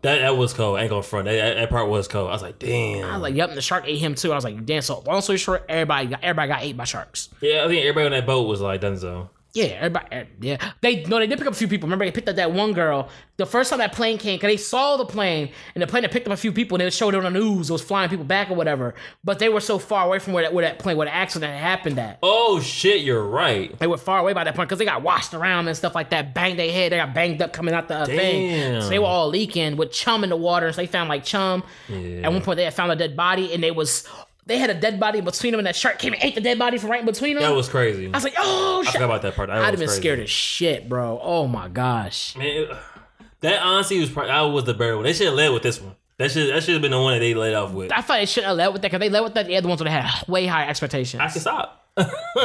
[0.00, 0.78] That that was cold.
[0.78, 1.26] I ain't gonna front.
[1.26, 2.30] That, that, that part was cold.
[2.30, 3.04] I was like, damn.
[3.04, 4.32] I was like, yep, and the shark ate him too.
[4.32, 4.80] I was like, damn.
[4.80, 7.28] So long story short, everybody got everybody got ate by sharks.
[7.42, 9.28] yeah, I think everybody on that boat was like, done so.
[9.54, 10.06] Yeah, everybody.
[10.12, 11.86] eh, Yeah, they no, they did pick up a few people.
[11.86, 13.08] Remember, they picked up that one girl.
[13.38, 16.10] The first time that plane came, because they saw the plane, and the plane had
[16.12, 17.70] picked up a few people, and they showed it on the news.
[17.70, 18.94] It was flying people back or whatever.
[19.24, 21.52] But they were so far away from where that where that plane, where the accident
[21.58, 22.18] happened at.
[22.22, 23.76] Oh shit, you're right.
[23.78, 26.10] They were far away by that point because they got washed around and stuff like
[26.10, 26.34] that.
[26.34, 26.92] Banged their head.
[26.92, 28.82] They got banged up coming out the uh, thing.
[28.82, 30.70] So they were all leaking with chum in the water.
[30.72, 31.62] So they found like chum.
[31.88, 34.06] At one point, they had found a dead body, and they was
[34.48, 36.58] they had a dead body between them, and that shark came and ate the dead
[36.58, 37.42] body from right in between them.
[37.44, 38.06] That was crazy.
[38.06, 39.48] I was like, oh I forgot about that part.
[39.48, 40.00] That I'd have was been crazy.
[40.00, 41.20] scared as shit, bro.
[41.22, 42.34] Oh my gosh.
[42.36, 42.70] Man, it-
[43.42, 45.04] that honestly was probably that was the better one.
[45.04, 45.94] They should have led with this one.
[46.16, 47.92] That should that should have been the one that they led off with.
[47.92, 49.46] I thought they shouldn't have led with that because they led with that.
[49.46, 51.20] The other ones would have had way higher expectations.
[51.20, 51.84] I can stop.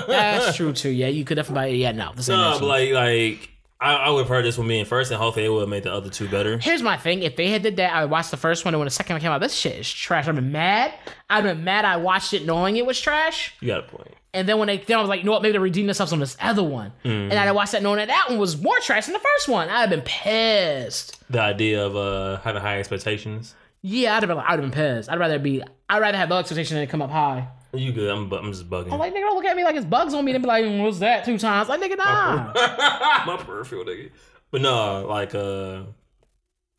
[0.08, 0.90] That's true too.
[0.90, 1.78] Yeah, you could definitely.
[1.82, 2.12] Yeah, no.
[2.28, 3.50] No, but like like
[3.84, 5.84] I, I would have heard this one being first, and hopefully it would have made
[5.84, 6.58] the other two better.
[6.58, 8.86] Here's my thing: if they had did that, I watched the first one, and when
[8.86, 10.28] the second one came out, this shit is trash.
[10.28, 10.94] I've been mad.
[11.30, 11.86] I've been mad.
[11.86, 14.14] I watched it knowing it was trash, You got a point.
[14.34, 15.42] and then when they then I was like, you know what?
[15.42, 18.28] Maybe they redeem themselves on this other one, and I watched that knowing that that
[18.30, 19.70] one was more trash than the first one.
[19.70, 21.18] I'd have been pissed.
[21.30, 23.54] The idea of uh having high expectations.
[23.82, 24.38] Yeah, I'd have been.
[24.38, 25.10] I'd have been pissed.
[25.10, 25.62] I'd rather be.
[25.90, 27.48] I'd rather have low expectations than come up high.
[27.74, 28.10] You good?
[28.10, 28.92] I'm, bu- I'm just bugging.
[28.92, 30.34] I'm like, nigga, don't look at me like it's bugs on me.
[30.34, 31.26] And be like, what's that?
[31.26, 31.70] Two times.
[31.70, 32.54] Like, nigga, nah.
[33.26, 34.12] My peripheral nigga.
[34.52, 35.82] But no, like uh,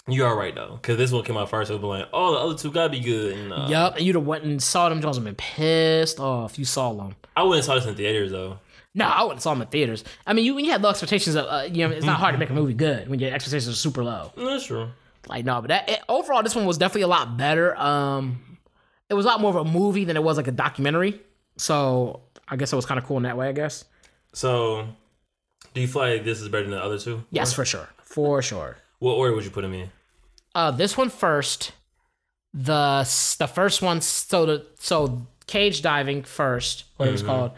[0.06, 1.70] you are right though, because this one came out first.
[1.70, 3.36] It was like, oh, the other two gotta be good.
[3.36, 5.00] And, uh, Yup, and you'd have went and saw them.
[5.02, 6.58] Jones have been pissed off.
[6.58, 7.16] You saw them.
[7.36, 8.58] I wouldn't saw this in theaters though.
[8.94, 10.04] No, I wouldn't saw them in theaters.
[10.24, 12.34] I mean, you when you had low expectations, of, uh, you know, it's not hard
[12.34, 14.30] to make a movie good when your expectations are super low.
[14.36, 14.90] That's true.
[15.26, 17.76] Like no, but that it, overall, this one was definitely a lot better.
[17.76, 18.53] Um,
[19.10, 21.20] it was a lot more of a movie than it was like a documentary.
[21.56, 23.48] So I guess it was kind of cool in that way.
[23.48, 23.84] I guess.
[24.32, 24.86] So,
[25.74, 27.24] do you feel like this is better than the other two?
[27.30, 28.78] Yes, for sure, for sure.
[28.98, 29.90] What order would you put them in?
[30.54, 31.72] Uh, this one first.
[32.52, 33.02] The
[33.38, 37.50] the first one, so the so cage diving first, what it was called.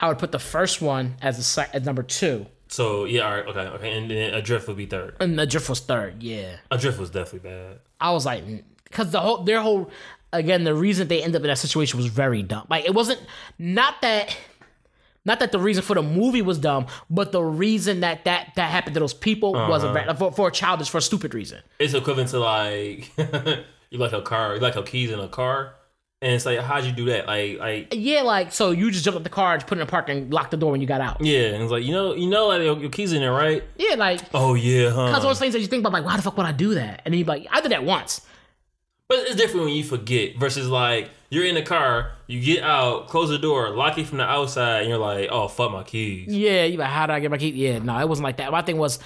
[0.00, 3.34] I would put the first one as a sec- as number two, So yeah, all
[3.36, 5.16] right, okay, okay, and then Adrift would be third.
[5.20, 6.22] and the drift was third.
[6.22, 6.56] Yeah.
[6.70, 7.80] Adrift was definitely bad.
[8.00, 8.44] I was like,
[8.84, 9.90] because the whole their whole
[10.32, 12.66] again the reason they ended up in that situation was very dumb.
[12.68, 13.20] Like it wasn't
[13.58, 14.36] not that
[15.24, 18.70] not that the reason for the movie was dumb, but the reason that that that
[18.70, 19.92] happened to those people was a uh-huh.
[19.92, 21.60] very, for, for a childish for a stupid reason.
[21.78, 23.10] It's equivalent to like
[23.90, 25.74] you like a car, you like a keys in a car,
[26.22, 27.26] and it's like how'd you do that?
[27.26, 29.86] Like, like Yeah, like so you just jumped up the car, just put it in
[29.86, 31.20] the park, and locked the door when you got out.
[31.20, 33.62] yeah, and it's like you know, you know, like your, your keys in there, right?
[33.76, 35.14] Yeah, like Oh yeah, huh?
[35.14, 35.92] of those things that you think about.
[35.92, 37.02] Like, why the fuck would I do that?
[37.04, 38.22] And then you like, I did that once.
[39.08, 43.08] But it's different when you forget versus like you're in the car, you get out,
[43.08, 46.28] close the door, lock it from the outside, and you're like, oh fuck my keys.
[46.34, 47.50] Yeah, you like, how did I get my key?
[47.50, 48.50] Yeah, no, it wasn't like that.
[48.52, 48.98] My thing was,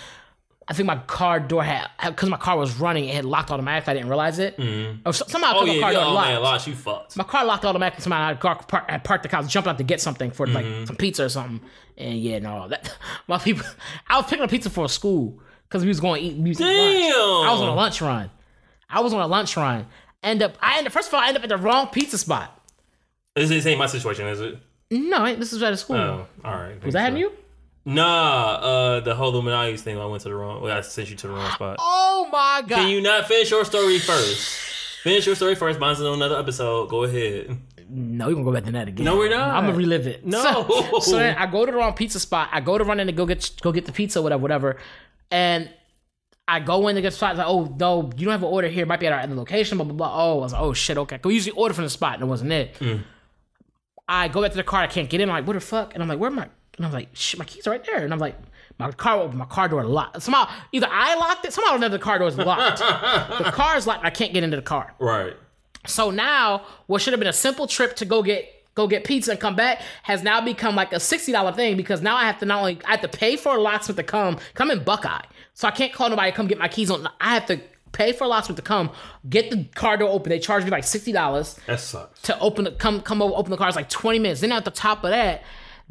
[0.66, 3.92] I think my car door had because my car was running, it had locked automatically.
[3.92, 4.58] I didn't realize it.
[5.06, 6.28] Or somehow I Oh put yeah, my car yeah, door oh locked.
[6.28, 7.16] man, lost you fucked.
[7.16, 8.02] My car locked automatically.
[8.02, 10.64] Somehow I car park, I parked the car, jumped out to get something for like
[10.64, 10.84] Mm-hmm.
[10.86, 11.60] some pizza or something.
[11.96, 12.92] And yeah, no, that
[13.28, 13.64] my people.
[14.08, 16.64] I was picking up pizza for school because we was going to eat music.
[16.66, 16.76] Lunch.
[16.76, 17.14] Damn.
[17.14, 18.30] I was on a lunch run.
[18.92, 19.86] I was on a lunch run.
[20.22, 20.92] End up, I ended.
[20.92, 22.60] First of all, I end up at the wrong pizza spot.
[23.34, 24.58] This, this ain't my situation, is it?
[24.90, 25.96] No, ain't- this is at a school.
[25.96, 26.82] Oh, all right.
[26.84, 27.32] was that you?
[27.84, 29.98] Nah, uh, the whole Illuminati thing.
[29.98, 30.62] I went to the wrong.
[30.62, 31.76] Well, I sent you to the wrong spot.
[31.80, 32.76] Oh my god!
[32.76, 35.00] Can you not finish your story first?
[35.02, 35.80] Finish your story first.
[35.80, 36.88] Mine's on another episode.
[36.90, 37.58] Go ahead.
[37.88, 39.04] No, we're gonna go back to that again.
[39.04, 39.50] No, we're not.
[39.50, 40.24] I'm gonna relive it.
[40.24, 40.40] No.
[40.92, 42.50] So, so I go to the wrong pizza spot.
[42.52, 44.76] I go to run in to go get go get the pizza, whatever, whatever.
[45.32, 45.68] And
[46.52, 47.36] I go in to get the spot.
[47.36, 48.82] Like, oh no, you don't have an order here.
[48.82, 49.78] It might be at our other location.
[49.78, 50.12] Blah blah blah.
[50.12, 51.18] Oh, I was like, oh shit, okay.
[51.24, 52.74] We usually order from the spot, and it wasn't it.
[52.78, 53.04] Mm.
[54.06, 54.82] I go back to the car.
[54.82, 55.30] I can't get in.
[55.30, 55.94] I'm like, what the fuck?
[55.94, 56.48] And I'm like, where am I?
[56.76, 58.04] And I'm like, shit, my keys are right there.
[58.04, 58.36] And I'm like,
[58.78, 60.20] my car, my car door locked.
[60.20, 61.54] Somehow, either I locked it.
[61.54, 62.78] Somehow, another car door is locked.
[63.44, 64.04] the car is locked.
[64.04, 64.94] I can't get into the car.
[64.98, 65.34] Right.
[65.86, 69.32] So now, what should have been a simple trip to go get go get pizza
[69.32, 72.38] and come back has now become like a sixty dollar thing because now I have
[72.38, 75.24] to not only I have to pay for a locksmith to come come in Buckeye,
[75.54, 77.08] so I can't call nobody to come get my keys on.
[77.20, 77.60] I have to
[77.92, 78.90] pay for a locksmith to come
[79.28, 80.30] get the car door open.
[80.30, 82.22] They charge me like sixty dollars That sucks.
[82.22, 83.68] to open the come come over open the car.
[83.68, 84.40] It's like twenty minutes.
[84.40, 85.42] Then at the top of that,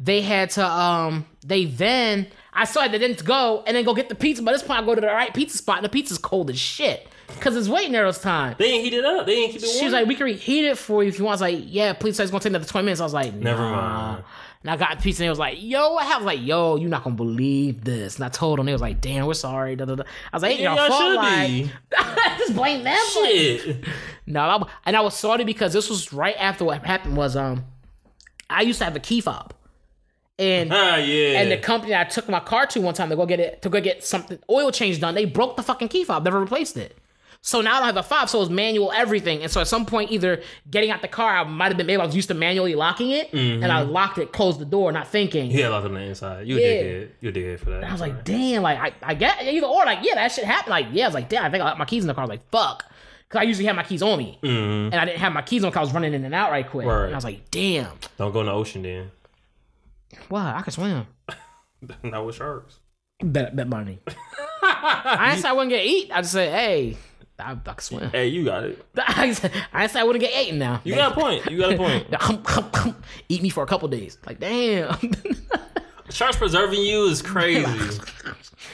[0.02, 4.08] they had to um they then I saw they didn't go and then go get
[4.08, 4.42] the pizza.
[4.42, 6.58] By this point, I go to the right pizza spot and the pizza's cold as
[6.58, 8.56] shit because it's waiting there this time.
[8.58, 9.26] They ain't heat it up.
[9.26, 9.78] They ain't keep it warm.
[9.78, 11.40] She was like, we can reheat it for you if you want.
[11.40, 12.16] I was like, yeah, please.
[12.16, 13.00] So it's gonna take another twenty minutes.
[13.00, 14.12] I was like, Never nah.
[14.12, 14.24] mind.
[14.62, 16.88] And I got the pizza and it was like, yo, I was like, yo, you're
[16.90, 18.16] not gonna believe this.
[18.16, 19.74] And I told them, they was like, damn, we're sorry.
[19.74, 20.04] Da, da, da.
[20.32, 21.16] I was like, Yeah, y'all fault.
[21.16, 21.66] Like,
[22.38, 22.96] just blame them.
[23.12, 23.60] for it.
[23.60, 23.84] Shit.
[24.24, 27.64] No, and I was sorry because this was right after what happened was um,
[28.48, 29.52] I used to have a key fob,
[30.42, 31.40] and Ah, yeah.
[31.40, 33.68] and the company I took my car to one time to go get it to
[33.68, 36.98] go get something oil change done, they broke the fucking key fob, never replaced it.
[37.44, 39.42] So now I don't have a fob, so it's manual everything.
[39.42, 42.00] And so at some point, either getting out the car, I might have been maybe
[42.00, 45.08] I was used to manually locking it, and I locked it, closed the door, not
[45.08, 45.50] thinking.
[45.50, 46.46] Yeah, locked on the inside.
[46.46, 46.66] You Yeah.
[46.68, 47.08] dickhead.
[47.20, 47.82] You did dickhead for that.
[47.84, 50.70] I was like, damn, like I, I get either or, like yeah, that shit happened.
[50.70, 52.22] Like yeah, I was like, damn, I think I left my keys in the car.
[52.22, 52.84] I was like, fuck,
[53.28, 55.70] because I usually have my keys on me, and I didn't have my keys on
[55.70, 56.86] because I was running in and out right quick.
[56.86, 57.06] Right.
[57.06, 59.10] And I was like, damn, don't go in the ocean then.
[60.30, 61.06] Wow, I can swim.
[62.02, 62.78] Not with sharks.
[63.22, 64.00] Bet bet money.
[64.62, 66.10] I didn't say I wouldn't get eat.
[66.12, 66.96] I just said, hey,
[67.38, 68.10] I, I can swim.
[68.10, 68.84] Hey, you got it.
[68.96, 70.80] I didn't say I didn't say I wouldn't get eaten now.
[70.84, 71.50] You got a point.
[71.50, 72.96] You got a point.
[73.28, 74.18] Eat me for a couple days.
[74.26, 74.96] Like damn,
[76.10, 77.64] Sharks preserving you is crazy.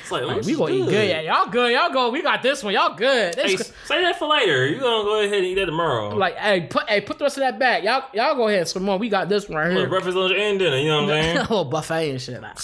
[0.08, 1.08] It's like, oh, we gonna eat good.
[1.08, 1.70] Yeah, y'all good.
[1.70, 2.08] Y'all go.
[2.10, 2.72] We got this one.
[2.72, 3.34] Y'all good.
[3.34, 4.66] This, Hey, this Say that for later.
[4.66, 6.14] You gonna go ahead and eat that tomorrow.
[6.16, 7.82] Like, hey, put hey, put the rest of that back.
[7.84, 8.98] Y'all y'all go ahead swim on.
[8.98, 9.88] We got this one right Look, here.
[9.88, 10.78] breakfast, lunch, and dinner.
[10.78, 11.36] You know what I'm saying?
[11.36, 12.42] a little buffet and shit.
[12.48, 12.58] Like,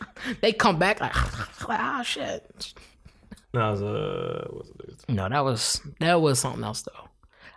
[0.42, 1.14] they come back like,
[1.68, 2.74] like oh shit.
[3.54, 5.04] no, it was, uh, what's it?
[5.08, 7.08] No, that was that was something else though.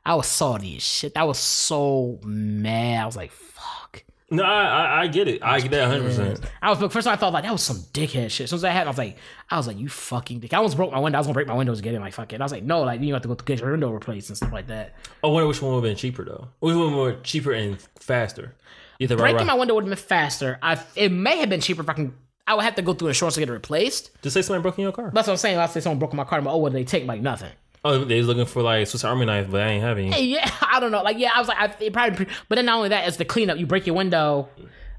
[0.06, 1.18] I was salty as shit.
[1.18, 3.04] I was so mad.
[3.04, 4.04] I was like, fuck.
[4.32, 5.44] No, I, I, I get it.
[5.44, 6.04] I get that 100.
[6.04, 7.08] percent I was first.
[7.08, 8.42] I thought like that was some dickhead shit.
[8.46, 9.18] As soon as I had, it, I was like,
[9.50, 10.54] I was like, you fucking dick.
[10.54, 11.18] I almost broke my window.
[11.18, 12.00] I was gonna break my windows again.
[12.00, 12.40] Like fuck it.
[12.40, 14.38] I was like, no, like you have to go to get your window replaced and
[14.38, 14.96] stuff like that.
[15.24, 16.48] I wonder which one would have been cheaper though.
[16.60, 18.56] Which one more cheaper and faster?
[19.00, 19.48] Either right, Breaking right.
[19.48, 20.60] my window would have been faster.
[20.62, 22.14] I it may have been cheaper if I can.
[22.46, 24.10] I would have to go through insurance to get it replaced.
[24.22, 25.12] Just say somebody broke in your car.
[25.14, 25.58] That's what I'm saying.
[25.58, 26.40] Let's say someone broke my car.
[26.40, 27.06] I'm like, oh, what did they take?
[27.08, 27.52] Like nothing.
[27.84, 30.12] Oh, they was looking for like Swiss Army knife, but I ain't having.
[30.12, 31.02] Hey, yeah, I don't know.
[31.02, 33.26] Like, yeah, I was like, I it probably, but then not only that, it's the
[33.26, 33.58] cleanup.
[33.58, 34.50] You break your window,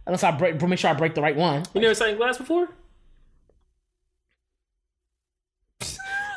[0.07, 1.65] unless I break, make sure I break the right one.
[1.75, 2.69] You never sat glass before?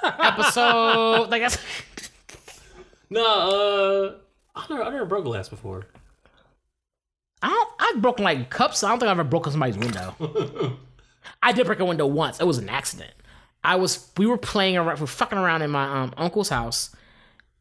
[0.03, 1.57] Episode, like that's
[3.09, 4.15] No, uh,
[4.55, 5.85] I never, I never broke glass before.
[7.41, 8.83] I don't, I've broken like cups.
[8.83, 10.15] I don't think I've ever broken somebody's window.
[11.43, 12.39] I did break a window once.
[12.39, 13.13] It was an accident.
[13.63, 16.93] I was, we were playing around, we were fucking around in my um, uncle's house,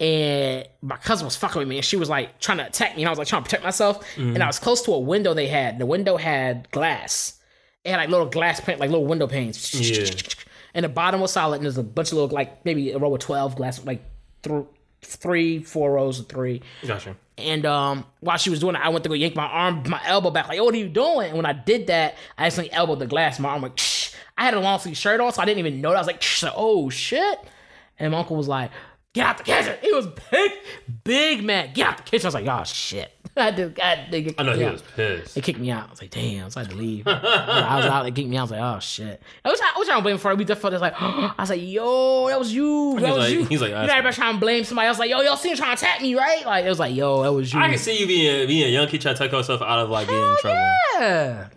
[0.01, 3.03] and my cousin was fucking with me, and she was like trying to attack me,
[3.03, 5.33] and I was like trying to protect myself, and I was close to a window
[5.35, 5.79] they had.
[5.79, 7.39] The window had glass.
[7.85, 9.73] It had like little glass pane, like little window panes.
[9.75, 10.11] Yeah.
[10.75, 13.15] And the bottom was solid, and there's a bunch of little, like maybe a row
[13.15, 14.03] of twelve glass, like
[14.43, 14.65] th-
[15.03, 16.63] three, four rows of three.
[16.87, 17.17] Gotcha.
[17.39, 20.01] And um, while she was doing it, I went to go yank my arm, my
[20.07, 20.49] elbow back.
[20.49, 21.29] Like, "Yo, what are you doing?
[21.29, 23.39] And when I did that, I accidentally elbowed the glass.
[23.39, 24.02] My arm like, Shh.
[24.39, 25.91] I had a long sleeve shirt on, so I didn't even know.
[25.91, 25.97] That.
[25.97, 26.23] I was like,
[26.57, 27.39] oh shit.
[27.99, 28.71] And my uncle was like,
[29.13, 29.77] get out the kitchen.
[29.83, 30.53] It was big,
[31.05, 31.71] big man.
[31.75, 32.27] Get out the kitchen.
[32.27, 33.13] I was like, oh shit.
[33.37, 33.75] I did.
[33.75, 34.73] God, they, I know he yeah.
[34.73, 35.35] was pissed.
[35.35, 35.87] They kicked me out.
[35.87, 37.07] I was like, damn, so I had to leave.
[37.07, 38.03] I was out.
[38.03, 38.41] They kicked me out.
[38.41, 39.23] I was like, oh shit.
[39.43, 40.37] I was, I was trying to blame for it.
[40.39, 42.99] We just felt like, I was like, yo, that was you.
[43.01, 43.45] That He's was like- you.
[43.45, 44.99] he's like, you "That's know, everybody trying to blame somebody else.
[44.99, 46.45] Like, yo, y'all seen trying to attack me, right?
[46.45, 47.61] Like, it was like, yo, that was you.
[47.61, 49.89] I can see you being being a young kid trying to take yourself out of
[49.89, 50.75] like getting in trouble.
[51.01, 51.33] yeah.
[51.35, 51.51] Man,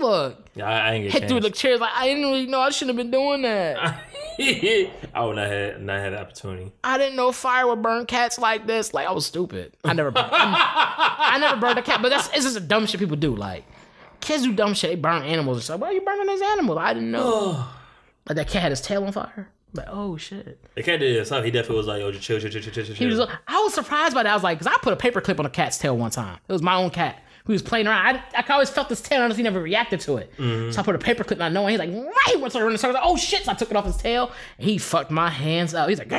[0.00, 0.46] look.
[0.54, 1.80] Yeah, I, I ain't get through the chairs.
[1.80, 2.60] Like, I didn't really know.
[2.60, 3.76] I shouldn't have been doing that.
[4.38, 6.72] I would not have not had the opportunity.
[6.84, 8.92] I didn't know fire would burn cats like this.
[8.92, 9.76] Like, I was stupid.
[9.84, 12.02] I never, I, I never burned a cat.
[12.02, 13.34] But that's it's just a dumb shit people do.
[13.34, 13.64] Like,
[14.20, 14.90] kids do dumb shit.
[14.90, 15.80] They burn animals and stuff.
[15.80, 16.78] Why are you burning this animal?
[16.78, 17.64] I didn't know.
[18.28, 19.48] like that cat had his tail on fire.
[19.72, 20.58] Like, oh shit.
[20.74, 21.44] The cat did stuff.
[21.44, 23.20] He definitely was like, "Yo, just chill, chill, chill, chill, chill, chill." He was.
[23.20, 24.30] I was surprised by that.
[24.30, 26.38] I was like, because I put a paper clip on a cat's tail one time.
[26.48, 27.22] It was my own cat.
[27.46, 28.16] He was playing around.
[28.34, 30.32] I, I always felt this tail, and he never reacted to it.
[30.36, 31.70] So I put a paper clip, not knowing.
[31.70, 32.12] He's like, right.
[32.28, 32.96] He went to the circle.
[32.96, 33.44] I was like, oh shit!
[33.44, 34.32] So I took it off his tail.
[34.58, 35.88] And he fucked my hands up.
[35.90, 36.10] He's like,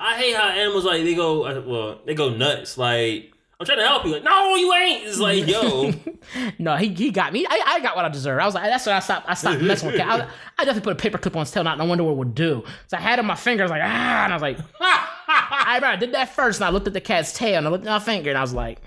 [0.00, 2.78] I hate how animals like they go uh, well they go nuts.
[2.78, 4.12] Like I'm trying to help you.
[4.12, 5.06] Like no, you ain't.
[5.08, 5.92] It's like yo,
[6.58, 7.44] no, he, he got me.
[7.48, 8.40] I, I got what I deserved.
[8.40, 9.28] I was like, that's what I stopped.
[9.28, 10.08] I stopped messing with cat.
[10.08, 10.26] I, was-
[10.58, 12.34] I definitely put a paper clip on his tail, not no wonder what it would
[12.36, 12.62] do.
[12.86, 13.64] So I had it on my finger.
[13.64, 16.66] I was like, ah, and I was like, I, remember I did that first, and
[16.66, 18.54] I looked at the cat's tail, and I looked at my finger, and I was
[18.54, 18.80] like,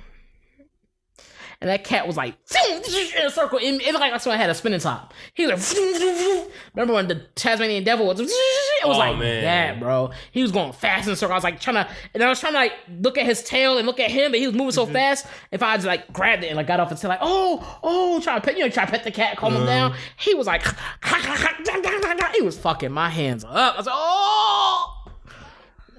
[1.61, 2.35] and that cat was like
[3.15, 3.59] in a circle.
[3.59, 5.13] It, it looked like someone had a spinning top.
[5.35, 8.19] He was like, remember when the Tasmanian devil was?
[8.19, 9.43] It was Oh, like man.
[9.43, 10.09] that, bro.
[10.31, 11.33] He was going fast in a circle.
[11.33, 13.77] I was like trying to, and I was trying to like look at his tail
[13.77, 14.93] and look at him, but he was moving so mm-hmm.
[14.93, 15.27] fast.
[15.51, 18.19] If I just like grabbed it and like got off his tail, like oh oh,
[18.21, 19.91] try to pet you know, try to pet the cat, calm him down.
[19.91, 20.01] Mm-hmm.
[20.17, 20.65] He was like,
[22.33, 23.75] he was fucking my hands up.
[23.75, 24.97] I was like, oh.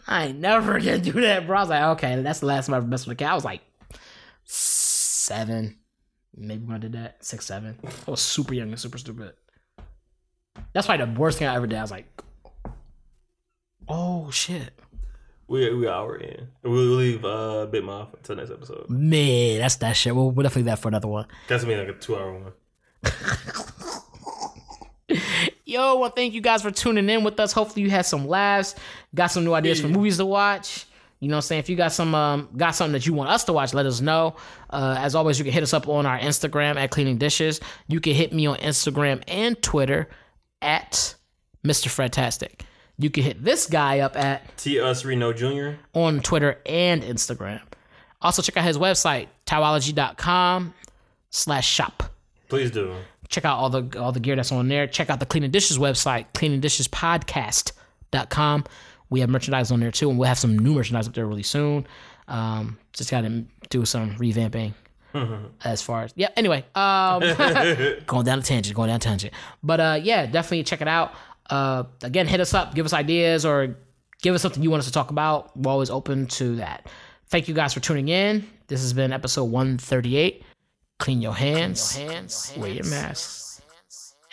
[0.08, 1.56] I ain't never gonna do that, bro.
[1.56, 3.30] I was like, okay, that's the last time I ever messed with a cat.
[3.30, 3.60] I was like
[5.22, 5.78] seven,
[6.34, 7.78] maybe when I did that, six, seven.
[8.06, 9.32] I was super young and super stupid.
[10.72, 11.78] That's probably the worst thing I ever did.
[11.78, 12.06] I was like,
[13.88, 14.72] oh shit,
[15.48, 16.48] we we hour in.
[16.62, 18.88] We'll leave uh, Bit Moth until next episode.
[18.88, 20.14] man, that's that shit.
[20.14, 21.26] We'll, we'll definitely leave that for another one.
[21.48, 22.52] That's gonna be like a two hour one.
[25.64, 27.52] Yo, well, thank you guys for tuning in with us.
[27.52, 28.74] Hopefully, you had some laughs,
[29.14, 30.86] got some new ideas for movies to watch.
[31.22, 31.60] You know what I'm saying?
[31.60, 34.00] If you got some um, got something that you want us to watch, let us
[34.00, 34.34] know.
[34.68, 37.60] Uh, as always, you can hit us up on our Instagram at Cleaning Dishes.
[37.86, 40.08] You can hit me on Instagram and Twitter
[40.60, 41.14] at
[41.64, 41.86] Mr.
[41.86, 42.62] Fredtastic.
[42.98, 45.74] You can hit this guy up at T Us Reno Jr.
[45.94, 47.60] on Twitter and Instagram.
[48.20, 50.74] Also, check out his website, towology.com
[51.30, 52.02] slash shop.
[52.48, 52.96] Please do.
[53.28, 54.88] Check out all the all the gear that's on there.
[54.88, 58.64] Check out the Cleaning Dishes website, cleaningdishespodcast.com.
[59.12, 61.42] We have merchandise on there too, and we'll have some new merchandise up there really
[61.42, 61.86] soon.
[62.28, 64.72] Um, just got to do some revamping
[65.64, 66.28] as far as yeah.
[66.36, 67.20] Anyway, um,
[68.06, 69.34] going down a tangent, going down a tangent.
[69.62, 71.12] But uh, yeah, definitely check it out.
[71.50, 73.76] Uh, again, hit us up, give us ideas, or
[74.22, 75.54] give us something you want us to talk about.
[75.56, 76.88] We're always open to that.
[77.28, 78.48] Thank you guys for tuning in.
[78.68, 80.42] This has been episode 138.
[80.98, 82.00] Clean your hands,
[82.56, 83.60] wear your masks,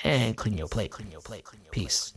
[0.03, 0.91] and clean your plate.
[0.91, 1.43] Clean your plate.
[1.43, 2.13] Clean your Peace.